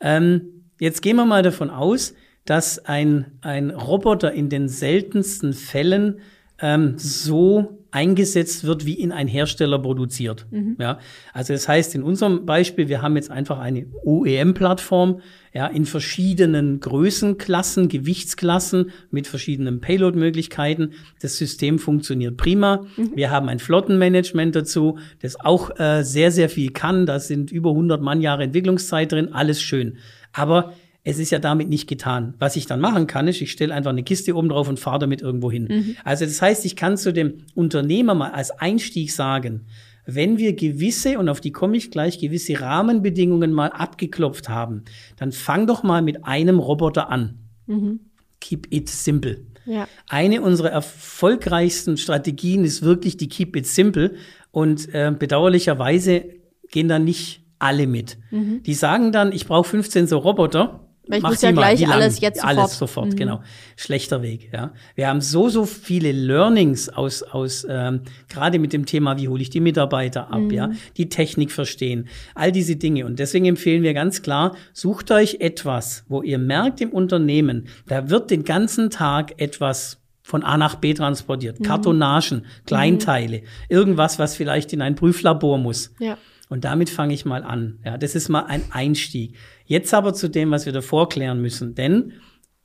Ähm, 0.00 0.64
jetzt 0.80 1.02
gehen 1.02 1.16
wir 1.16 1.24
mal 1.24 1.42
davon 1.42 1.70
aus, 1.70 2.14
dass 2.44 2.78
ein, 2.84 3.26
ein 3.40 3.70
Roboter 3.70 4.32
in 4.32 4.48
den 4.48 4.68
seltensten 4.68 5.52
Fällen 5.52 6.20
ähm, 6.60 6.94
so 6.98 7.77
eingesetzt 7.90 8.64
wird, 8.64 8.84
wie 8.84 8.94
ihn 8.94 9.12
ein 9.12 9.28
Hersteller 9.28 9.78
produziert. 9.78 10.46
Ja, 10.78 10.98
also 11.32 11.52
das 11.54 11.68
heißt, 11.68 11.94
in 11.94 12.02
unserem 12.02 12.44
Beispiel, 12.44 12.88
wir 12.88 13.00
haben 13.00 13.16
jetzt 13.16 13.30
einfach 13.30 13.58
eine 13.58 13.86
OEM-Plattform, 14.04 15.20
ja, 15.54 15.66
in 15.66 15.86
verschiedenen 15.86 16.80
Größenklassen, 16.80 17.88
Gewichtsklassen, 17.88 18.90
mit 19.10 19.26
verschiedenen 19.26 19.80
Payload-Möglichkeiten. 19.80 20.92
Das 21.20 21.38
System 21.38 21.78
funktioniert 21.78 22.36
prima. 22.36 22.84
Wir 23.14 23.30
haben 23.30 23.48
ein 23.48 23.58
Flottenmanagement 23.58 24.54
dazu, 24.54 24.98
das 25.22 25.40
auch 25.40 25.78
äh, 25.80 26.02
sehr, 26.02 26.30
sehr 26.30 26.50
viel 26.50 26.70
kann. 26.70 27.06
Da 27.06 27.18
sind 27.18 27.50
über 27.50 27.70
100 27.70 28.02
Mannjahre 28.02 28.42
Entwicklungszeit 28.42 29.12
drin, 29.12 29.32
alles 29.32 29.62
schön. 29.62 29.96
Aber 30.32 30.74
es 31.08 31.18
ist 31.18 31.30
ja 31.30 31.38
damit 31.38 31.70
nicht 31.70 31.88
getan. 31.88 32.34
Was 32.38 32.54
ich 32.56 32.66
dann 32.66 32.80
machen 32.80 33.06
kann, 33.06 33.28
ist, 33.28 33.40
ich 33.40 33.50
stelle 33.50 33.72
einfach 33.72 33.92
eine 33.92 34.02
Kiste 34.02 34.36
oben 34.36 34.50
drauf 34.50 34.68
und 34.68 34.78
fahre 34.78 34.98
damit 34.98 35.22
irgendwo 35.22 35.50
hin. 35.50 35.96
Also 36.04 36.26
das 36.26 36.42
heißt, 36.42 36.66
ich 36.66 36.76
kann 36.76 36.98
zu 36.98 37.14
dem 37.14 37.46
Unternehmer 37.54 38.14
mal 38.14 38.32
als 38.32 38.50
Einstieg 38.50 39.10
sagen, 39.10 39.64
wenn 40.04 40.36
wir 40.36 40.54
gewisse, 40.54 41.18
und 41.18 41.30
auf 41.30 41.40
die 41.40 41.50
komme 41.50 41.78
ich 41.78 41.90
gleich, 41.90 42.18
gewisse 42.18 42.60
Rahmenbedingungen 42.60 43.52
mal 43.52 43.68
abgeklopft 43.68 44.50
haben, 44.50 44.82
dann 45.16 45.32
fang 45.32 45.66
doch 45.66 45.82
mal 45.82 46.02
mit 46.02 46.26
einem 46.26 46.58
Roboter 46.58 47.08
an. 47.08 47.38
Keep 48.40 48.66
it 48.70 48.90
simple. 48.90 49.46
Ja. 49.64 49.88
Eine 50.08 50.42
unserer 50.42 50.70
erfolgreichsten 50.70 51.96
Strategien 51.96 52.64
ist 52.64 52.82
wirklich 52.82 53.16
die 53.16 53.28
Keep 53.28 53.56
it 53.56 53.66
simple. 53.66 54.14
Und 54.50 54.92
äh, 54.94 55.10
bedauerlicherweise 55.18 56.24
gehen 56.70 56.88
da 56.88 56.98
nicht 56.98 57.42
alle 57.58 57.86
mit. 57.86 58.18
Die 58.66 58.74
sagen 58.74 59.10
dann, 59.10 59.32
ich 59.32 59.46
brauche 59.46 59.68
15 59.68 60.06
so 60.06 60.18
Roboter. 60.18 60.87
Mhm. 61.08 61.12
Weil 61.12 61.18
ich 61.18 61.24
muss 61.24 61.42
ja 61.42 61.50
gleich 61.52 61.80
lang? 61.80 61.92
alles 61.92 62.20
jetzt 62.20 62.44
Alles 62.44 62.78
sofort. 62.78 63.06
Mhm. 63.06 63.10
sofort, 63.10 63.16
genau. 63.16 63.40
Schlechter 63.76 64.22
Weg, 64.22 64.50
ja. 64.52 64.72
Wir 64.94 65.08
haben 65.08 65.20
so, 65.20 65.48
so 65.48 65.64
viele 65.64 66.12
Learnings 66.12 66.88
aus, 66.88 67.22
aus 67.22 67.66
ähm, 67.68 68.00
gerade 68.28 68.58
mit 68.58 68.72
dem 68.72 68.86
Thema, 68.86 69.16
wie 69.18 69.28
hole 69.28 69.40
ich 69.42 69.50
die 69.50 69.60
Mitarbeiter 69.60 70.30
ab, 70.32 70.40
Mhm. 70.40 70.50
ja, 70.50 70.70
die 70.96 71.08
Technik 71.08 71.50
verstehen, 71.52 72.08
all 72.34 72.52
diese 72.52 72.76
Dinge. 72.76 73.06
Und 73.06 73.18
deswegen 73.18 73.46
empfehlen 73.46 73.82
wir 73.82 73.94
ganz 73.94 74.22
klar, 74.22 74.54
sucht 74.72 75.10
euch 75.10 75.36
etwas, 75.40 76.04
wo 76.08 76.22
ihr 76.22 76.38
merkt 76.38 76.80
im 76.80 76.90
Unternehmen, 76.90 77.68
da 77.86 78.10
wird 78.10 78.30
den 78.30 78.44
ganzen 78.44 78.90
Tag 78.90 79.40
etwas 79.40 79.98
von 80.22 80.42
A 80.42 80.58
nach 80.58 80.74
B 80.74 80.90
Mhm. 80.90 80.96
transportiert. 80.96 81.62
Kartonagen, 81.64 82.44
Kleinteile, 82.66 83.42
irgendwas, 83.70 84.18
was 84.18 84.36
vielleicht 84.36 84.72
in 84.74 84.82
ein 84.82 84.94
Prüflabor 84.94 85.56
muss. 85.56 85.90
Ja. 85.98 86.18
Und 86.48 86.64
damit 86.64 86.90
fange 86.90 87.14
ich 87.14 87.24
mal 87.24 87.42
an. 87.42 87.78
Ja, 87.84 87.98
das 87.98 88.14
ist 88.14 88.28
mal 88.28 88.44
ein 88.46 88.62
Einstieg. 88.70 89.34
Jetzt 89.66 89.92
aber 89.92 90.14
zu 90.14 90.28
dem, 90.28 90.50
was 90.50 90.66
wir 90.66 90.72
davor 90.72 91.08
klären 91.08 91.42
müssen. 91.42 91.74
Denn 91.74 92.12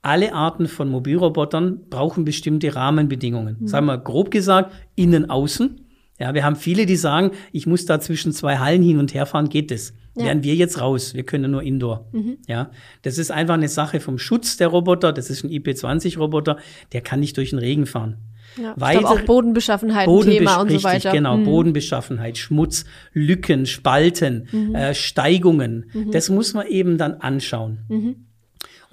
alle 0.02 0.34
Arten 0.34 0.68
von 0.68 0.90
Mobilrobotern 0.90 1.90
brauchen 1.90 2.26
bestimmte 2.26 2.76
Rahmenbedingungen. 2.76 3.58
Mhm. 3.60 3.68
Sagen 3.68 3.86
wir 3.86 3.98
grob 3.98 4.32
gesagt, 4.32 4.74
innen, 4.96 5.30
außen. 5.30 5.82
Ja, 6.20 6.34
wir 6.34 6.44
haben 6.44 6.56
viele, 6.56 6.86
die 6.86 6.96
sagen, 6.96 7.32
ich 7.52 7.66
muss 7.68 7.86
da 7.86 8.00
zwischen 8.00 8.32
zwei 8.32 8.58
Hallen 8.58 8.84
hin 8.84 9.00
und 9.00 9.14
her 9.14 9.26
fahren, 9.26 9.50
geht 9.50 9.72
das? 9.72 9.94
Ja. 10.16 10.24
Mhm. 10.24 10.28
Wären 10.28 10.44
wir 10.44 10.56
jetzt 10.56 10.80
raus, 10.80 11.14
wir 11.14 11.24
können 11.24 11.52
nur 11.52 11.64
Indoor. 11.64 12.08
Ja, 12.48 12.72
das 13.02 13.18
ist 13.18 13.32
einfach 13.32 13.56
eine 13.56 13.68
Sache 13.70 14.00
vom 14.00 14.18
Schutz 14.20 14.58
der 14.58 14.68
Roboter. 14.68 15.12
Das 15.12 15.30
ist 15.30 15.44
ein 15.44 15.50
IP20-Roboter, 15.50 16.58
der 16.92 17.02
kann 17.02 17.20
nicht 17.20 17.36
durch 17.38 17.50
den 17.50 17.60
Regen 17.60 17.86
fahren. 17.86 18.18
Ja. 18.62 18.74
Weiter- 18.78 19.10
auch 19.10 19.20
Bodenbeschaffenheit 19.22 20.06
Bodenbesch 20.06 20.38
Thema 20.40 20.56
und 20.62 20.70
so 20.70 20.76
richtig, 20.76 20.84
weiter. 20.84 21.12
genau. 21.12 21.38
Mhm. 21.38 21.46
Bodenbeschaffenheit, 21.46 22.38
Schmutz, 22.38 22.86
Lücken, 23.14 23.66
Spalten, 23.66 24.48
Mhm. 24.52 24.76
äh, 24.76 24.94
Steigungen. 24.94 25.86
Das 26.12 26.30
muss 26.30 26.54
man 26.54 26.68
eben 26.68 26.98
dann 26.98 27.14
anschauen. 27.16 27.80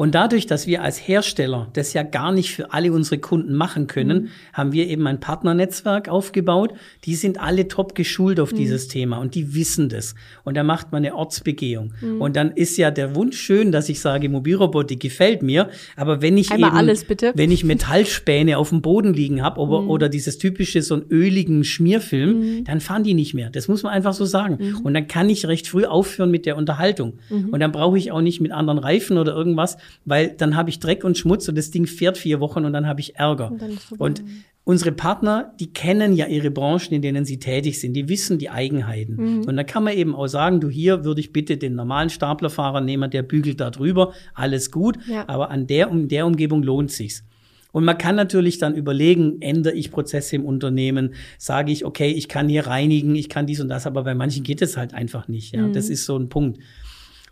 Mhm. 0.00 0.02
Und 0.02 0.14
dadurch, 0.14 0.46
dass 0.46 0.66
wir 0.66 0.82
als 0.82 0.96
Hersteller 1.06 1.68
das 1.74 1.92
ja 1.92 2.02
gar 2.02 2.32
nicht 2.32 2.50
für 2.54 2.72
alle 2.72 2.92
unsere 2.92 3.18
Kunden 3.18 3.54
machen 3.54 3.86
können, 3.86 4.22
Mhm. 4.22 4.28
haben 4.54 4.72
wir 4.72 4.88
eben 4.88 5.06
ein 5.06 5.20
Partnernetzwerk 5.20 6.08
aufgebaut. 6.08 6.72
Die 7.04 7.14
sind 7.14 7.40
alle 7.40 7.68
top 7.68 7.94
geschult 7.94 8.38
Mhm. 8.38 8.42
auf 8.42 8.52
dieses 8.52 8.88
Thema 8.88 9.18
und 9.18 9.34
die 9.34 9.54
wissen 9.54 9.88
das. 9.88 10.14
Und 10.44 10.56
da 10.56 10.62
macht 10.62 10.90
man 10.92 11.04
eine 11.04 11.14
Ortsbegehung. 11.14 11.92
Mhm. 12.00 12.20
Und 12.20 12.36
dann 12.36 12.50
ist 12.52 12.76
ja 12.78 12.90
der 12.90 13.14
Wunsch 13.14 13.38
schön, 13.38 13.72
dass 13.72 13.88
ich 13.88 14.00
sage, 14.00 14.28
Mobilrobotik 14.28 15.00
gefällt 15.00 15.42
mir. 15.42 15.68
Aber 15.96 16.22
wenn 16.22 16.38
ich 16.38 16.50
Einmal 16.50 16.70
eben, 16.70 16.78
alles, 16.78 17.06
wenn 17.34 17.50
ich 17.50 17.64
Metallspäne 17.64 18.56
auf 18.58 18.70
dem 18.70 18.80
Boden 18.82 19.12
liegen 19.12 19.42
habe 19.42 19.60
oder, 19.60 19.82
oder 19.86 20.08
dieses 20.08 20.38
typische 20.38 20.80
so 20.82 20.94
einen 20.94 21.04
öligen 21.10 21.62
Schmierfilm, 21.64 22.64
dann 22.64 22.80
fahren 22.80 23.04
die 23.04 23.14
nicht 23.14 23.34
mehr. 23.34 23.50
Das 23.50 23.68
muss 23.68 23.82
man 23.82 23.92
einfach 23.92 24.14
so 24.14 24.24
sagen. 24.24 24.58
Und 24.82 24.94
dann 24.94 25.06
kann 25.08 25.28
ich 25.28 25.46
recht 25.46 25.68
früh 25.68 25.84
aufhören 25.84 26.30
mit 26.30 26.46
der 26.46 26.56
Unterhaltung. 26.56 27.18
Und 27.50 27.60
dann 27.60 27.72
brauche 27.72 27.98
ich 27.98 28.12
auch 28.12 28.20
nicht 28.22 28.40
mit 28.40 28.52
anderen 28.52 28.78
Reifen 28.78 29.18
oder 29.18 29.34
irgendwas, 29.34 29.76
weil 30.04 30.28
dann 30.36 30.56
habe 30.56 30.70
ich 30.70 30.80
Dreck 30.80 31.04
und 31.04 31.18
Schmutz 31.18 31.48
und 31.48 31.56
das 31.56 31.70
Ding 31.70 31.86
fährt 31.86 32.18
vier 32.18 32.40
Wochen 32.40 32.64
und 32.64 32.72
dann 32.72 32.86
habe 32.86 33.00
ich 33.00 33.16
Ärger. 33.16 33.52
Und. 33.98 34.20
Und 34.20 34.24
unsere 34.64 34.92
Partner, 34.92 35.52
die 35.58 35.72
kennen 35.72 36.14
ja 36.14 36.26
ihre 36.26 36.50
Branchen, 36.50 36.92
in 36.92 37.02
denen 37.02 37.24
sie 37.24 37.38
tätig 37.38 37.80
sind. 37.80 37.94
Die 37.94 38.08
wissen 38.08 38.38
die 38.38 38.50
Eigenheiten. 38.50 39.44
Und 39.44 39.56
dann 39.56 39.66
kann 39.66 39.82
man 39.82 39.94
eben 39.94 40.14
auch 40.14 40.28
sagen, 40.28 40.60
du 40.60 40.68
hier 40.68 41.04
würde 41.04 41.20
ich 41.20 41.32
bitte 41.32 41.56
den 41.56 41.74
normalen 41.74 42.10
Staplerfahrer 42.10 42.80
nehmen, 42.80 43.10
der 43.10 43.22
bügelt 43.22 43.60
da 43.60 43.70
drüber. 43.70 44.12
Alles 44.34 44.70
gut. 44.70 44.98
Ja. 45.08 45.28
Aber 45.28 45.50
an 45.50 45.66
der, 45.66 45.90
um 45.90 46.06
der 46.08 46.26
Umgebung 46.26 46.62
lohnt 46.62 46.92
sich's. 46.92 47.24
Und 47.72 47.84
man 47.84 47.98
kann 47.98 48.16
natürlich 48.16 48.58
dann 48.58 48.74
überlegen, 48.74 49.40
ändere 49.40 49.74
ich 49.74 49.90
Prozesse 49.90 50.36
im 50.36 50.44
Unternehmen, 50.44 51.14
sage 51.38 51.72
ich, 51.72 51.84
okay, 51.84 52.10
ich 52.10 52.28
kann 52.28 52.48
hier 52.48 52.66
reinigen, 52.66 53.14
ich 53.14 53.28
kann 53.28 53.46
dies 53.46 53.60
und 53.60 53.68
das, 53.68 53.86
aber 53.86 54.02
bei 54.02 54.14
manchen 54.14 54.42
geht 54.42 54.60
es 54.60 54.76
halt 54.76 54.92
einfach 54.92 55.28
nicht. 55.28 55.54
Ja, 55.54 55.68
das 55.68 55.88
ist 55.88 56.04
so 56.04 56.16
ein 56.16 56.28
Punkt. 56.28 56.58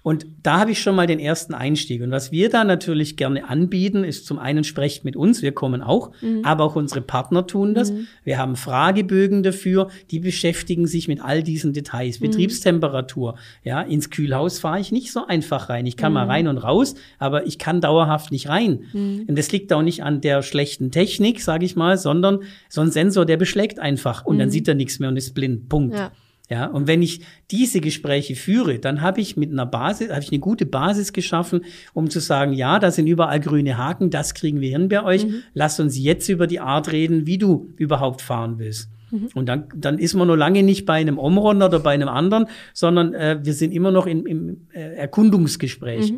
Und 0.03 0.27
da 0.43 0.61
habe 0.61 0.71
ich 0.71 0.81
schon 0.81 0.97
mal 0.97 1.07
den 1.07 1.19
ersten 1.19 1.55
Einstieg. 1.55 2.03
Und 2.03 2.11
was 2.11 2.33
wir 2.33 2.49
da 2.49 2.65
natürlich 2.65 3.17
gerne 3.17 3.49
anbieten, 3.49 4.05
ist 4.05 4.27
zum 4.27 4.39
einen 4.39 4.65
sprecht 4.65 5.05
mit 5.05 5.17
uns, 5.17 5.43
wir 5.43 5.53
kommen 5.53 5.83
auch, 5.83 6.13
aber 6.45 6.65
auch 6.65 6.77
unsere 6.77 7.01
Partner 7.03 7.47
tun 7.47 7.75
das. 7.75 7.93
Wir 8.25 8.39
haben 8.39 8.57
Fragebögen 8.57 9.43
dafür, 9.43 9.89
die 10.11 10.21
beschäftigen 10.21 10.87
sich 10.87 11.09
mit 11.09 11.21
all 11.23 11.43
diesen 11.43 11.73
Details. 11.73 12.21
Betriebstemperatur, 12.21 13.37
ja, 13.65 13.83
ins 13.83 14.11
Kühlhaus 14.11 14.59
fahre 14.59 14.81
ich 14.81 14.93
nicht 14.93 15.13
so 15.13 15.27
einfach 15.27 15.69
rein. 15.69 15.85
Ich 15.85 15.97
kann 15.97 16.13
mal 16.13 16.27
rein 16.27 16.49
und 16.49 16.59
raus, 16.59 16.95
aber 17.19 17.47
ich 17.47 17.59
kann 17.59 17.81
dauerhaft 17.81 18.33
nicht 18.33 18.49
rein. 18.49 18.85
Und 19.29 19.37
das 19.39 19.53
liegt 19.53 19.73
auch 19.73 19.83
nicht 19.83 20.03
an 20.05 20.21
der 20.21 20.43
schlechten 20.43 20.91
Technik, 20.91 21.43
sage 21.43 21.65
ich 21.65 21.77
mal, 21.77 21.99
sondern 21.99 22.41
so 22.69 22.81
ein 22.81 22.91
Sensor, 22.91 23.27
der 23.27 23.37
beschlägt 23.37 23.79
einfach 23.79 24.25
und 24.25 24.39
dann 24.39 24.51
sieht 24.51 24.69
er 24.69 24.75
nichts 24.75 25.01
mehr 25.01 25.09
und 25.09 25.17
ist 25.17 25.35
blind. 25.35 25.69
Punkt. 25.69 25.97
Ja. 25.97 26.13
Ja, 26.51 26.67
und 26.67 26.87
wenn 26.87 27.03
ich 27.03 27.21
diese 27.51 27.81
Gespräche 27.81 28.35
führe, 28.35 28.79
dann 28.79 29.03
habe 29.03 29.21
ich 29.21 29.37
mit 29.37 29.53
einer 29.53 29.67
Basis, 29.67 30.11
habe 30.11 30.23
ich 30.23 30.33
eine 30.33 30.39
gute 30.39 30.65
Basis 30.65 31.13
geschaffen, 31.13 31.65
um 31.93 32.09
zu 32.09 32.21
sagen, 32.21 32.55
ja, 32.55 32.79
da 32.79 32.91
sind 32.91 33.07
überall 33.07 33.39
grüne 33.39 33.77
Haken, 33.77 34.09
das 34.09 34.33
kriegen 34.33 34.61
wir 34.61 34.71
hin 34.71 34.89
bei 34.89 35.03
euch. 35.03 35.27
Lass 35.53 35.79
uns 35.79 35.99
jetzt 35.99 36.29
über 36.31 36.47
die 36.47 36.61
Art 36.61 36.91
reden, 36.91 37.27
wie 37.27 37.37
du 37.37 37.69
überhaupt 37.77 38.23
fahren 38.23 38.59
willst. 38.59 38.89
Und 39.35 39.47
dann, 39.49 39.65
dann 39.75 39.99
ist 39.99 40.15
man 40.15 40.29
noch 40.29 40.37
lange 40.37 40.63
nicht 40.63 40.85
bei 40.85 40.95
einem 40.95 41.19
Omron 41.19 41.63
oder 41.63 41.81
bei 41.81 41.93
einem 41.93 42.09
anderen, 42.09 42.47
sondern 42.75 43.15
äh, 43.15 43.39
wir 43.43 43.55
sind 43.55 43.73
immer 43.73 43.91
noch 43.91 44.07
im, 44.07 44.27
im 44.27 44.69
äh, 44.73 44.97
Erkundungsgespräch. 44.97 46.13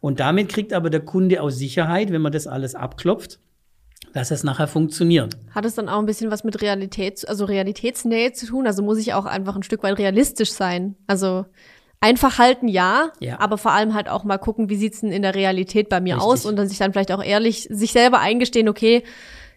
Und 0.00 0.20
damit 0.20 0.50
kriegt 0.50 0.74
aber 0.74 0.90
der 0.90 1.00
Kunde 1.00 1.42
auch 1.42 1.50
Sicherheit, 1.50 2.12
wenn 2.12 2.20
man 2.20 2.32
das 2.32 2.46
alles 2.46 2.74
abklopft, 2.74 3.38
dass 4.14 4.30
es 4.30 4.44
nachher 4.44 4.68
funktioniert. 4.68 5.36
Hat 5.54 5.64
es 5.66 5.74
dann 5.74 5.88
auch 5.88 5.98
ein 5.98 6.06
bisschen 6.06 6.30
was 6.30 6.44
mit 6.44 6.62
Realität, 6.62 7.28
also 7.28 7.44
Realitätsnähe 7.44 8.32
zu 8.32 8.46
tun? 8.46 8.66
Also 8.66 8.82
muss 8.82 8.98
ich 8.98 9.12
auch 9.12 9.26
einfach 9.26 9.56
ein 9.56 9.62
Stück 9.62 9.82
weit 9.82 9.98
realistisch 9.98 10.52
sein. 10.52 10.94
Also 11.06 11.44
einfach 12.00 12.38
halten, 12.38 12.68
ja, 12.68 13.10
Ja. 13.18 13.40
aber 13.40 13.58
vor 13.58 13.72
allem 13.72 13.92
halt 13.94 14.08
auch 14.08 14.24
mal 14.24 14.38
gucken, 14.38 14.68
wie 14.68 14.76
sieht's 14.76 15.00
denn 15.00 15.10
in 15.10 15.22
der 15.22 15.34
Realität 15.34 15.88
bei 15.88 16.00
mir 16.00 16.14
Richtig. 16.14 16.30
aus 16.32 16.46
und 16.46 16.56
dann 16.56 16.68
sich 16.68 16.78
dann 16.78 16.92
vielleicht 16.92 17.12
auch 17.12 17.22
ehrlich 17.22 17.66
sich 17.70 17.92
selber 17.92 18.20
eingestehen, 18.20 18.68
okay, 18.68 19.02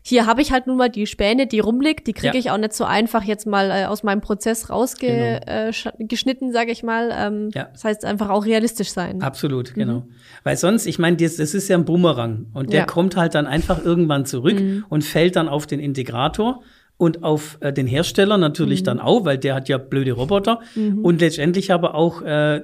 hier 0.08 0.26
habe 0.26 0.42
ich 0.42 0.52
halt 0.52 0.68
nun 0.68 0.78
mal 0.78 0.90
die 0.90 1.06
Späne, 1.06 1.48
die 1.48 1.60
rumliegt, 1.60 2.08
die 2.08 2.14
kriege 2.14 2.34
Ja. 2.34 2.40
ich 2.40 2.50
auch 2.52 2.58
nicht 2.58 2.74
so 2.74 2.86
einfach 2.86 3.24
jetzt 3.24 3.46
mal 3.46 3.70
äh, 3.70 3.86
aus 3.86 4.04
meinem 4.04 4.22
Prozess 4.22 4.70
rausgeschnitten, 4.70 5.48
äh, 5.48 5.70
sch- 5.72 5.92
geschnitten, 6.00 6.54
sage 6.54 6.72
ich 6.72 6.82
mal. 6.84 7.12
Ähm, 7.14 7.50
Ja. 7.54 7.70
Das 7.74 7.84
heißt 7.84 8.06
einfach 8.06 8.30
auch 8.30 8.46
realistisch 8.46 8.90
sein. 8.92 9.22
Absolut, 9.22 9.74
genau. 9.74 10.08
Weil 10.44 10.56
sonst, 10.58 10.86
ich 10.86 10.98
meine, 10.98 11.18
das, 11.18 11.36
das 11.36 11.54
ist 11.54 11.68
ja 11.68 11.78
ein 11.78 11.86
Bumerang 11.86 12.46
und 12.54 12.72
der 12.72 12.82
Ja. 12.82 12.86
kommt 12.86 13.18
halt 13.18 13.36
dann 13.36 13.48
einfach 13.48 13.84
irgendwann 13.84 14.26
zurück 14.26 14.62
und 14.90 15.04
fällt 15.04 15.36
dann 15.36 15.50
auf 15.50 15.68
den 15.68 15.80
Integrator 15.80 16.62
und 16.96 17.24
auf 17.24 17.58
äh, 17.60 17.72
den 17.74 17.86
Hersteller 17.86 18.38
natürlich 18.38 18.84
dann 18.84 19.00
auch, 19.00 19.26
weil 19.26 19.38
der 19.38 19.56
hat 19.56 19.68
ja 19.70 19.78
blöde 19.78 20.14
Roboter 20.14 20.62
und 21.04 21.22
letztendlich 21.22 21.72
aber 21.72 21.94
auch 21.96 22.22
äh, 22.22 22.62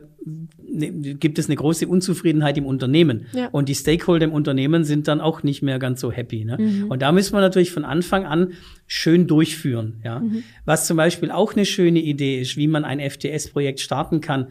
ne, 0.74 0.92
gibt 1.16 1.40
es 1.40 1.48
eine 1.48 1.56
große 1.56 1.88
Unzufriedenheit 1.88 2.58
im 2.58 2.66
Unternehmen 2.66 3.28
Ja. 3.34 3.48
und 3.52 3.70
die 3.70 3.76
Stakeholder 3.76 4.26
im 4.26 4.34
Unternehmen 4.34 4.84
sind 4.84 5.08
dann 5.08 5.22
auch 5.22 5.44
nicht 5.44 5.62
mehr 5.62 5.80
ganz 5.80 6.02
so 6.02 6.12
happy. 6.12 6.46
Ne? 6.46 6.86
Und 6.90 7.02
da 7.02 7.12
müssen 7.12 7.34
wir 7.34 7.42
natürlich 7.42 7.72
von 7.72 7.86
Anfang 7.86 8.26
an 8.26 8.54
schön 8.88 9.28
durchführen. 9.28 10.02
Ja? 10.04 10.22
Was 10.66 10.88
zum 10.88 10.98
Beispiel 10.98 11.32
auch 11.32 11.54
eine 11.54 11.66
schöne 11.66 12.00
Idee 12.00 12.42
ist, 12.42 12.58
wie 12.58 12.68
man 12.68 12.86
ein 12.86 13.00
FTS-Projekt 13.00 13.80
starten 13.80 14.20
kann, 14.22 14.48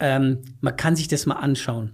ähm, 0.00 0.38
man 0.60 0.76
kann 0.76 0.94
sich 0.96 1.08
das 1.08 1.26
mal 1.26 1.34
anschauen. 1.36 1.90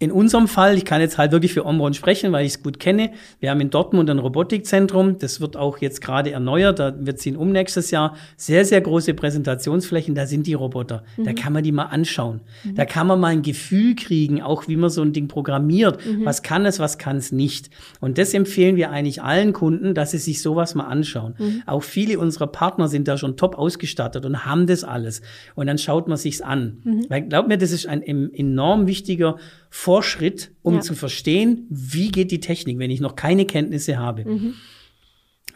In 0.00 0.12
unserem 0.12 0.46
Fall, 0.46 0.76
ich 0.76 0.84
kann 0.84 1.00
jetzt 1.00 1.18
halt 1.18 1.32
wirklich 1.32 1.52
für 1.52 1.66
Omron 1.66 1.92
sprechen, 1.92 2.30
weil 2.30 2.46
ich 2.46 2.52
es 2.52 2.62
gut 2.62 2.78
kenne. 2.78 3.10
Wir 3.40 3.50
haben 3.50 3.60
in 3.60 3.70
Dortmund 3.70 4.08
ein 4.08 4.20
Robotikzentrum. 4.20 5.18
Das 5.18 5.40
wird 5.40 5.56
auch 5.56 5.78
jetzt 5.78 6.00
gerade 6.00 6.30
erneuert. 6.30 6.78
Da 6.78 6.94
wird 6.96 7.18
ziehen 7.18 7.36
um 7.36 7.50
nächstes 7.50 7.90
Jahr. 7.90 8.14
Sehr, 8.36 8.64
sehr 8.64 8.80
große 8.80 9.14
Präsentationsflächen. 9.14 10.14
Da 10.14 10.26
sind 10.26 10.46
die 10.46 10.54
Roboter. 10.54 11.02
Mhm. 11.16 11.24
Da 11.24 11.32
kann 11.32 11.52
man 11.52 11.64
die 11.64 11.72
mal 11.72 11.86
anschauen. 11.86 12.42
Mhm. 12.62 12.76
Da 12.76 12.84
kann 12.84 13.08
man 13.08 13.18
mal 13.18 13.28
ein 13.28 13.42
Gefühl 13.42 13.96
kriegen, 13.96 14.40
auch 14.40 14.68
wie 14.68 14.76
man 14.76 14.88
so 14.88 15.02
ein 15.02 15.12
Ding 15.12 15.26
programmiert. 15.26 15.98
Mhm. 16.06 16.24
Was 16.24 16.44
kann 16.44 16.64
es, 16.64 16.78
was 16.78 16.98
kann 16.98 17.16
es 17.16 17.32
nicht. 17.32 17.68
Und 17.98 18.18
das 18.18 18.34
empfehlen 18.34 18.76
wir 18.76 18.90
eigentlich 18.90 19.20
allen 19.22 19.52
Kunden, 19.52 19.94
dass 19.94 20.12
sie 20.12 20.18
sich 20.18 20.42
sowas 20.42 20.76
mal 20.76 20.86
anschauen. 20.86 21.34
Mhm. 21.38 21.62
Auch 21.66 21.82
viele 21.82 22.20
unserer 22.20 22.46
Partner 22.46 22.86
sind 22.86 23.08
da 23.08 23.18
schon 23.18 23.36
top 23.36 23.58
ausgestattet 23.58 24.24
und 24.24 24.44
haben 24.44 24.68
das 24.68 24.84
alles. 24.84 25.22
Und 25.56 25.66
dann 25.66 25.78
schaut 25.78 26.06
man 26.06 26.16
sich's 26.16 26.40
an. 26.40 26.82
Mhm. 26.84 27.06
Weil 27.08 27.22
glaub 27.22 27.48
mir, 27.48 27.58
das 27.58 27.72
ist 27.72 27.86
ein 27.88 28.02
enorm 28.02 28.86
wichtiger 28.86 29.38
Vorschritt, 29.70 30.52
um 30.62 30.76
ja. 30.76 30.80
zu 30.80 30.94
verstehen, 30.94 31.66
wie 31.70 32.10
geht 32.10 32.30
die 32.30 32.40
Technik, 32.40 32.78
wenn 32.78 32.90
ich 32.90 33.00
noch 33.00 33.16
keine 33.16 33.44
Kenntnisse 33.44 33.98
habe. 33.98 34.24
Mhm. 34.24 34.54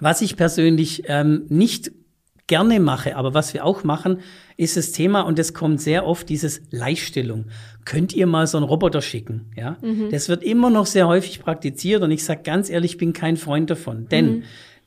Was 0.01 0.20
ich 0.20 0.37
persönlich 0.37 1.05
ähm, 1.07 1.46
nicht 1.48 1.92
gerne 2.46 2.81
mache, 2.81 3.16
aber 3.16 3.35
was 3.35 3.55
wir 3.55 3.64
auch 3.64 3.85
machen, 3.85 4.18
ist 4.57 4.77
das 4.77 4.92
Thema, 4.92 5.22
und 5.22 5.38
das 5.38 5.55
kommt 5.55 5.81
sehr 5.81 6.07
oft, 6.07 6.29
dieses 6.29 6.61
Leihstellung. 6.70 7.46
Könnt 7.85 8.12
ihr 8.14 8.27
mal 8.27 8.46
so 8.46 8.59
einen 8.59 8.66
Roboter 8.66 9.01
schicken? 9.01 9.51
Ja, 9.57 9.79
mhm. 9.81 10.11
das 10.11 10.29
wird 10.29 10.42
immer 10.42 10.68
noch 10.68 10.87
sehr 10.87 11.07
häufig 11.07 11.40
praktiziert 11.40 12.03
und 12.03 12.11
ich 12.11 12.25
sage 12.25 12.42
ganz 12.42 12.68
ehrlich, 12.68 12.92
ich 12.92 12.98
bin 12.98 13.12
kein 13.12 13.37
Freund 13.37 13.70
davon, 13.70 14.07
denn 14.09 14.27
mhm. 14.27 14.42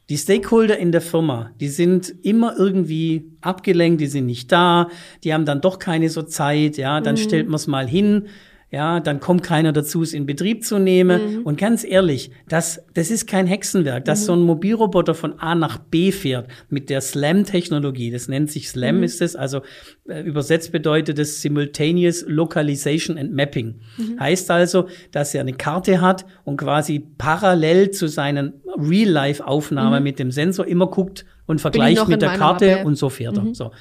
Die 0.08 0.20
Stakeholder 0.20 0.78
in 0.78 0.92
der 0.92 1.02
Firma, 1.02 1.50
die 1.60 1.68
sind 1.68 2.14
immer 2.22 2.56
irgendwie 2.56 3.32
abgelenkt, 3.42 4.02
die 4.02 4.06
sind 4.06 4.28
nicht 4.28 4.52
da, 4.52 4.90
die 5.24 5.34
haben 5.34 5.46
dann 5.46 5.62
doch 5.62 5.80
keine 5.80 6.10
so 6.10 6.22
Zeit, 6.22 6.78
ja, 6.78 7.02
dann 7.02 7.16
mhm. 7.16 7.20
stellt 7.20 7.48
man 7.48 7.56
es 7.56 7.66
mal 7.66 7.88
hin 7.88 8.28
ja, 8.72 9.00
dann 9.00 9.20
kommt 9.20 9.44
keiner 9.44 9.72
dazu, 9.72 10.02
es 10.02 10.14
in 10.14 10.26
Betrieb 10.26 10.66
zu 10.66 10.80
nehmen. 10.80 11.40
Mhm. 11.40 11.44
Und 11.44 11.58
ganz 11.58 11.84
ehrlich, 11.84 12.32
das, 12.50 12.84
das 12.94 13.12
ist 13.12 13.28
kein 13.28 13.48
Hexenwerk, 13.48 14.06
dass 14.06 14.22
mhm. 14.22 14.26
so 14.26 14.34
ein 14.34 14.42
Mobilroboter 14.42 15.14
von 15.14 15.40
A 15.40 15.56
nach 15.56 15.78
B 15.78 16.12
fährt 16.12 16.50
mit 16.70 16.90
der 16.90 17.02
SLAM-Technologie. 17.02 18.12
Das 18.12 18.28
nennt 18.28 18.52
sich 18.52 18.70
SLAM, 18.70 18.98
mhm. 18.98 19.04
ist 19.04 19.22
es. 19.22 19.36
Also 19.36 19.62
äh, 20.10 20.22
übersetzt 20.22 20.72
bedeutet 20.72 21.20
es 21.20 21.42
Simultaneous 21.42 22.26
Localization 22.28 23.18
and 23.18 23.34
Mapping. 23.34 23.82
Mhm. 23.98 24.20
Heißt 24.20 24.50
also, 24.50 24.88
dass 25.12 25.34
er 25.34 25.42
eine 25.42 25.54
Karte 25.54 26.02
hat 26.02 26.26
und 26.44 26.58
quasi 26.58 27.00
parallel 27.18 27.92
zu 27.92 28.08
seinen 28.08 28.54
Real-Life-Aufnahmen 28.78 30.00
mhm. 30.00 30.04
mit 30.04 30.20
dem 30.20 30.32
Sensor 30.32 30.66
immer 30.66 30.88
guckt 30.88 31.26
und 31.46 31.62
vergleicht 31.62 32.08
mit 32.08 32.22
der 32.22 32.32
Karte 32.32 32.72
Mappe. 32.72 32.86
und 32.86 32.96
so 32.96 33.10
fährt 33.10 33.38
er. 33.38 33.44
Mhm. 33.44 33.54
So. 33.54 33.72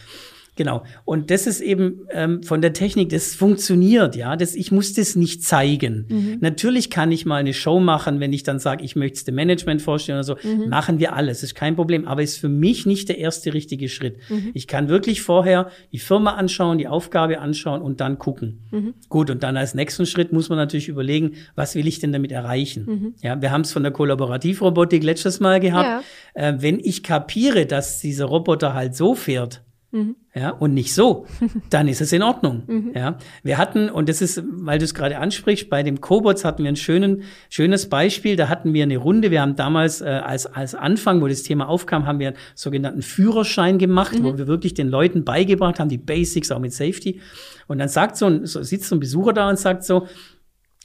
Genau. 0.56 0.84
Und 1.04 1.30
das 1.30 1.46
ist 1.46 1.60
eben 1.60 2.06
ähm, 2.10 2.42
von 2.42 2.62
der 2.62 2.72
Technik, 2.72 3.08
das 3.08 3.34
funktioniert, 3.34 4.14
ja. 4.14 4.36
Das, 4.36 4.54
ich 4.54 4.70
muss 4.70 4.94
das 4.94 5.16
nicht 5.16 5.42
zeigen. 5.42 6.06
Mhm. 6.08 6.38
Natürlich 6.40 6.90
kann 6.90 7.10
ich 7.10 7.26
mal 7.26 7.36
eine 7.36 7.52
Show 7.52 7.80
machen, 7.80 8.20
wenn 8.20 8.32
ich 8.32 8.44
dann 8.44 8.58
sage, 8.58 8.84
ich 8.84 8.94
möchte 8.94 9.18
es 9.18 9.24
dem 9.24 9.34
Management 9.34 9.82
vorstellen 9.82 10.18
oder 10.18 10.24
so. 10.24 10.36
Mhm. 10.42 10.68
Machen 10.68 10.98
wir 11.00 11.14
alles, 11.14 11.42
ist 11.42 11.54
kein 11.54 11.74
Problem. 11.74 12.06
Aber 12.06 12.22
ist 12.22 12.38
für 12.38 12.48
mich 12.48 12.86
nicht 12.86 13.08
der 13.08 13.18
erste 13.18 13.52
richtige 13.52 13.88
Schritt. 13.88 14.18
Mhm. 14.28 14.50
Ich 14.54 14.66
kann 14.66 14.88
wirklich 14.88 15.22
vorher 15.22 15.70
die 15.92 15.98
Firma 15.98 16.34
anschauen, 16.34 16.78
die 16.78 16.86
Aufgabe 16.86 17.40
anschauen 17.40 17.82
und 17.82 18.00
dann 18.00 18.18
gucken. 18.18 18.60
Mhm. 18.70 18.94
Gut, 19.08 19.30
und 19.30 19.42
dann 19.42 19.56
als 19.56 19.74
nächsten 19.74 20.06
Schritt 20.06 20.32
muss 20.32 20.48
man 20.48 20.58
natürlich 20.58 20.88
überlegen, 20.88 21.32
was 21.56 21.74
will 21.74 21.88
ich 21.88 21.98
denn 21.98 22.12
damit 22.12 22.30
erreichen? 22.30 22.86
Mhm. 22.86 23.14
Ja, 23.22 23.40
wir 23.42 23.50
haben 23.50 23.62
es 23.62 23.72
von 23.72 23.82
der 23.82 23.92
Kollaborativrobotik 23.92 25.02
letztes 25.02 25.40
Mal 25.40 25.58
gehabt. 25.58 26.04
Ja. 26.36 26.48
Äh, 26.50 26.62
wenn 26.62 26.78
ich 26.78 27.02
kapiere, 27.02 27.66
dass 27.66 28.00
dieser 28.00 28.26
Roboter 28.26 28.74
halt 28.74 28.94
so 28.94 29.14
fährt, 29.14 29.62
Mhm. 29.94 30.16
Ja, 30.34 30.50
und 30.50 30.74
nicht 30.74 30.92
so, 30.92 31.26
dann 31.70 31.86
ist 31.86 32.00
es 32.00 32.12
in 32.12 32.22
Ordnung. 32.22 32.64
Mhm. 32.66 32.92
Ja, 32.96 33.16
wir 33.44 33.58
hatten, 33.58 33.88
und 33.88 34.08
das 34.08 34.20
ist, 34.20 34.42
weil 34.44 34.80
du 34.80 34.84
es 34.84 34.92
gerade 34.92 35.18
ansprichst, 35.18 35.70
bei 35.70 35.84
dem 35.84 36.00
Cobots 36.00 36.44
hatten 36.44 36.64
wir 36.64 36.68
ein 36.72 36.76
schönen, 36.76 37.22
schönes 37.48 37.88
Beispiel. 37.88 38.34
Da 38.34 38.48
hatten 38.48 38.74
wir 38.74 38.82
eine 38.82 38.96
Runde. 38.96 39.30
Wir 39.30 39.40
haben 39.40 39.54
damals 39.54 40.00
äh, 40.00 40.06
als, 40.06 40.46
als 40.46 40.74
Anfang, 40.74 41.22
wo 41.22 41.28
das 41.28 41.44
Thema 41.44 41.68
aufkam, 41.68 42.06
haben 42.06 42.18
wir 42.18 42.28
einen 42.28 42.36
sogenannten 42.56 43.02
Führerschein 43.02 43.78
gemacht, 43.78 44.18
mhm. 44.18 44.24
wo 44.24 44.36
wir 44.36 44.48
wirklich 44.48 44.74
den 44.74 44.88
Leuten 44.88 45.24
beigebracht 45.24 45.78
haben, 45.78 45.88
die 45.88 45.98
Basics 45.98 46.50
auch 46.50 46.58
mit 46.58 46.72
Safety. 46.72 47.20
Und 47.68 47.78
dann 47.78 47.88
sagt 47.88 48.16
so 48.16 48.26
ein, 48.26 48.46
so 48.46 48.64
sitzt 48.64 48.88
so 48.88 48.96
ein 48.96 49.00
Besucher 49.00 49.32
da 49.32 49.48
und 49.48 49.60
sagt 49.60 49.84
so, 49.84 50.08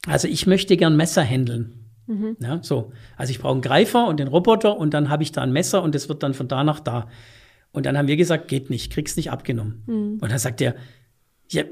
also 0.08 0.28
ich 0.28 0.45
möchte 0.45 0.78
gern 0.78 0.95
Messer 0.95 1.24
handeln. 1.24 1.89
Mhm. 2.06 2.38
Ja, 2.39 2.60
so. 2.62 2.91
Also 3.17 3.32
ich 3.32 3.39
brauche 3.39 3.54
einen 3.54 3.62
Greifer 3.62 4.08
und 4.08 4.19
den 4.19 4.28
Roboter 4.28 4.78
und 4.78 4.93
dann 4.93 5.10
habe 5.10 5.24
ich 5.24 5.32
da 5.32 5.41
ein 5.41 5.52
Messer 5.52 5.82
und 5.82 5.95
das 5.95 6.10
wird 6.10 6.22
dann 6.22 6.36
von 6.36 6.48
da 6.48 6.63
nach 6.63 6.80
da. 6.80 7.08
Und 7.71 7.86
dann 7.86 7.97
haben 7.97 8.08
wir 8.08 8.17
gesagt, 8.17 8.47
geht 8.47 8.69
nicht, 8.69 8.91
kriegst 8.91 9.17
nicht 9.17 9.32
abgenommen. 9.32 9.84
Mhm. 9.86 10.17
Und 10.21 10.32
dann 10.32 10.39
sagt 10.39 10.62
er, 10.62 10.75
ja, 11.49 11.63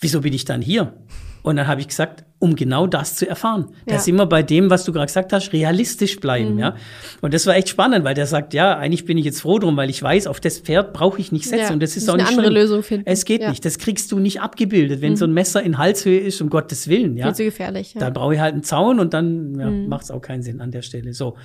wieso 0.00 0.20
bin 0.20 0.32
ich 0.32 0.44
dann 0.44 0.62
hier? 0.62 0.94
Und 1.42 1.56
dann 1.56 1.66
habe 1.66 1.80
ich 1.80 1.88
gesagt, 1.88 2.24
um 2.38 2.56
genau 2.56 2.86
das 2.86 3.16
zu 3.16 3.28
erfahren. 3.28 3.68
Ja. 3.86 3.94
Da 3.94 3.98
sind 3.98 4.16
wir 4.16 4.26
bei 4.26 4.42
dem, 4.42 4.70
was 4.70 4.84
du 4.84 4.92
gerade 4.92 5.06
gesagt 5.06 5.32
hast, 5.32 5.52
realistisch 5.52 6.18
bleiben, 6.20 6.54
mhm. 6.54 6.58
ja. 6.58 6.76
Und 7.20 7.34
das 7.34 7.46
war 7.46 7.56
echt 7.56 7.68
spannend, 7.68 8.04
weil 8.04 8.14
der 8.14 8.26
sagt, 8.26 8.54
ja, 8.54 8.76
eigentlich 8.76 9.04
bin 9.04 9.18
ich 9.18 9.24
jetzt 9.24 9.40
froh 9.40 9.58
drum, 9.58 9.76
weil 9.76 9.90
ich 9.90 10.02
weiß, 10.02 10.26
auf 10.26 10.40
das 10.40 10.58
Pferd 10.58 10.92
brauche 10.92 11.20
ich 11.20 11.30
nicht 11.30 11.44
setzen. 11.44 11.66
Ja, 11.66 11.72
und 11.72 11.82
das 11.82 11.96
ist 11.96 12.08
auch 12.08 12.16
nicht 12.16 12.26
eine 12.26 12.36
andere 12.36 12.52
schlimm. 12.52 12.62
Lösung 12.62 12.82
finden. 12.82 13.06
Es 13.06 13.24
geht 13.24 13.42
ja. 13.42 13.50
nicht. 13.50 13.64
Das 13.64 13.78
kriegst 13.78 14.10
du 14.12 14.18
nicht 14.18 14.40
abgebildet. 14.40 15.00
Wenn 15.00 15.12
mhm. 15.12 15.16
so 15.16 15.24
ein 15.24 15.32
Messer 15.32 15.62
in 15.62 15.78
Halshöhe 15.78 16.18
ist, 16.18 16.40
um 16.40 16.48
Gottes 16.50 16.88
Willen, 16.88 17.16
ja. 17.16 17.26
Viel 17.26 17.34
zu 17.34 17.44
gefährlich. 17.44 17.94
Ja. 17.94 18.00
Dann 18.00 18.12
brauche 18.12 18.34
ich 18.34 18.40
halt 18.40 18.54
einen 18.54 18.64
Zaun 18.64 19.00
und 19.00 19.14
dann 19.14 19.58
ja, 19.58 19.70
mhm. 19.70 19.88
macht 19.88 20.04
es 20.04 20.10
auch 20.10 20.20
keinen 20.20 20.42
Sinn 20.42 20.60
an 20.60 20.70
der 20.70 20.82
Stelle. 20.82 21.12
So. 21.12 21.36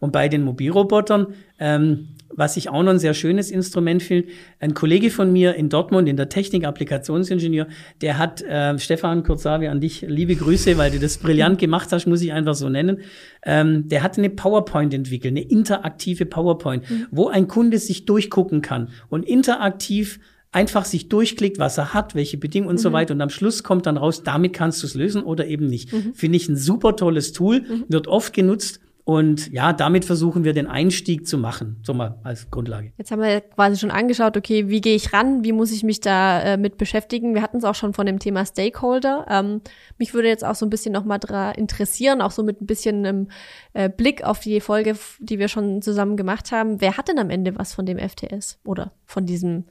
Und 0.00 0.12
bei 0.12 0.28
den 0.28 0.42
Mobilrobotern, 0.42 1.28
ähm, 1.58 2.08
was 2.34 2.56
ich 2.56 2.68
auch 2.68 2.82
noch 2.82 2.92
ein 2.92 2.98
sehr 2.98 3.14
schönes 3.14 3.50
Instrument 3.50 4.02
finde, 4.02 4.28
ein 4.60 4.74
Kollege 4.74 5.10
von 5.10 5.32
mir 5.32 5.54
in 5.54 5.68
Dortmund, 5.68 6.08
in 6.08 6.16
der 6.16 6.28
Technik, 6.28 6.64
Applikationsingenieur, 6.64 7.66
der 8.00 8.18
hat, 8.18 8.42
äh, 8.42 8.78
Stefan 8.78 9.22
Kurzavi, 9.22 9.68
an 9.68 9.80
dich 9.80 10.02
liebe 10.02 10.36
Grüße, 10.36 10.76
weil 10.78 10.90
du 10.90 10.98
das 10.98 11.18
brillant 11.18 11.58
gemacht 11.58 11.92
hast, 11.92 12.06
muss 12.06 12.22
ich 12.22 12.32
einfach 12.32 12.54
so 12.54 12.68
nennen. 12.68 12.98
Ähm, 13.44 13.88
der 13.88 14.02
hat 14.02 14.18
eine 14.18 14.30
PowerPoint 14.30 14.92
entwickelt, 14.94 15.32
eine 15.32 15.42
interaktive 15.42 16.26
PowerPoint, 16.26 16.88
mhm. 16.90 17.06
wo 17.10 17.28
ein 17.28 17.48
Kunde 17.48 17.78
sich 17.78 18.04
durchgucken 18.04 18.62
kann 18.62 18.90
und 19.08 19.24
interaktiv 19.24 20.18
einfach 20.52 20.86
sich 20.86 21.10
durchklickt, 21.10 21.58
was 21.58 21.76
er 21.76 21.92
hat, 21.92 22.14
welche 22.14 22.38
Bedingungen 22.38 22.70
und 22.70 22.76
mhm. 22.76 22.82
so 22.82 22.92
weiter. 22.92 23.14
Und 23.14 23.20
am 23.20 23.28
Schluss 23.28 23.62
kommt 23.62 23.86
dann 23.86 23.98
raus, 23.98 24.22
damit 24.22 24.54
kannst 24.54 24.82
du 24.82 24.86
es 24.86 24.94
lösen 24.94 25.22
oder 25.22 25.46
eben 25.46 25.66
nicht. 25.66 25.92
Mhm. 25.92 26.14
Finde 26.14 26.36
ich 26.36 26.48
ein 26.48 26.56
super 26.56 26.96
tolles 26.96 27.32
Tool, 27.32 27.60
mhm. 27.60 27.84
wird 27.88 28.08
oft 28.08 28.32
genutzt 28.32 28.80
und 29.06 29.52
ja, 29.52 29.72
damit 29.72 30.04
versuchen 30.04 30.42
wir 30.42 30.52
den 30.52 30.66
Einstieg 30.66 31.28
zu 31.28 31.38
machen, 31.38 31.78
so 31.84 31.94
mal 31.94 32.18
als 32.24 32.50
Grundlage. 32.50 32.90
Jetzt 32.98 33.12
haben 33.12 33.22
wir 33.22 33.40
quasi 33.40 33.78
schon 33.78 33.92
angeschaut, 33.92 34.36
okay, 34.36 34.68
wie 34.68 34.80
gehe 34.80 34.96
ich 34.96 35.12
ran, 35.12 35.44
wie 35.44 35.52
muss 35.52 35.70
ich 35.70 35.84
mich 35.84 36.00
da 36.00 36.42
äh, 36.42 36.56
mit 36.56 36.76
beschäftigen? 36.76 37.32
Wir 37.32 37.40
hatten 37.40 37.58
es 37.58 37.62
auch 37.62 37.76
schon 37.76 37.94
von 37.94 38.04
dem 38.04 38.18
Thema 38.18 38.44
Stakeholder. 38.44 39.24
Ähm, 39.30 39.60
mich 39.96 40.12
würde 40.12 40.26
jetzt 40.26 40.44
auch 40.44 40.56
so 40.56 40.66
ein 40.66 40.70
bisschen 40.70 40.92
nochmal 40.92 41.20
interessieren, 41.56 42.20
auch 42.20 42.32
so 42.32 42.42
mit 42.42 42.60
ein 42.60 42.66
bisschen 42.66 43.06
einem 43.06 43.28
äh, 43.74 43.88
Blick 43.88 44.24
auf 44.24 44.40
die 44.40 44.60
Folge, 44.60 44.96
die 45.20 45.38
wir 45.38 45.46
schon 45.46 45.82
zusammen 45.82 46.16
gemacht 46.16 46.50
haben. 46.50 46.80
Wer 46.80 46.96
hat 46.96 47.06
denn 47.06 47.20
am 47.20 47.30
Ende 47.30 47.56
was 47.56 47.74
von 47.74 47.86
dem 47.86 48.00
FTS 48.00 48.58
oder 48.64 48.90
von 49.04 49.24
diesem 49.24 49.66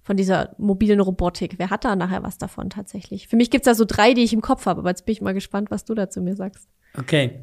von 0.00 0.16
dieser 0.16 0.54
mobilen 0.56 1.00
Robotik. 1.00 1.56
Wer 1.58 1.68
hat 1.68 1.84
da 1.84 1.94
nachher 1.94 2.22
was 2.22 2.38
davon 2.38 2.70
tatsächlich? 2.70 3.28
Für 3.28 3.36
mich 3.36 3.50
gibt's 3.50 3.66
da 3.66 3.74
so 3.74 3.84
drei, 3.84 4.14
die 4.14 4.24
ich 4.24 4.32
im 4.32 4.40
Kopf 4.40 4.64
habe, 4.64 4.80
aber 4.80 4.88
jetzt 4.88 5.04
bin 5.04 5.12
ich 5.12 5.20
mal 5.20 5.34
gespannt, 5.34 5.70
was 5.70 5.84
du 5.84 5.94
dazu 5.94 6.22
mir 6.22 6.36
sagst. 6.36 6.66
Okay. 6.96 7.42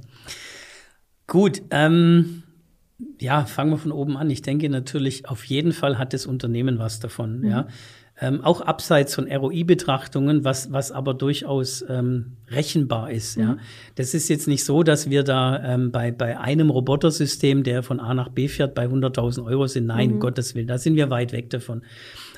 Gut, 1.27 1.61
ähm, 1.71 2.43
ja, 3.19 3.45
fangen 3.45 3.71
wir 3.71 3.77
von 3.77 3.91
oben 3.91 4.17
an. 4.17 4.29
Ich 4.29 4.41
denke 4.41 4.69
natürlich, 4.69 5.27
auf 5.27 5.43
jeden 5.45 5.71
Fall 5.71 5.97
hat 5.97 6.13
das 6.13 6.25
Unternehmen 6.25 6.79
was 6.79 6.99
davon, 6.99 7.39
mhm. 7.39 7.49
ja. 7.49 7.67
Ähm, 8.21 8.45
auch 8.45 8.61
abseits 8.61 9.13
von 9.13 9.29
ROI-Betrachtungen, 9.29 10.45
was, 10.45 10.71
was 10.71 10.93
aber 10.93 11.13
durchaus 11.13 11.83
ähm, 11.89 12.37
rechenbar 12.47 13.11
ist. 13.11 13.37
Mhm. 13.37 13.43
Ja, 13.43 13.57
das 13.95 14.13
ist 14.13 14.29
jetzt 14.29 14.47
nicht 14.47 14.63
so, 14.63 14.83
dass 14.83 15.09
wir 15.09 15.23
da 15.23 15.61
ähm, 15.61 15.91
bei 15.91 16.13
bei 16.13 16.39
einem 16.39 16.69
Robotersystem, 16.69 17.63
der 17.63 17.83
von 17.83 17.99
A 17.99 18.13
nach 18.13 18.29
B 18.29 18.47
fährt, 18.47 18.73
bei 18.73 18.85
100.000 18.85 19.43
Euro 19.43 19.67
sind. 19.67 19.87
Nein, 19.87 20.11
mhm. 20.11 20.19
Gottes 20.21 20.55
Willen, 20.55 20.67
da 20.67 20.77
sind 20.77 20.95
wir 20.95 21.09
weit 21.09 21.33
weg 21.33 21.49
davon. 21.49 21.81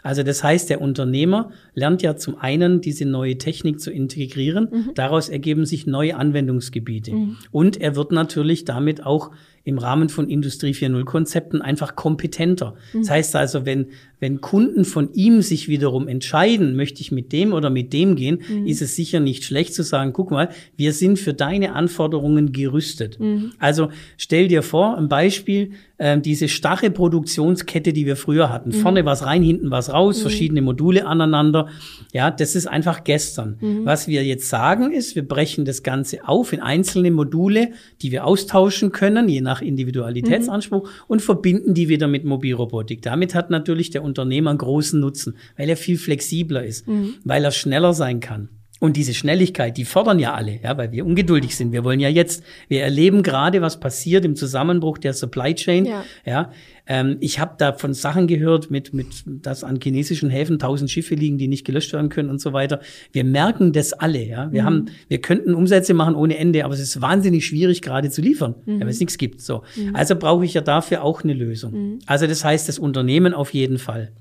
Also 0.08 0.24
das 0.24 0.42
heißt, 0.42 0.70
der 0.70 0.80
Unternehmer 0.80 1.52
lernt 1.74 2.02
ja 2.02 2.16
zum 2.16 2.38
einen 2.40 2.80
diese 2.80 3.04
neue 3.04 3.38
Technik 3.38 3.82
zu 3.82 3.92
integrieren. 3.92 4.70
Mhm. 4.72 4.92
Daraus 4.96 5.28
ergeben 5.28 5.66
sich 5.66 5.86
neue 5.86 6.16
Anwendungsgebiete. 6.16 7.12
Mhm. 7.12 7.36
Und 7.52 7.82
er 7.82 7.98
wird 7.98 8.14
natürlich 8.14 8.64
damit 8.64 9.06
auch 9.06 9.32
im 9.68 9.80
Rahmen 9.80 10.08
von 10.08 10.30
Industrie 10.30 10.72
4.0 10.72 11.04
Konzepten 11.04 11.62
einfach 11.62 11.98
kompetenter. 11.98 12.76
Mhm. 12.94 13.00
Das 13.00 13.10
heißt 13.10 13.36
also, 13.36 13.66
wenn, 13.66 13.88
wenn 14.22 14.40
Kunden 14.40 14.86
von 14.86 15.12
ihm 15.12 15.42
sich 15.42 15.68
wiederum 15.68 16.08
entscheiden, 16.08 16.78
möchte 16.78 17.02
ich 17.02 17.12
mit 17.12 17.34
dem 17.34 17.52
oder 17.52 17.70
mit 17.70 17.92
dem 17.92 18.16
gehen, 18.16 18.40
mhm. 18.48 18.66
ist 18.66 18.82
es 18.82 18.96
sicher 18.96 19.20
nicht 19.20 19.44
schlecht 19.44 19.74
zu 19.74 19.84
sagen, 19.84 20.14
guck 20.14 20.32
mal, 20.32 20.48
wir 20.78 20.94
sind 20.94 21.20
für 21.20 21.34
deine 21.34 21.74
Anforderungen 21.74 22.54
gerüstet. 22.54 23.20
Mhm. 23.20 23.52
Also 23.60 23.90
stell 24.16 24.48
dir 24.48 24.64
vor, 24.64 24.98
ein 24.98 25.10
Beispiel, 25.10 25.72
äh, 25.98 26.20
diese 26.20 26.48
starre 26.48 26.90
Produktionskette, 26.90 27.92
die 27.92 28.06
wir 28.06 28.16
früher 28.16 28.52
hatten. 28.52 28.70
Mhm. 28.70 28.76
Vorne 28.76 29.06
was 29.06 29.26
rein, 29.26 29.44
hinten 29.44 29.72
was 29.72 29.92
raus, 29.92 30.20
mhm. 30.20 30.22
verschiedene 30.22 30.62
Module 30.62 31.06
aneinander. 31.06 31.68
Ja, 32.14 32.32
das 32.32 32.56
ist 32.56 32.68
einfach 32.68 33.04
gestern. 33.04 33.58
Mhm. 33.60 33.86
Was 33.86 34.08
wir 34.08 34.24
jetzt 34.24 34.48
sagen 34.50 34.92
ist, 34.92 35.16
wir 35.16 35.28
brechen 35.28 35.66
das 35.66 35.84
Ganze 35.84 36.28
auf 36.28 36.54
in 36.54 36.62
einzelne 36.62 37.12
Module, 37.12 37.72
die 38.02 38.12
wir 38.12 38.26
austauschen 38.26 38.92
können, 38.92 39.28
je 39.28 39.42
nach 39.42 39.57
nach 39.58 39.62
Individualitätsanspruch 39.62 40.84
mhm. 40.84 41.04
und 41.08 41.22
verbinden 41.22 41.74
die 41.74 41.90
wieder 41.90 42.08
mit 42.08 42.24
Mobilrobotik. 42.24 43.02
Damit 43.02 43.36
hat 43.36 43.50
natürlich 43.50 43.90
der 43.90 44.04
Unternehmer 44.04 44.52
einen 44.52 44.60
großen 44.60 45.00
Nutzen, 45.00 45.36
weil 45.58 45.70
er 45.70 45.78
viel 45.78 45.98
flexibler 45.98 46.64
ist, 46.64 46.88
mhm. 46.88 47.16
weil 47.24 47.44
er 47.44 47.52
schneller 47.52 47.94
sein 47.94 48.20
kann. 48.20 48.50
Und 48.80 48.96
diese 48.96 49.14
Schnelligkeit, 49.14 49.78
die 49.78 49.86
fordern 49.86 50.20
ja 50.20 50.34
alle, 50.34 50.60
ja, 50.62 50.78
weil 50.78 50.92
wir 50.92 51.06
ungeduldig 51.06 51.56
sind. 51.56 51.72
Wir 51.72 51.84
wollen 51.84 52.00
ja 52.00 52.10
jetzt, 52.10 52.44
wir 52.68 52.84
erleben 52.84 53.24
gerade, 53.24 53.62
was 53.62 53.80
passiert 53.80 54.24
im 54.24 54.36
Zusammenbruch 54.36 55.00
der 55.00 55.14
Supply 55.14 55.56
Chain. 55.56 55.86
Ja. 55.86 56.04
ja 56.26 56.52
ähm, 56.86 57.18
ich 57.20 57.40
habe 57.40 57.56
da 57.58 57.74
von 57.74 57.94
Sachen 57.94 58.28
gehört, 58.28 58.70
mit, 58.70 58.94
mit, 58.94 59.08
dass 59.26 59.64
an 59.64 59.80
chinesischen 59.82 60.30
Häfen 60.30 60.60
tausend 60.60 60.92
Schiffe 60.92 61.16
liegen, 61.16 61.38
die 61.38 61.48
nicht 61.48 61.66
gelöscht 61.66 61.92
werden 61.94 62.10
können 62.10 62.30
und 62.30 62.40
so 62.40 62.54
weiter. 62.54 62.80
Wir 63.12 63.24
merken 63.24 63.74
das 63.74 63.94
alle, 63.94 64.24
ja. 64.24 64.52
Wir 64.52 64.62
mhm. 64.62 64.66
haben, 64.66 64.86
wir 65.08 65.22
könnten 65.22 65.56
Umsätze 65.56 65.94
machen 65.96 66.16
ohne 66.16 66.38
Ende, 66.38 66.64
aber 66.64 66.76
es 66.76 66.80
ist 66.80 67.02
wahnsinnig 67.02 67.46
schwierig, 67.48 67.82
gerade 67.82 68.12
zu 68.12 68.22
liefern, 68.22 68.56
mhm. 68.66 68.82
weil 68.82 68.90
es 68.90 69.00
nichts 69.00 69.18
gibt. 69.18 69.42
So. 69.42 69.64
Mhm. 69.76 69.96
Also 69.96 70.16
brauche 70.16 70.46
ich 70.46 70.54
ja 70.54 70.62
dafür 70.62 71.04
auch 71.04 71.24
eine 71.24 71.34
Lösung. 71.34 71.74
Mhm. 71.74 72.00
Also 72.06 72.28
das 72.28 72.44
heißt, 72.46 72.70
das 72.70 72.78
Unternehmen 72.78 73.34
auf 73.34 73.54
jeden 73.54 73.80
Fall. 73.80 74.12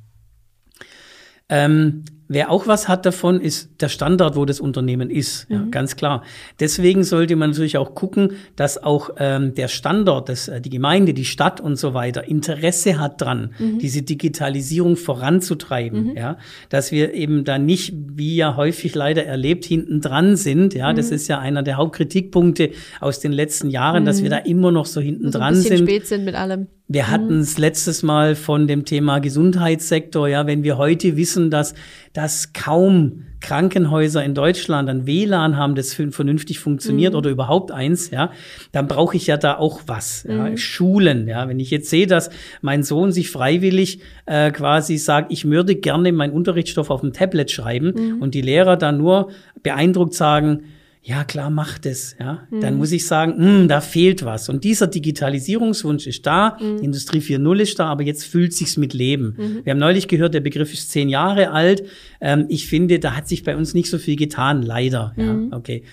Ähm, 1.48 2.04
Wer 2.28 2.50
auch 2.50 2.66
was 2.66 2.88
hat 2.88 3.06
davon, 3.06 3.40
ist 3.40 3.70
der 3.80 3.88
Standort, 3.88 4.34
wo 4.34 4.44
das 4.44 4.60
Unternehmen 4.60 5.10
ist. 5.10 5.46
Ja, 5.48 5.58
mhm. 5.58 5.70
ganz 5.70 5.96
klar. 5.96 6.22
Deswegen 6.58 7.04
sollte 7.04 7.36
man 7.36 7.50
natürlich 7.50 7.78
auch 7.78 7.94
gucken, 7.94 8.32
dass 8.56 8.82
auch 8.82 9.10
ähm, 9.18 9.54
der 9.54 9.68
Standort, 9.68 10.28
das, 10.28 10.48
äh, 10.48 10.60
die 10.60 10.70
Gemeinde, 10.70 11.14
die 11.14 11.24
Stadt 11.24 11.60
und 11.60 11.76
so 11.76 11.94
weiter 11.94 12.26
Interesse 12.26 12.98
hat 12.98 13.20
dran, 13.20 13.54
mhm. 13.58 13.78
diese 13.78 14.02
Digitalisierung 14.02 14.96
voranzutreiben. 14.96 16.10
Mhm. 16.10 16.16
Ja, 16.16 16.38
dass 16.68 16.90
wir 16.90 17.14
eben 17.14 17.44
da 17.44 17.58
nicht, 17.58 17.94
wie 17.94 18.36
ja 18.36 18.56
häufig 18.56 18.94
leider 18.94 19.24
erlebt, 19.24 19.64
hinten 19.64 20.00
dran 20.00 20.36
sind. 20.36 20.74
Ja, 20.74 20.92
das 20.92 21.10
mhm. 21.10 21.16
ist 21.16 21.28
ja 21.28 21.38
einer 21.38 21.62
der 21.62 21.76
Hauptkritikpunkte 21.76 22.70
aus 23.00 23.20
den 23.20 23.32
letzten 23.32 23.70
Jahren, 23.70 24.04
dass 24.04 24.22
wir 24.22 24.30
mhm. 24.30 24.34
da 24.34 24.38
immer 24.38 24.72
noch 24.72 24.86
so 24.86 25.00
hinten 25.00 25.26
also 25.26 25.38
dran 25.38 25.54
sind. 25.54 25.78
spät 25.78 26.06
sind 26.06 26.24
mit 26.24 26.34
allem. 26.34 26.66
Wir 26.88 27.10
hatten 27.10 27.40
es 27.40 27.58
letztes 27.58 28.04
Mal 28.04 28.36
von 28.36 28.68
dem 28.68 28.84
Thema 28.84 29.18
Gesundheitssektor. 29.18 30.28
Ja, 30.28 30.46
wenn 30.46 30.62
wir 30.62 30.78
heute 30.78 31.16
wissen, 31.16 31.50
dass 31.50 31.74
dass 32.16 32.54
kaum 32.54 33.24
Krankenhäuser 33.42 34.24
in 34.24 34.34
Deutschland 34.34 34.88
ein 34.88 35.06
WLAN 35.06 35.58
haben, 35.58 35.74
das 35.74 35.92
vernünftig 35.92 36.58
funktioniert 36.58 37.12
mhm. 37.12 37.18
oder 37.18 37.28
überhaupt 37.28 37.70
eins, 37.70 38.10
ja, 38.10 38.32
dann 38.72 38.88
brauche 38.88 39.18
ich 39.18 39.26
ja 39.26 39.36
da 39.36 39.58
auch 39.58 39.82
was. 39.86 40.24
Ja, 40.26 40.48
mhm. 40.48 40.56
Schulen, 40.56 41.28
ja. 41.28 41.46
Wenn 41.46 41.60
ich 41.60 41.70
jetzt 41.70 41.90
sehe, 41.90 42.06
dass 42.06 42.30
mein 42.62 42.82
Sohn 42.82 43.12
sich 43.12 43.30
freiwillig 43.30 44.00
äh, 44.24 44.50
quasi 44.50 44.96
sagt, 44.96 45.30
ich 45.30 45.44
würde 45.44 45.74
gerne 45.74 46.10
meinen 46.10 46.32
Unterrichtsstoff 46.32 46.88
auf 46.88 47.02
dem 47.02 47.12
Tablet 47.12 47.50
schreiben 47.50 47.92
mhm. 47.94 48.22
und 48.22 48.32
die 48.34 48.40
Lehrer 48.40 48.78
dann 48.78 48.96
nur 48.96 49.28
beeindruckt 49.62 50.14
sagen, 50.14 50.62
ja 51.06 51.22
klar, 51.22 51.50
macht 51.50 51.86
es, 51.86 52.16
ja, 52.18 52.48
mhm. 52.50 52.60
dann 52.60 52.74
muss 52.74 52.90
ich 52.90 53.06
sagen, 53.06 53.36
mh, 53.38 53.46
hm, 53.46 53.68
da 53.68 53.80
fehlt 53.80 54.24
was. 54.24 54.48
Und 54.48 54.64
dieser 54.64 54.88
Digitalisierungswunsch 54.88 56.08
ist 56.08 56.26
da, 56.26 56.58
mhm. 56.60 56.78
Industrie 56.78 57.20
4.0 57.20 57.60
ist 57.60 57.78
da, 57.78 57.86
aber 57.86 58.02
jetzt 58.02 58.24
fühlt 58.24 58.52
sich's 58.52 58.76
mit 58.76 58.92
Leben. 58.92 59.36
Mhm. 59.38 59.60
Wir 59.62 59.70
haben 59.70 59.78
neulich 59.78 60.08
gehört, 60.08 60.34
der 60.34 60.40
Begriff 60.40 60.72
ist 60.72 60.90
zehn 60.90 61.08
Jahre 61.08 61.52
alt. 61.52 61.84
Ähm, 62.20 62.46
ich 62.48 62.66
finde, 62.66 62.98
da 62.98 63.14
hat 63.14 63.28
sich 63.28 63.44
bei 63.44 63.56
uns 63.56 63.72
nicht 63.72 63.88
so 63.88 63.98
viel 63.98 64.16
getan, 64.16 64.62
leider. 64.62 65.14
Ja, 65.16 65.32
mhm. 65.32 65.52
okay. 65.52 65.84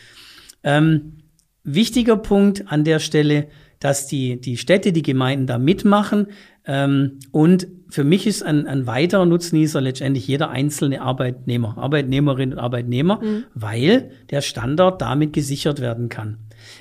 Ähm, 0.64 1.18
wichtiger 1.64 2.18
Punkt 2.18 2.72
an 2.72 2.84
der 2.84 2.98
Stelle, 2.98 3.50
dass 3.80 4.08
die, 4.08 4.42
die 4.42 4.58
Städte, 4.58 4.94
die 4.94 5.04
Gemeinden 5.04 5.46
da 5.46 5.60
mitmachen. 5.60 6.26
Ähm, 6.66 7.20
und 7.30 7.68
für 7.94 8.04
mich 8.04 8.26
ist 8.26 8.42
ein, 8.42 8.66
ein 8.66 8.88
weiterer 8.88 9.28
Nutznießer 9.28 9.80
letztendlich 9.80 10.28
jeder 10.28 10.50
einzelne 10.50 11.04
Arbeitnehmer, 11.04 11.78
Arbeitnehmerin 11.78 12.54
und 12.54 12.58
Arbeitnehmer, 12.58 13.22
mhm. 13.22 13.44
weil 13.54 14.10
der 14.32 14.42
Standort 14.42 15.00
damit 15.00 15.32
gesichert 15.32 15.80
werden 15.80 16.10
kann. 16.10 16.40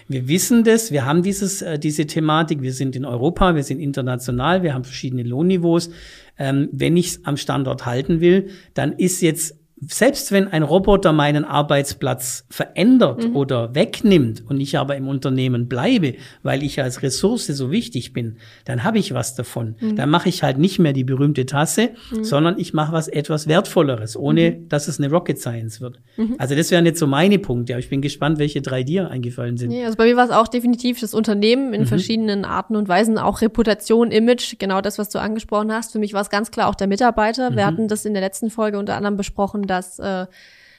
Wir 0.08 0.26
wissen 0.26 0.64
das, 0.64 0.90
wir 0.90 1.04
haben 1.04 1.22
dieses, 1.22 1.60
äh, 1.60 1.78
diese 1.78 2.06
Thematik, 2.06 2.62
wir 2.62 2.72
sind 2.72 2.96
in 2.96 3.04
Europa, 3.04 3.54
wir 3.54 3.62
sind 3.62 3.78
international, 3.78 4.62
wir 4.62 4.72
haben 4.72 4.84
verschiedene 4.84 5.22
Lohnniveaus. 5.22 5.90
Ähm, 6.38 6.70
wenn 6.72 6.96
ich 6.96 7.08
es 7.08 7.24
am 7.26 7.36
Standort 7.36 7.84
halten 7.84 8.22
will, 8.22 8.48
dann 8.72 8.94
ist 8.94 9.20
jetzt 9.20 9.61
selbst 9.88 10.30
wenn 10.30 10.48
ein 10.48 10.62
Roboter 10.62 11.12
meinen 11.12 11.44
Arbeitsplatz 11.44 12.46
verändert 12.48 13.28
mhm. 13.28 13.36
oder 13.36 13.74
wegnimmt 13.74 14.44
und 14.48 14.60
ich 14.60 14.78
aber 14.78 14.96
im 14.96 15.08
Unternehmen 15.08 15.66
bleibe, 15.66 16.14
weil 16.42 16.62
ich 16.62 16.80
als 16.80 17.02
Ressource 17.02 17.46
so 17.46 17.72
wichtig 17.72 18.12
bin, 18.12 18.36
dann 18.64 18.84
habe 18.84 18.98
ich 18.98 19.12
was 19.12 19.34
davon. 19.34 19.74
Mhm. 19.80 19.96
Dann 19.96 20.08
mache 20.08 20.28
ich 20.28 20.44
halt 20.44 20.58
nicht 20.58 20.78
mehr 20.78 20.92
die 20.92 21.02
berühmte 21.02 21.46
Tasse, 21.46 21.90
mhm. 22.14 22.22
sondern 22.22 22.58
ich 22.58 22.74
mache 22.74 22.92
was 22.92 23.08
etwas 23.08 23.48
Wertvolleres, 23.48 24.16
ohne 24.16 24.52
mhm. 24.52 24.68
dass 24.68 24.86
es 24.86 25.00
eine 25.00 25.10
Rocket 25.10 25.40
Science 25.40 25.80
wird. 25.80 25.98
Mhm. 26.16 26.36
Also 26.38 26.54
das 26.54 26.70
wären 26.70 26.86
jetzt 26.86 27.00
so 27.00 27.08
meine 27.08 27.40
Punkte. 27.40 27.72
Aber 27.72 27.80
ich 27.80 27.88
bin 27.88 28.02
gespannt, 28.02 28.38
welche 28.38 28.62
drei 28.62 28.84
dir 28.84 29.10
eingefallen 29.10 29.56
sind. 29.56 29.72
Ja, 29.72 29.86
also 29.86 29.96
bei 29.96 30.04
mir 30.04 30.16
war 30.16 30.26
es 30.26 30.30
auch 30.30 30.46
definitiv 30.46 31.00
das 31.00 31.12
Unternehmen 31.12 31.74
in 31.74 31.82
mhm. 31.82 31.86
verschiedenen 31.86 32.44
Arten 32.44 32.76
und 32.76 32.88
Weisen, 32.88 33.18
auch 33.18 33.40
Reputation, 33.40 34.12
Image, 34.12 34.58
genau 34.58 34.80
das, 34.80 34.98
was 34.98 35.08
du 35.08 35.18
angesprochen 35.18 35.72
hast. 35.72 35.90
Für 35.90 35.98
mich 35.98 36.12
war 36.12 36.20
es 36.20 36.30
ganz 36.30 36.52
klar 36.52 36.68
auch 36.68 36.76
der 36.76 36.86
Mitarbeiter. 36.86 37.56
Wir 37.56 37.66
hatten 37.66 37.88
das 37.88 38.04
in 38.04 38.14
der 38.14 38.22
letzten 38.22 38.48
Folge 38.48 38.78
unter 38.78 38.96
anderem 38.96 39.16
besprochen, 39.16 39.66
dass 39.72 39.98
äh, 39.98 40.26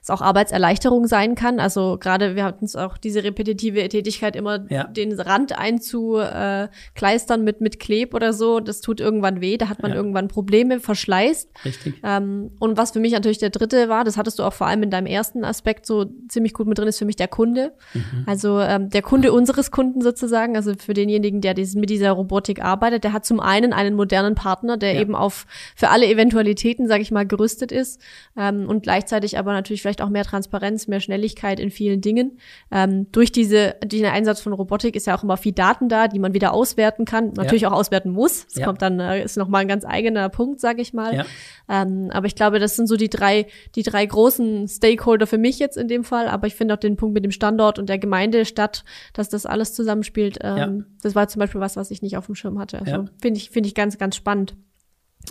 es 0.04 0.10
auch 0.10 0.22
Arbeitserleichterung 0.22 1.08
sein 1.08 1.34
kann. 1.34 1.62
Also 1.62 1.98
gerade 1.98 2.36
wir 2.36 2.44
hatten 2.44 2.66
es 2.66 2.76
auch 2.76 2.98
diese 2.98 3.24
repetitive 3.24 3.88
Tätigkeit 3.88 4.36
immer 4.36 4.70
ja. 4.70 4.84
den 4.84 5.18
Rand 5.18 5.58
einzukleistern 5.58 7.46
mit 7.46 7.62
mit 7.62 7.80
Kleb 7.80 8.14
oder 8.14 8.34
so. 8.34 8.60
Das 8.60 8.82
tut 8.82 9.00
irgendwann 9.00 9.40
weh. 9.40 9.58
Da 9.58 9.70
hat 9.70 9.82
man 9.82 9.92
ja. 9.92 9.98
irgendwann 9.98 10.28
Probleme, 10.28 10.82
verschleißt. 10.82 11.50
Richtig. 11.64 11.96
Ähm, 12.04 12.52
und 12.60 12.78
was 12.78 12.92
für 12.92 13.00
mich 13.00 13.14
natürlich 13.14 13.38
der 13.38 13.50
dritte 13.50 13.88
war, 13.88 14.04
das 14.04 14.18
hattest 14.18 14.40
du 14.40 14.44
auch 14.44 14.52
vor 14.52 14.68
allem 14.68 14.84
in 14.84 14.90
deinem 14.90 15.08
ersten 15.08 15.46
Aspekt 15.46 15.86
so 15.86 16.06
ziemlich 16.28 16.54
gut 16.54 16.68
mit 16.68 16.78
drin, 16.78 16.90
ist 16.90 17.00
für 17.00 17.06
mich 17.06 17.16
der 17.16 17.30
Kunde. 17.30 17.72
Mhm. 17.94 18.24
Also 18.26 18.60
ähm, 18.60 18.90
der 18.90 19.04
Kunde 19.04 19.32
unseres 19.32 19.72
Kunden 19.72 20.02
sozusagen. 20.02 20.58
Also 20.58 20.74
für 20.78 20.94
denjenigen, 20.94 21.40
der 21.40 21.54
dies, 21.54 21.76
mit 21.76 21.90
dieser 21.90 22.12
Robotik 22.12 22.62
arbeitet, 22.62 23.06
der 23.06 23.14
hat 23.14 23.24
zum 23.26 23.40
einen 23.40 23.72
einen 23.72 23.96
modernen 23.96 24.36
Partner, 24.36 24.76
der 24.76 24.96
ja. 24.96 25.02
eben 25.02 25.16
auf 25.16 25.46
für 25.78 25.88
alle 25.88 26.08
Eventualitäten, 26.08 26.90
sage 26.90 27.04
ich 27.04 27.12
mal, 27.12 27.26
gerüstet 27.26 27.72
ist 27.72 28.02
ähm, 28.36 28.68
und 28.68 28.84
gleichzeitig 28.84 29.38
aber 29.38 29.54
natürlich 29.54 29.82
vielleicht 29.82 29.93
vielleicht 29.94 30.02
auch 30.02 30.10
mehr 30.10 30.24
Transparenz, 30.24 30.88
mehr 30.88 31.00
Schnelligkeit 31.00 31.60
in 31.60 31.70
vielen 31.70 32.02
Dingen. 32.02 32.40
Ähm, 32.72 33.12
durch 33.12 33.32
diese, 33.32 33.76
den 33.84 34.06
Einsatz 34.06 34.42
von 34.42 34.54
Robotik 34.54 34.96
ist 34.96 35.06
ja 35.06 35.16
auch 35.16 35.24
immer 35.24 35.38
viel 35.38 35.52
Daten 35.52 35.88
da, 35.88 36.08
die 36.08 36.20
man 36.20 36.34
wieder 36.34 36.54
auswerten 36.54 37.06
kann, 37.06 37.34
natürlich 37.34 37.64
ja. 37.64 37.70
auch 37.70 37.74
auswerten 37.74 38.10
muss. 38.10 38.46
Das 38.48 38.56
ja. 38.56 38.66
kommt 38.66 38.82
dann, 38.82 39.00
äh, 39.00 39.24
ist 39.24 39.38
nochmal 39.38 39.62
ein 39.62 39.68
ganz 39.68 39.86
eigener 39.86 40.30
Punkt, 40.30 40.60
sage 40.60 40.82
ich 40.82 40.94
mal. 40.94 41.16
Ja. 41.16 41.26
Ähm, 41.70 42.10
aber 42.12 42.26
ich 42.26 42.36
glaube, 42.36 42.60
das 42.60 42.76
sind 42.76 42.88
so 42.88 42.96
die 42.96 43.10
drei, 43.10 43.46
die 43.76 43.84
drei 43.84 44.06
großen 44.06 44.68
Stakeholder 44.68 45.28
für 45.28 45.38
mich 45.38 45.60
jetzt 45.60 45.78
in 45.78 45.88
dem 45.88 46.04
Fall. 46.04 46.28
Aber 46.28 46.48
ich 46.48 46.56
finde 46.56 46.74
auch 46.74 46.80
den 46.80 46.96
Punkt 46.96 47.14
mit 47.14 47.24
dem 47.24 47.32
Standort 47.32 47.78
und 47.78 47.88
der 47.88 48.00
Gemeinde, 48.00 48.46
Stadt, 48.46 48.84
dass 49.14 49.30
das 49.30 49.46
alles 49.46 49.74
zusammenspielt. 49.76 50.40
Ähm, 50.42 50.86
Das 51.04 51.14
war 51.14 51.28
zum 51.28 51.40
Beispiel 51.40 51.62
was, 51.62 51.76
was 51.76 51.92
ich 51.92 52.02
nicht 52.02 52.18
auf 52.18 52.26
dem 52.26 52.36
Schirm 52.36 52.58
hatte. 52.58 52.80
Also 52.80 53.06
finde 53.22 53.40
ich, 53.40 53.52
finde 53.52 53.68
ich 53.68 53.76
ganz, 53.76 53.98
ganz 53.98 54.16
spannend. 54.16 54.56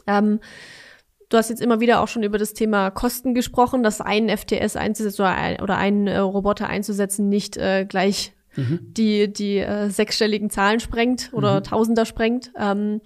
Ähm, 0.06 0.38
Du 1.32 1.38
hast 1.38 1.48
jetzt 1.48 1.62
immer 1.62 1.80
wieder 1.80 2.02
auch 2.02 2.08
schon 2.08 2.24
über 2.24 2.36
das 2.36 2.52
Thema 2.52 2.90
Kosten 2.90 3.32
gesprochen, 3.32 3.82
dass 3.82 4.02
ein 4.02 4.28
FTS 4.28 4.76
einzusetzen 4.76 5.22
oder, 5.22 5.34
ein, 5.34 5.62
oder 5.62 5.78
einen 5.78 6.06
äh, 6.06 6.18
Roboter 6.18 6.68
einzusetzen 6.68 7.30
nicht 7.30 7.56
äh, 7.56 7.86
gleich 7.88 8.34
mhm. 8.54 8.80
die, 8.82 9.32
die 9.32 9.56
äh, 9.56 9.88
sechsstelligen 9.88 10.50
Zahlen 10.50 10.78
sprengt 10.78 11.30
oder 11.32 11.60
mhm. 11.60 11.64
Tausender 11.64 12.04
sprengt. 12.04 12.52
Ähm, 12.58 13.00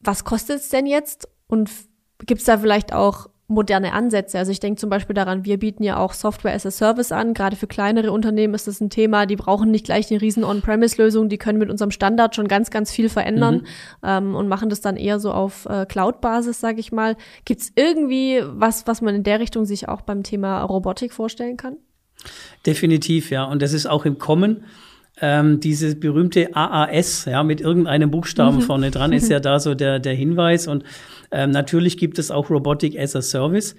was 0.00 0.24
kostet 0.24 0.56
es 0.56 0.70
denn 0.70 0.86
jetzt? 0.86 1.28
Und 1.46 1.70
gibt 2.26 2.40
es 2.40 2.46
da 2.46 2.58
vielleicht 2.58 2.92
auch 2.92 3.28
moderne 3.46 3.92
Ansätze. 3.92 4.38
Also 4.38 4.52
ich 4.52 4.60
denke 4.60 4.80
zum 4.80 4.88
Beispiel 4.88 5.14
daran, 5.14 5.44
wir 5.44 5.58
bieten 5.58 5.82
ja 5.82 5.98
auch 5.98 6.14
Software 6.14 6.54
as 6.54 6.64
a 6.64 6.70
Service 6.70 7.12
an. 7.12 7.34
Gerade 7.34 7.56
für 7.56 7.66
kleinere 7.66 8.10
Unternehmen 8.10 8.54
ist 8.54 8.66
das 8.66 8.80
ein 8.80 8.88
Thema. 8.88 9.26
Die 9.26 9.36
brauchen 9.36 9.70
nicht 9.70 9.84
gleich 9.84 10.10
eine 10.10 10.20
riesen 10.20 10.44
On-Premise-Lösung. 10.44 11.28
Die 11.28 11.36
können 11.36 11.58
mit 11.58 11.70
unserem 11.70 11.90
Standard 11.90 12.34
schon 12.34 12.48
ganz, 12.48 12.70
ganz 12.70 12.90
viel 12.90 13.08
verändern 13.08 13.56
mhm. 13.56 13.62
ähm, 14.02 14.34
und 14.34 14.48
machen 14.48 14.70
das 14.70 14.80
dann 14.80 14.96
eher 14.96 15.20
so 15.20 15.30
auf 15.32 15.66
äh, 15.66 15.84
Cloud-Basis, 15.84 16.58
sage 16.58 16.80
ich 16.80 16.90
mal. 16.90 17.16
Gibt 17.44 17.60
es 17.60 17.72
irgendwie 17.76 18.42
was, 18.46 18.86
was 18.86 19.02
man 19.02 19.14
in 19.14 19.22
der 19.22 19.40
Richtung 19.40 19.66
sich 19.66 19.88
auch 19.88 20.00
beim 20.00 20.22
Thema 20.22 20.62
Robotik 20.62 21.12
vorstellen 21.12 21.58
kann? 21.58 21.76
Definitiv, 22.64 23.30
ja. 23.30 23.44
Und 23.44 23.60
das 23.60 23.74
ist 23.74 23.86
auch 23.86 24.06
im 24.06 24.18
Kommen. 24.18 24.64
Ähm, 25.20 25.60
diese 25.60 25.94
berühmte 25.94 26.56
AAS, 26.56 27.26
ja, 27.26 27.44
mit 27.44 27.60
irgendeinem 27.60 28.10
Buchstaben 28.10 28.56
mhm. 28.56 28.62
vorne 28.62 28.90
dran, 28.90 29.12
ist 29.12 29.30
ja 29.30 29.38
da 29.40 29.60
so 29.60 29.74
der, 29.74 30.00
der 30.00 30.14
Hinweis. 30.14 30.66
Und 30.66 30.82
ähm, 31.34 31.50
natürlich 31.50 31.98
gibt 31.98 32.20
es 32.20 32.30
auch 32.30 32.48
Robotic 32.48 32.96
as 32.96 33.16
a 33.16 33.20
Service. 33.20 33.74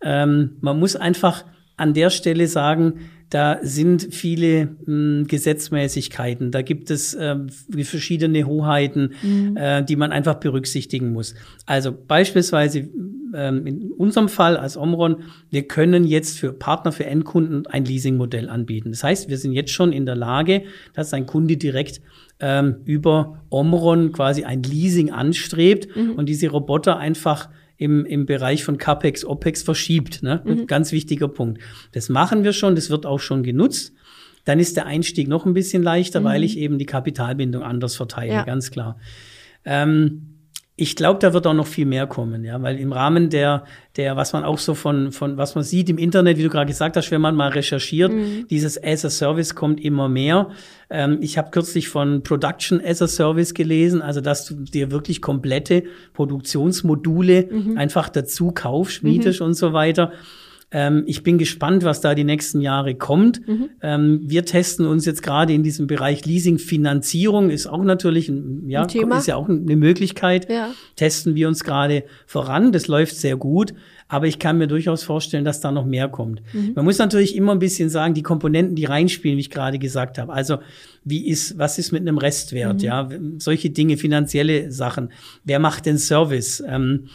Ähm, 0.00 0.52
man 0.60 0.78
muss 0.78 0.94
einfach 0.94 1.44
an 1.76 1.92
der 1.92 2.10
Stelle 2.10 2.46
sagen, 2.46 3.00
da 3.30 3.58
sind 3.62 4.12
viele 4.14 4.66
mh, 4.66 4.86
hm, 4.86 5.26
Gesetzmäßigkeiten, 5.26 6.52
da 6.52 6.62
gibt 6.62 6.90
es 6.90 7.14
äh, 7.14 7.36
verschiedene 7.82 8.44
Hoheiten, 8.44 9.14
mhm. 9.22 9.56
äh, 9.56 9.84
die 9.84 9.96
man 9.96 10.12
einfach 10.12 10.34
berücksichtigen 10.34 11.12
muss. 11.12 11.34
Also 11.66 11.92
beispielsweise 11.92 12.88
ähm, 13.34 13.66
in 13.66 13.92
unserem 13.92 14.28
Fall 14.28 14.56
als 14.56 14.76
Omron, 14.76 15.24
wir 15.50 15.62
können 15.68 16.04
jetzt 16.04 16.38
für 16.38 16.52
Partner, 16.52 16.92
für 16.92 17.06
Endkunden 17.06 17.66
ein 17.66 17.84
Leasingmodell 17.84 18.48
anbieten. 18.48 18.90
Das 18.90 19.04
heißt, 19.04 19.28
wir 19.28 19.38
sind 19.38 19.52
jetzt 19.52 19.70
schon 19.70 19.92
in 19.92 20.06
der 20.06 20.16
Lage, 20.16 20.62
dass 20.94 21.12
ein 21.12 21.26
Kunde 21.26 21.56
direkt 21.56 22.00
ähm, 22.40 22.76
über 22.84 23.42
Omron 23.50 24.12
quasi 24.12 24.44
ein 24.44 24.62
Leasing 24.62 25.10
anstrebt 25.10 25.94
mhm. 25.94 26.12
und 26.12 26.28
diese 26.28 26.48
Roboter 26.48 26.98
einfach 26.98 27.48
im, 27.76 28.04
im 28.04 28.26
Bereich 28.26 28.64
von 28.64 28.78
CAPEX, 28.78 29.24
OPEX 29.24 29.62
verschiebt. 29.62 30.22
Ne? 30.22 30.42
Mhm. 30.44 30.66
Ganz 30.66 30.92
wichtiger 30.92 31.28
Punkt. 31.28 31.60
Das 31.92 32.08
machen 32.08 32.44
wir 32.44 32.52
schon, 32.52 32.74
das 32.74 32.90
wird 32.90 33.06
auch 33.06 33.20
schon 33.20 33.42
genutzt. 33.42 33.94
Dann 34.44 34.58
ist 34.58 34.76
der 34.76 34.86
Einstieg 34.86 35.28
noch 35.28 35.46
ein 35.46 35.54
bisschen 35.54 35.82
leichter, 35.82 36.20
mhm. 36.20 36.24
weil 36.24 36.44
ich 36.44 36.58
eben 36.58 36.78
die 36.78 36.86
Kapitalbindung 36.86 37.62
anders 37.62 37.96
verteile, 37.96 38.32
ja. 38.32 38.44
ganz 38.44 38.70
klar. 38.70 38.98
Ähm, 39.64 40.39
ich 40.80 40.96
glaube, 40.96 41.18
da 41.18 41.34
wird 41.34 41.46
auch 41.46 41.52
noch 41.52 41.66
viel 41.66 41.84
mehr 41.84 42.06
kommen, 42.06 42.42
ja, 42.42 42.62
weil 42.62 42.78
im 42.78 42.90
Rahmen 42.90 43.28
der, 43.28 43.64
der, 43.96 44.16
was 44.16 44.32
man 44.32 44.44
auch 44.44 44.56
so 44.56 44.74
von, 44.74 45.12
von, 45.12 45.36
was 45.36 45.54
man 45.54 45.62
sieht 45.62 45.90
im 45.90 45.98
Internet, 45.98 46.38
wie 46.38 46.42
du 46.42 46.48
gerade 46.48 46.66
gesagt 46.66 46.96
hast, 46.96 47.10
wenn 47.10 47.20
man 47.20 47.34
mal 47.34 47.50
recherchiert, 47.50 48.10
mhm. 48.10 48.46
dieses 48.48 48.82
as 48.82 49.04
a 49.04 49.10
Service 49.10 49.54
kommt 49.54 49.78
immer 49.84 50.08
mehr. 50.08 50.48
Ähm, 50.88 51.18
ich 51.20 51.36
habe 51.36 51.50
kürzlich 51.50 51.90
von 51.90 52.22
Production 52.22 52.80
as 52.82 53.02
a 53.02 53.08
Service 53.08 53.52
gelesen, 53.52 54.00
also 54.00 54.22
dass 54.22 54.46
du 54.46 54.54
dir 54.54 54.90
wirklich 54.90 55.20
komplette 55.20 55.84
Produktionsmodule 56.14 57.48
mhm. 57.50 57.76
einfach 57.76 58.08
dazu 58.08 58.50
kaufst, 58.50 59.02
mietest 59.02 59.40
mhm. 59.40 59.48
und 59.48 59.54
so 59.54 59.74
weiter. 59.74 60.12
Ähm, 60.72 61.02
ich 61.06 61.22
bin 61.22 61.36
gespannt, 61.38 61.82
was 61.82 62.00
da 62.00 62.14
die 62.14 62.24
nächsten 62.24 62.60
Jahre 62.60 62.94
kommt. 62.94 63.46
Mhm. 63.46 63.70
Ähm, 63.82 64.20
wir 64.24 64.44
testen 64.44 64.86
uns 64.86 65.04
jetzt 65.04 65.22
gerade 65.22 65.52
in 65.52 65.62
diesem 65.62 65.86
Bereich 65.86 66.24
Leasing-Finanzierung, 66.24 67.50
ist 67.50 67.66
auch 67.66 67.82
natürlich 67.82 68.28
ein, 68.28 68.68
ja, 68.68 68.82
ein 68.82 68.88
Thema. 68.88 69.18
ist 69.18 69.26
ja 69.26 69.36
auch 69.36 69.48
eine 69.48 69.76
Möglichkeit. 69.76 70.50
Ja. 70.50 70.70
Testen 70.94 71.34
wir 71.34 71.48
uns 71.48 71.64
gerade 71.64 72.04
voran. 72.26 72.70
Das 72.70 72.86
läuft 72.86 73.16
sehr 73.16 73.36
gut. 73.36 73.74
Aber 74.06 74.26
ich 74.26 74.40
kann 74.40 74.58
mir 74.58 74.66
durchaus 74.66 75.04
vorstellen, 75.04 75.44
dass 75.44 75.60
da 75.60 75.70
noch 75.70 75.86
mehr 75.86 76.08
kommt. 76.08 76.42
Mhm. 76.52 76.72
Man 76.74 76.84
muss 76.84 76.98
natürlich 76.98 77.36
immer 77.36 77.52
ein 77.52 77.60
bisschen 77.60 77.90
sagen, 77.90 78.12
die 78.14 78.22
Komponenten, 78.22 78.74
die 78.74 78.84
reinspielen, 78.84 79.36
wie 79.36 79.42
ich 79.42 79.50
gerade 79.50 79.78
gesagt 79.78 80.18
habe. 80.18 80.32
Also, 80.32 80.58
wie 81.04 81.28
ist, 81.28 81.58
was 81.58 81.78
ist 81.78 81.92
mit 81.92 82.02
einem 82.02 82.18
Restwert? 82.18 82.78
Mhm. 82.78 82.84
Ja, 82.84 83.08
solche 83.38 83.70
Dinge, 83.70 83.96
finanzielle 83.96 84.72
Sachen. 84.72 85.10
Wer 85.44 85.60
macht 85.60 85.86
den 85.86 85.96
Service? 85.96 86.62
Ähm, 86.66 87.06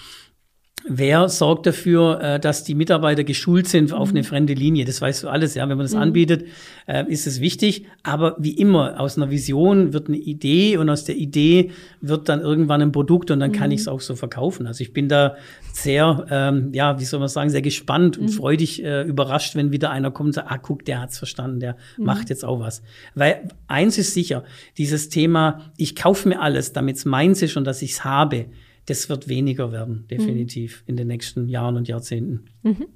Wer 0.87 1.29
sorgt 1.29 1.65
dafür, 1.65 2.21
äh, 2.21 2.39
dass 2.39 2.63
die 2.63 2.75
Mitarbeiter 2.75 3.23
geschult 3.23 3.67
sind 3.67 3.91
auf 3.91 4.09
eine 4.09 4.19
mhm. 4.19 4.25
fremde 4.25 4.53
Linie? 4.53 4.85
Das 4.85 5.01
weißt 5.01 5.23
du 5.23 5.29
alles, 5.29 5.55
ja. 5.55 5.67
Wenn 5.67 5.77
man 5.77 5.85
das 5.85 5.95
mhm. 5.95 6.01
anbietet, 6.01 6.45
äh, 6.85 7.03
ist 7.11 7.25
es 7.25 7.41
wichtig. 7.41 7.87
Aber 8.03 8.35
wie 8.37 8.51
immer, 8.51 8.99
aus 8.99 9.17
einer 9.17 9.31
Vision 9.31 9.93
wird 9.93 10.09
eine 10.09 10.17
Idee 10.17 10.77
und 10.77 10.87
aus 10.89 11.03
der 11.03 11.15
Idee 11.15 11.71
wird 12.01 12.29
dann 12.29 12.39
irgendwann 12.39 12.83
ein 12.83 12.91
Produkt 12.91 13.31
und 13.31 13.39
dann 13.39 13.49
mhm. 13.49 13.55
kann 13.55 13.71
ich 13.71 13.81
es 13.81 13.87
auch 13.87 13.99
so 13.99 14.15
verkaufen. 14.15 14.67
Also 14.67 14.81
ich 14.81 14.93
bin 14.93 15.09
da 15.09 15.37
sehr, 15.73 16.27
ähm, 16.29 16.69
ja, 16.71 16.99
wie 16.99 17.05
soll 17.05 17.19
man 17.19 17.29
sagen, 17.29 17.49
sehr 17.49 17.63
gespannt 17.63 18.19
und 18.19 18.25
mhm. 18.25 18.33
freudig 18.33 18.83
äh, 18.83 19.01
überrascht, 19.03 19.55
wenn 19.55 19.71
wieder 19.71 19.89
einer 19.89 20.11
kommt 20.11 20.27
und 20.27 20.33
sagt, 20.33 20.51
ah, 20.51 20.59
guck, 20.59 20.85
der 20.85 21.01
hat's 21.01 21.17
verstanden, 21.17 21.59
der 21.59 21.77
mhm. 21.97 22.05
macht 22.05 22.29
jetzt 22.29 22.45
auch 22.45 22.59
was. 22.59 22.83
Weil 23.15 23.49
eins 23.67 23.97
ist 23.97 24.13
sicher, 24.13 24.43
dieses 24.77 25.09
Thema, 25.09 25.61
ich 25.77 25.95
kaufe 25.95 26.29
mir 26.29 26.41
alles, 26.41 26.73
damit's 26.73 27.05
meins 27.05 27.41
ist 27.41 27.57
und 27.57 27.63
dass 27.65 27.81
ich's 27.81 28.03
habe, 28.03 28.45
das 28.85 29.09
wird 29.09 29.27
weniger 29.27 29.71
werden, 29.71 30.07
definitiv, 30.09 30.81
mhm. 30.81 30.89
in 30.89 30.97
den 30.97 31.07
nächsten 31.07 31.47
Jahren 31.47 31.77
und 31.77 31.87
Jahrzehnten. 31.87 32.45
Mhm. 32.63 32.87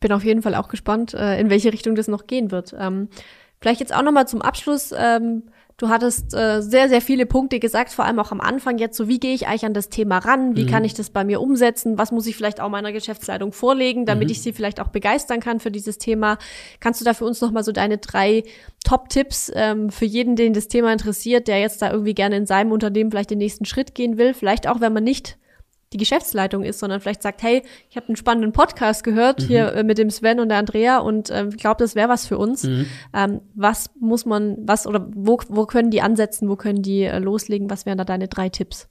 Bin 0.00 0.12
auf 0.12 0.24
jeden 0.24 0.42
Fall 0.42 0.54
auch 0.54 0.68
gespannt, 0.68 1.14
äh, 1.14 1.38
in 1.38 1.50
welche 1.50 1.72
Richtung 1.72 1.94
das 1.94 2.08
noch 2.08 2.26
gehen 2.26 2.50
wird. 2.50 2.74
Ähm, 2.78 3.08
vielleicht 3.60 3.80
jetzt 3.80 3.94
auch 3.94 4.02
noch 4.02 4.12
mal 4.12 4.26
zum 4.26 4.42
Abschluss. 4.42 4.92
Ähm, 4.96 5.44
Du 5.80 5.88
hattest 5.88 6.34
äh, 6.34 6.60
sehr, 6.60 6.90
sehr 6.90 7.00
viele 7.00 7.24
Punkte 7.24 7.58
gesagt, 7.58 7.90
vor 7.90 8.04
allem 8.04 8.18
auch 8.18 8.32
am 8.32 8.42
Anfang 8.42 8.76
jetzt 8.76 8.98
so, 8.98 9.08
wie 9.08 9.18
gehe 9.18 9.32
ich 9.32 9.46
eigentlich 9.46 9.64
an 9.64 9.72
das 9.72 9.88
Thema 9.88 10.18
ran? 10.18 10.54
Wie 10.54 10.64
mhm. 10.64 10.68
kann 10.68 10.84
ich 10.84 10.92
das 10.92 11.08
bei 11.08 11.24
mir 11.24 11.40
umsetzen? 11.40 11.96
Was 11.96 12.12
muss 12.12 12.26
ich 12.26 12.36
vielleicht 12.36 12.60
auch 12.60 12.68
meiner 12.68 12.92
Geschäftsleitung 12.92 13.54
vorlegen, 13.54 14.04
damit 14.04 14.28
mhm. 14.28 14.32
ich 14.32 14.42
sie 14.42 14.52
vielleicht 14.52 14.78
auch 14.78 14.88
begeistern 14.88 15.40
kann 15.40 15.58
für 15.58 15.70
dieses 15.70 15.96
Thema? 15.96 16.36
Kannst 16.80 17.00
du 17.00 17.06
da 17.06 17.14
für 17.14 17.24
uns 17.24 17.40
nochmal 17.40 17.64
so 17.64 17.72
deine 17.72 17.96
drei 17.96 18.42
Top-Tipps 18.84 19.50
ähm, 19.54 19.88
für 19.88 20.04
jeden, 20.04 20.36
den 20.36 20.52
das 20.52 20.68
Thema 20.68 20.92
interessiert, 20.92 21.48
der 21.48 21.60
jetzt 21.60 21.80
da 21.80 21.90
irgendwie 21.90 22.12
gerne 22.12 22.36
in 22.36 22.44
seinem 22.44 22.72
Unternehmen 22.72 23.10
vielleicht 23.10 23.30
den 23.30 23.38
nächsten 23.38 23.64
Schritt 23.64 23.94
gehen 23.94 24.18
will? 24.18 24.34
Vielleicht 24.34 24.68
auch, 24.68 24.82
wenn 24.82 24.92
man 24.92 25.04
nicht 25.04 25.38
die 25.92 25.98
Geschäftsleitung 25.98 26.62
ist, 26.62 26.78
sondern 26.78 27.00
vielleicht 27.00 27.22
sagt, 27.22 27.42
hey, 27.42 27.62
ich 27.88 27.96
habe 27.96 28.06
einen 28.08 28.16
spannenden 28.16 28.52
Podcast 28.52 29.02
gehört 29.02 29.40
mhm. 29.42 29.46
hier 29.46 29.72
äh, 29.74 29.82
mit 29.82 29.98
dem 29.98 30.10
Sven 30.10 30.38
und 30.38 30.48
der 30.48 30.58
Andrea 30.58 30.98
und 30.98 31.30
äh, 31.30 31.48
ich 31.48 31.56
glaube, 31.56 31.78
das 31.78 31.96
wäre 31.96 32.08
was 32.08 32.26
für 32.26 32.38
uns. 32.38 32.62
Mhm. 32.62 32.86
Ähm, 33.12 33.40
was 33.54 33.90
muss 33.98 34.24
man, 34.24 34.56
was 34.60 34.86
oder 34.86 35.08
wo, 35.12 35.38
wo 35.48 35.66
können 35.66 35.90
die 35.90 36.00
ansetzen, 36.00 36.48
wo 36.48 36.56
können 36.56 36.82
die 36.82 37.02
äh, 37.02 37.18
loslegen? 37.18 37.68
Was 37.70 37.86
wären 37.86 37.98
da 37.98 38.04
deine 38.04 38.28
drei 38.28 38.48
Tipps? 38.48 38.88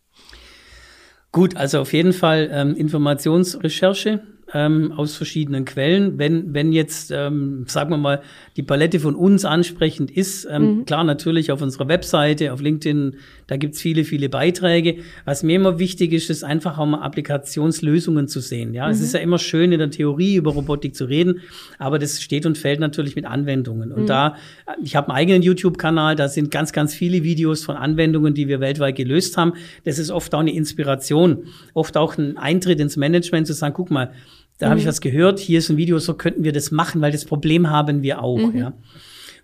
Gut, 1.32 1.56
also 1.56 1.80
auf 1.80 1.94
jeden 1.94 2.12
Fall 2.12 2.50
ähm, 2.52 2.76
Informationsrecherche 2.76 4.22
ähm, 4.54 4.92
aus 4.92 5.16
verschiedenen 5.16 5.66
Quellen. 5.66 6.18
Wenn, 6.18 6.54
wenn 6.54 6.72
jetzt, 6.72 7.12
ähm, 7.12 7.66
sagen 7.68 7.92
wir 7.92 7.98
mal, 7.98 8.22
die 8.58 8.64
Palette 8.64 9.00
von 9.00 9.16
uns 9.16 9.46
ansprechend 9.46 10.12
ist, 10.12 10.48
ähm, 10.50 10.80
mhm. 10.80 10.86
klar 10.86 11.04
natürlich 11.04 11.52
auf 11.52 11.62
unserer 11.62 11.88
Webseite, 11.88 12.54
auf 12.54 12.62
LinkedIn, 12.62 13.16
da 13.48 13.58
gibt's 13.58 13.82
viele, 13.82 14.04
viele 14.04 14.30
Beiträge. 14.30 14.98
Was 15.26 15.44
mir 15.44 15.56
immer 15.56 15.80
wichtig 15.80 16.14
ist, 16.14 16.30
ist 16.30 16.44
einfach 16.44 16.78
auch 16.78 16.86
mal 16.86 17.02
Applikationslösungen 17.02 18.28
zu 18.28 18.40
sehen. 18.40 18.74
Ja, 18.74 18.86
mhm. 18.86 18.92
es 18.92 19.02
ist 19.02 19.14
ja 19.14 19.20
immer 19.20 19.40
schön 19.40 19.72
in 19.72 19.80
der 19.80 19.92
Theorie 19.92 20.36
über 20.36 20.52
Robotik 20.52 20.96
zu 20.96 21.06
reden, 21.06 21.42
aber 21.78 22.00
das 22.00 22.22
steht 22.22 22.46
und 22.46 22.58
fällt 22.58 22.80
natürlich 22.80 23.16
mit 23.16 23.26
Anwendungen. 23.26 23.92
Und 23.92 24.04
mhm. 24.04 24.08
da, 24.08 24.36
ich 24.84 24.96
habe 24.96 25.10
einen 25.10 25.18
eigenen 25.18 25.42
YouTube-Kanal, 25.42 26.16
da 26.16 26.28
sind 26.28 26.52
ganz, 26.52 26.74
ganz 26.74 26.94
viele 26.94 27.24
Videos 27.24 27.64
von 27.64 27.76
Anwendungen, 27.76 28.34
die 28.34 28.48
wir 28.48 28.60
weltweit 28.60 28.96
gelöst 28.96 29.38
haben. 29.38 29.54
Das 29.84 30.00
ist 30.00 30.10
oft 30.10 30.34
auch 30.34 30.40
eine 30.40 30.54
Inspiration, 30.54 31.46
oft 31.74 31.98
auch 31.98 32.18
ein 32.18 32.38
Eintritt 32.38 32.80
ins 32.80 32.98
Management 32.98 33.48
zu 33.48 33.54
sagen, 33.54 33.74
guck 33.74 33.92
mal, 33.92 34.12
da 34.60 34.68
mhm. 34.68 34.70
habe 34.72 34.80
ich 34.82 34.86
was 34.86 35.02
gehört, 35.02 35.40
hier 35.40 35.60
ist 35.60 35.70
ein 35.70 35.78
Video, 35.78 35.98
so 35.98 36.14
könnten 36.14 36.44
wir 36.44 36.52
das 36.52 36.70
machen, 36.70 37.02
weil 37.02 37.12
das 37.12 37.26
Problem 37.26 37.70
haben 37.70 38.04
wir 38.04 38.22
auch. 38.22 38.38
Mhm. 38.38 38.58
Ja. 38.58 38.74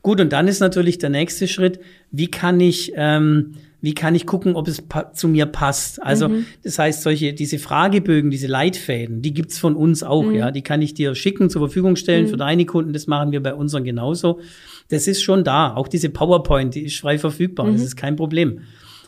Gut, 0.04 0.21
und 0.21 0.32
dann 0.34 0.47
ist 0.47 0.60
natürlich 0.60 0.99
der 0.99 1.10
nächste 1.10 1.47
Schritt, 1.47 1.80
wie 2.12 2.28
kann 2.28 2.60
ich, 2.60 2.91
ähm, 2.95 3.54
wie 3.82 3.95
kann 3.95 4.13
ich 4.13 4.28
gucken, 4.28 4.56
ob 4.56 4.67
es 4.67 4.84
zu 5.13 5.28
mir 5.28 5.47
passt? 5.47 6.04
Also, 6.04 6.30
mhm. 6.30 6.45
das 6.63 6.78
heißt, 6.78 7.01
solche, 7.01 7.34
diese 7.34 7.58
Fragebögen, 7.58 8.30
diese 8.30 8.47
Leitfäden, 8.47 9.21
die 9.21 9.34
gibt's 9.34 9.58
von 9.58 9.75
uns 9.75 10.04
auch, 10.04 10.23
mhm. 10.23 10.36
ja. 10.36 10.51
Die 10.51 10.62
kann 10.62 10.82
ich 10.82 10.93
dir 10.93 11.15
schicken, 11.15 11.49
zur 11.49 11.62
Verfügung 11.62 11.95
stellen 11.95 12.25
mhm. 12.25 12.30
für 12.30 12.38
deine 12.38 12.65
Kunden. 12.65 12.93
Das 12.93 13.08
machen 13.08 13.32
wir 13.32 13.41
bei 13.41 13.56
unseren 13.56 13.84
genauso. 13.84 14.41
Das 14.89 15.08
ist 15.08 15.23
schon 15.23 15.43
da. 15.43 15.73
Auch 15.73 15.88
diese 15.88 16.10
PowerPoint, 16.10 16.75
die 16.75 16.86
ist 16.86 16.99
frei 16.99 17.17
verfügbar. 17.17 17.65
Das 17.67 17.80
mhm. 17.80 17.88
ist 17.88 17.95
kein 17.95 18.15
Problem. 18.15 18.60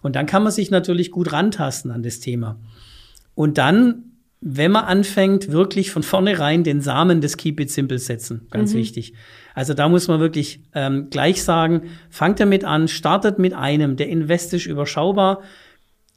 Und 0.01 0.15
dann 0.15 0.25
kann 0.25 0.41
man 0.41 0.51
sich 0.51 0.71
natürlich 0.71 1.11
gut 1.11 1.31
rantasten 1.31 1.91
an 1.91 2.01
das 2.01 2.21
Thema. 2.21 2.59
Und 3.35 3.57
dann 3.57 4.16
wenn 4.39 4.71
man 4.71 4.85
anfängt, 4.85 5.51
wirklich 5.51 5.91
von 5.91 6.03
vornherein 6.03 6.63
den 6.63 6.81
Samen 6.81 7.21
des 7.21 7.37
Keep 7.37 7.59
It 7.59 7.71
Simple 7.71 7.97
setzen. 7.97 8.47
Ganz 8.51 8.73
mhm. 8.73 8.77
wichtig. 8.77 9.13
Also 9.55 9.73
da 9.73 9.89
muss 9.89 10.07
man 10.07 10.19
wirklich 10.19 10.61
ähm, 10.75 11.09
gleich 11.09 11.43
sagen, 11.43 11.89
fangt 12.09 12.39
damit 12.39 12.63
an, 12.63 12.87
startet 12.87 13.39
mit 13.39 13.53
einem, 13.53 13.95
der 13.95 14.09
investisch 14.09 14.67
überschaubar, 14.67 15.41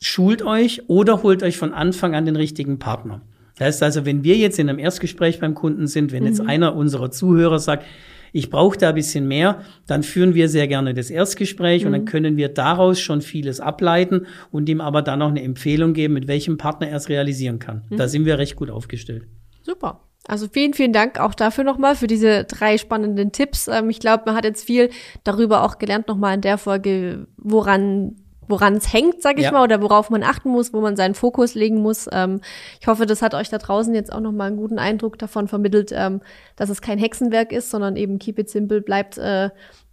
schult 0.00 0.42
euch 0.42 0.88
oder 0.88 1.22
holt 1.22 1.42
euch 1.42 1.56
von 1.56 1.72
Anfang 1.72 2.14
an 2.14 2.26
den 2.26 2.36
richtigen 2.36 2.78
Partner. 2.78 3.22
Das 3.56 3.66
heißt 3.66 3.82
also, 3.82 4.04
wenn 4.06 4.24
wir 4.24 4.36
jetzt 4.36 4.58
in 4.58 4.68
einem 4.68 4.78
Erstgespräch 4.78 5.40
beim 5.40 5.54
Kunden 5.54 5.86
sind, 5.86 6.12
wenn 6.12 6.22
mhm. 6.22 6.28
jetzt 6.28 6.40
einer 6.40 6.76
unserer 6.76 7.10
Zuhörer 7.10 7.58
sagt, 7.58 7.86
ich 8.32 8.50
brauche 8.50 8.78
da 8.78 8.90
ein 8.90 8.94
bisschen 8.94 9.26
mehr, 9.28 9.62
dann 9.86 10.02
führen 10.02 10.34
wir 10.34 10.48
sehr 10.48 10.68
gerne 10.68 10.94
das 10.94 11.10
Erstgespräch 11.10 11.82
mhm. 11.82 11.86
und 11.86 11.92
dann 11.92 12.00
mhm. 12.02 12.06
können 12.06 12.36
wir 12.36 12.48
daraus 12.48 13.00
schon 13.00 13.22
vieles 13.22 13.60
ableiten 13.60 14.26
und 14.50 14.68
ihm 14.68 14.80
aber 14.80 15.02
dann 15.02 15.20
noch 15.20 15.30
eine 15.30 15.42
Empfehlung 15.42 15.92
geben, 15.92 16.14
mit 16.14 16.28
welchem 16.28 16.58
Partner 16.58 16.88
er 16.88 16.96
es 16.96 17.08
realisieren 17.08 17.58
kann. 17.58 17.84
Mhm. 17.90 17.96
Da 17.96 18.08
sind 18.08 18.24
wir 18.24 18.38
recht 18.38 18.56
gut 18.56 18.70
aufgestellt. 18.70 19.26
Super. 19.62 20.00
Also 20.26 20.46
vielen, 20.52 20.74
vielen 20.74 20.92
Dank 20.92 21.18
auch 21.18 21.34
dafür 21.34 21.64
nochmal, 21.64 21.96
für 21.96 22.06
diese 22.06 22.44
drei 22.44 22.78
spannenden 22.78 23.32
Tipps. 23.32 23.68
Ähm, 23.68 23.90
ich 23.90 24.00
glaube, 24.00 24.24
man 24.26 24.36
hat 24.36 24.44
jetzt 24.44 24.64
viel 24.64 24.90
darüber 25.24 25.64
auch 25.64 25.78
gelernt 25.78 26.08
nochmal 26.08 26.34
in 26.34 26.40
der 26.40 26.58
Folge, 26.58 27.26
woran 27.36 28.16
woran 28.50 28.74
es 28.74 28.92
hängt, 28.92 29.22
sag 29.22 29.38
ich 29.38 29.44
ja. 29.44 29.52
mal, 29.52 29.62
oder 29.62 29.80
worauf 29.82 30.10
man 30.10 30.22
achten 30.22 30.50
muss, 30.50 30.72
wo 30.72 30.80
man 30.80 30.96
seinen 30.96 31.14
Fokus 31.14 31.54
legen 31.54 31.80
muss. 31.80 32.08
Ähm, 32.12 32.40
ich 32.80 32.86
hoffe, 32.86 33.06
das 33.06 33.22
hat 33.22 33.34
euch 33.34 33.48
da 33.48 33.58
draußen 33.58 33.94
jetzt 33.94 34.12
auch 34.12 34.20
nochmal 34.20 34.48
einen 34.48 34.56
guten 34.56 34.78
Eindruck 34.78 35.18
davon 35.18 35.48
vermittelt, 35.48 35.92
ähm, 35.94 36.20
dass 36.56 36.70
es 36.70 36.82
kein 36.82 36.98
Hexenwerk 36.98 37.52
ist, 37.52 37.70
sondern 37.70 37.96
eben 37.96 38.18
keep 38.18 38.38
it 38.38 38.50
simple, 38.50 38.80
bleibt 38.80 39.18
äh, 39.18 39.50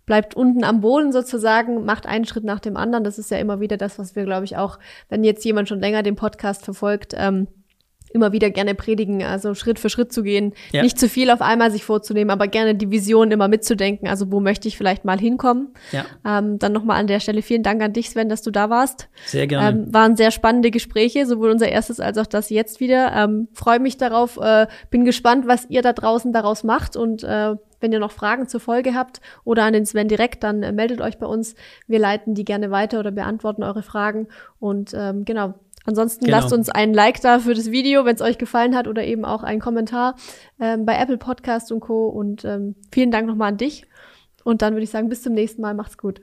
bleibt 0.07 0.35
unten 0.35 0.63
am 0.63 0.81
Boden 0.81 1.11
sozusagen, 1.11 1.83
macht 1.85 2.07
einen 2.07 2.25
Schritt 2.25 2.45
nach 2.45 2.61
dem 2.61 2.77
anderen. 2.77 3.03
Das 3.03 3.19
ist 3.19 3.29
ja 3.29 3.37
immer 3.37 3.59
wieder 3.59 3.77
das, 3.77 3.99
was 3.99 4.15
wir, 4.15 4.23
glaube 4.23 4.45
ich, 4.45 4.55
auch, 4.55 4.79
wenn 5.09 5.23
jetzt 5.23 5.43
jemand 5.45 5.67
schon 5.67 5.81
länger 5.81 6.01
den 6.01 6.15
Podcast 6.15 6.63
verfolgt, 6.63 7.13
ähm, 7.15 7.47
immer 8.17 8.31
wieder 8.31 8.49
gerne 8.49 8.75
predigen, 8.75 9.23
also 9.23 9.53
Schritt 9.53 9.79
für 9.79 9.89
Schritt 9.89 10.11
zu 10.11 10.23
gehen, 10.23 10.53
ja. 10.71 10.83
nicht 10.83 10.99
zu 10.99 11.07
viel 11.07 11.29
auf 11.29 11.41
einmal 11.41 11.71
sich 11.71 11.83
vorzunehmen, 11.83 12.31
aber 12.31 12.47
gerne 12.47 12.75
die 12.75 12.91
Vision 12.91 13.31
immer 13.31 13.47
mitzudenken, 13.47 14.07
also 14.07 14.31
wo 14.31 14.39
möchte 14.39 14.67
ich 14.67 14.77
vielleicht 14.77 15.05
mal 15.05 15.19
hinkommen. 15.19 15.69
Ja. 15.91 16.05
Ähm, 16.25 16.59
dann 16.59 16.73
nochmal 16.73 16.99
an 16.99 17.07
der 17.07 17.19
Stelle 17.19 17.41
vielen 17.41 17.63
Dank 17.63 17.81
an 17.81 17.93
dich, 17.93 18.09
Sven, 18.09 18.29
dass 18.29 18.41
du 18.41 18.51
da 18.51 18.69
warst. 18.69 19.07
Sehr 19.25 19.47
gerne. 19.47 19.79
Ähm, 19.79 19.93
waren 19.93 20.17
sehr 20.17 20.31
spannende 20.31 20.71
Gespräche, 20.71 21.25
sowohl 21.25 21.51
unser 21.51 21.69
erstes 21.69 21.99
als 21.99 22.17
auch 22.17 22.27
das 22.27 22.49
jetzt 22.49 22.79
wieder. 22.79 23.13
Ähm, 23.13 23.47
Freue 23.53 23.79
mich 23.79 23.97
darauf, 23.97 24.37
äh, 24.37 24.67
bin 24.89 25.05
gespannt, 25.05 25.47
was 25.47 25.69
ihr 25.69 25.81
da 25.81 25.93
draußen 25.93 26.33
daraus 26.33 26.63
macht 26.63 26.95
und 26.97 27.23
äh, 27.23 27.55
wenn 27.79 27.91
ihr 27.91 27.99
noch 27.99 28.11
Fragen 28.11 28.47
zur 28.47 28.59
Folge 28.59 28.95
habt 28.95 29.21
oder 29.43 29.63
an 29.63 29.73
den 29.73 29.85
Sven 29.85 30.07
direkt, 30.07 30.43
dann 30.43 30.63
äh, 30.63 30.71
meldet 30.71 31.01
euch 31.01 31.17
bei 31.17 31.27
uns. 31.27 31.55
Wir 31.87 31.99
leiten 31.99 32.33
die 32.33 32.45
gerne 32.45 32.71
weiter 32.71 32.99
oder 32.99 33.11
beantworten 33.11 33.63
eure 33.63 33.83
Fragen. 33.83 34.27
Und 34.59 34.93
ähm, 34.95 35.25
genau, 35.25 35.53
Ansonsten 35.87 36.25
genau. 36.25 36.37
lasst 36.37 36.53
uns 36.53 36.69
einen 36.69 36.93
Like 36.93 37.21
da 37.21 37.39
für 37.39 37.53
das 37.53 37.71
Video, 37.71 38.03
wenn 38.03 38.13
es 38.13 38.21
euch 38.21 38.37
gefallen 38.37 38.75
hat, 38.75 38.87
oder 38.87 39.05
eben 39.05 39.23
auch 39.23 39.41
einen 39.41 39.61
Kommentar 39.61 40.15
ähm, 40.59 40.85
bei 40.85 40.99
Apple 40.99 41.17
Podcast 41.17 41.71
und 41.71 41.79
Co. 41.79 42.09
Und 42.09 42.43
ähm, 42.43 42.75
vielen 42.91 43.09
Dank 43.09 43.25
nochmal 43.25 43.53
an 43.53 43.57
dich. 43.57 43.87
Und 44.43 44.61
dann 44.61 44.73
würde 44.73 44.83
ich 44.83 44.89
sagen, 44.89 45.07
bis 45.07 45.23
zum 45.23 45.33
nächsten 45.33 45.61
Mal. 45.61 45.73
Macht's 45.73 45.97
gut. 45.97 46.21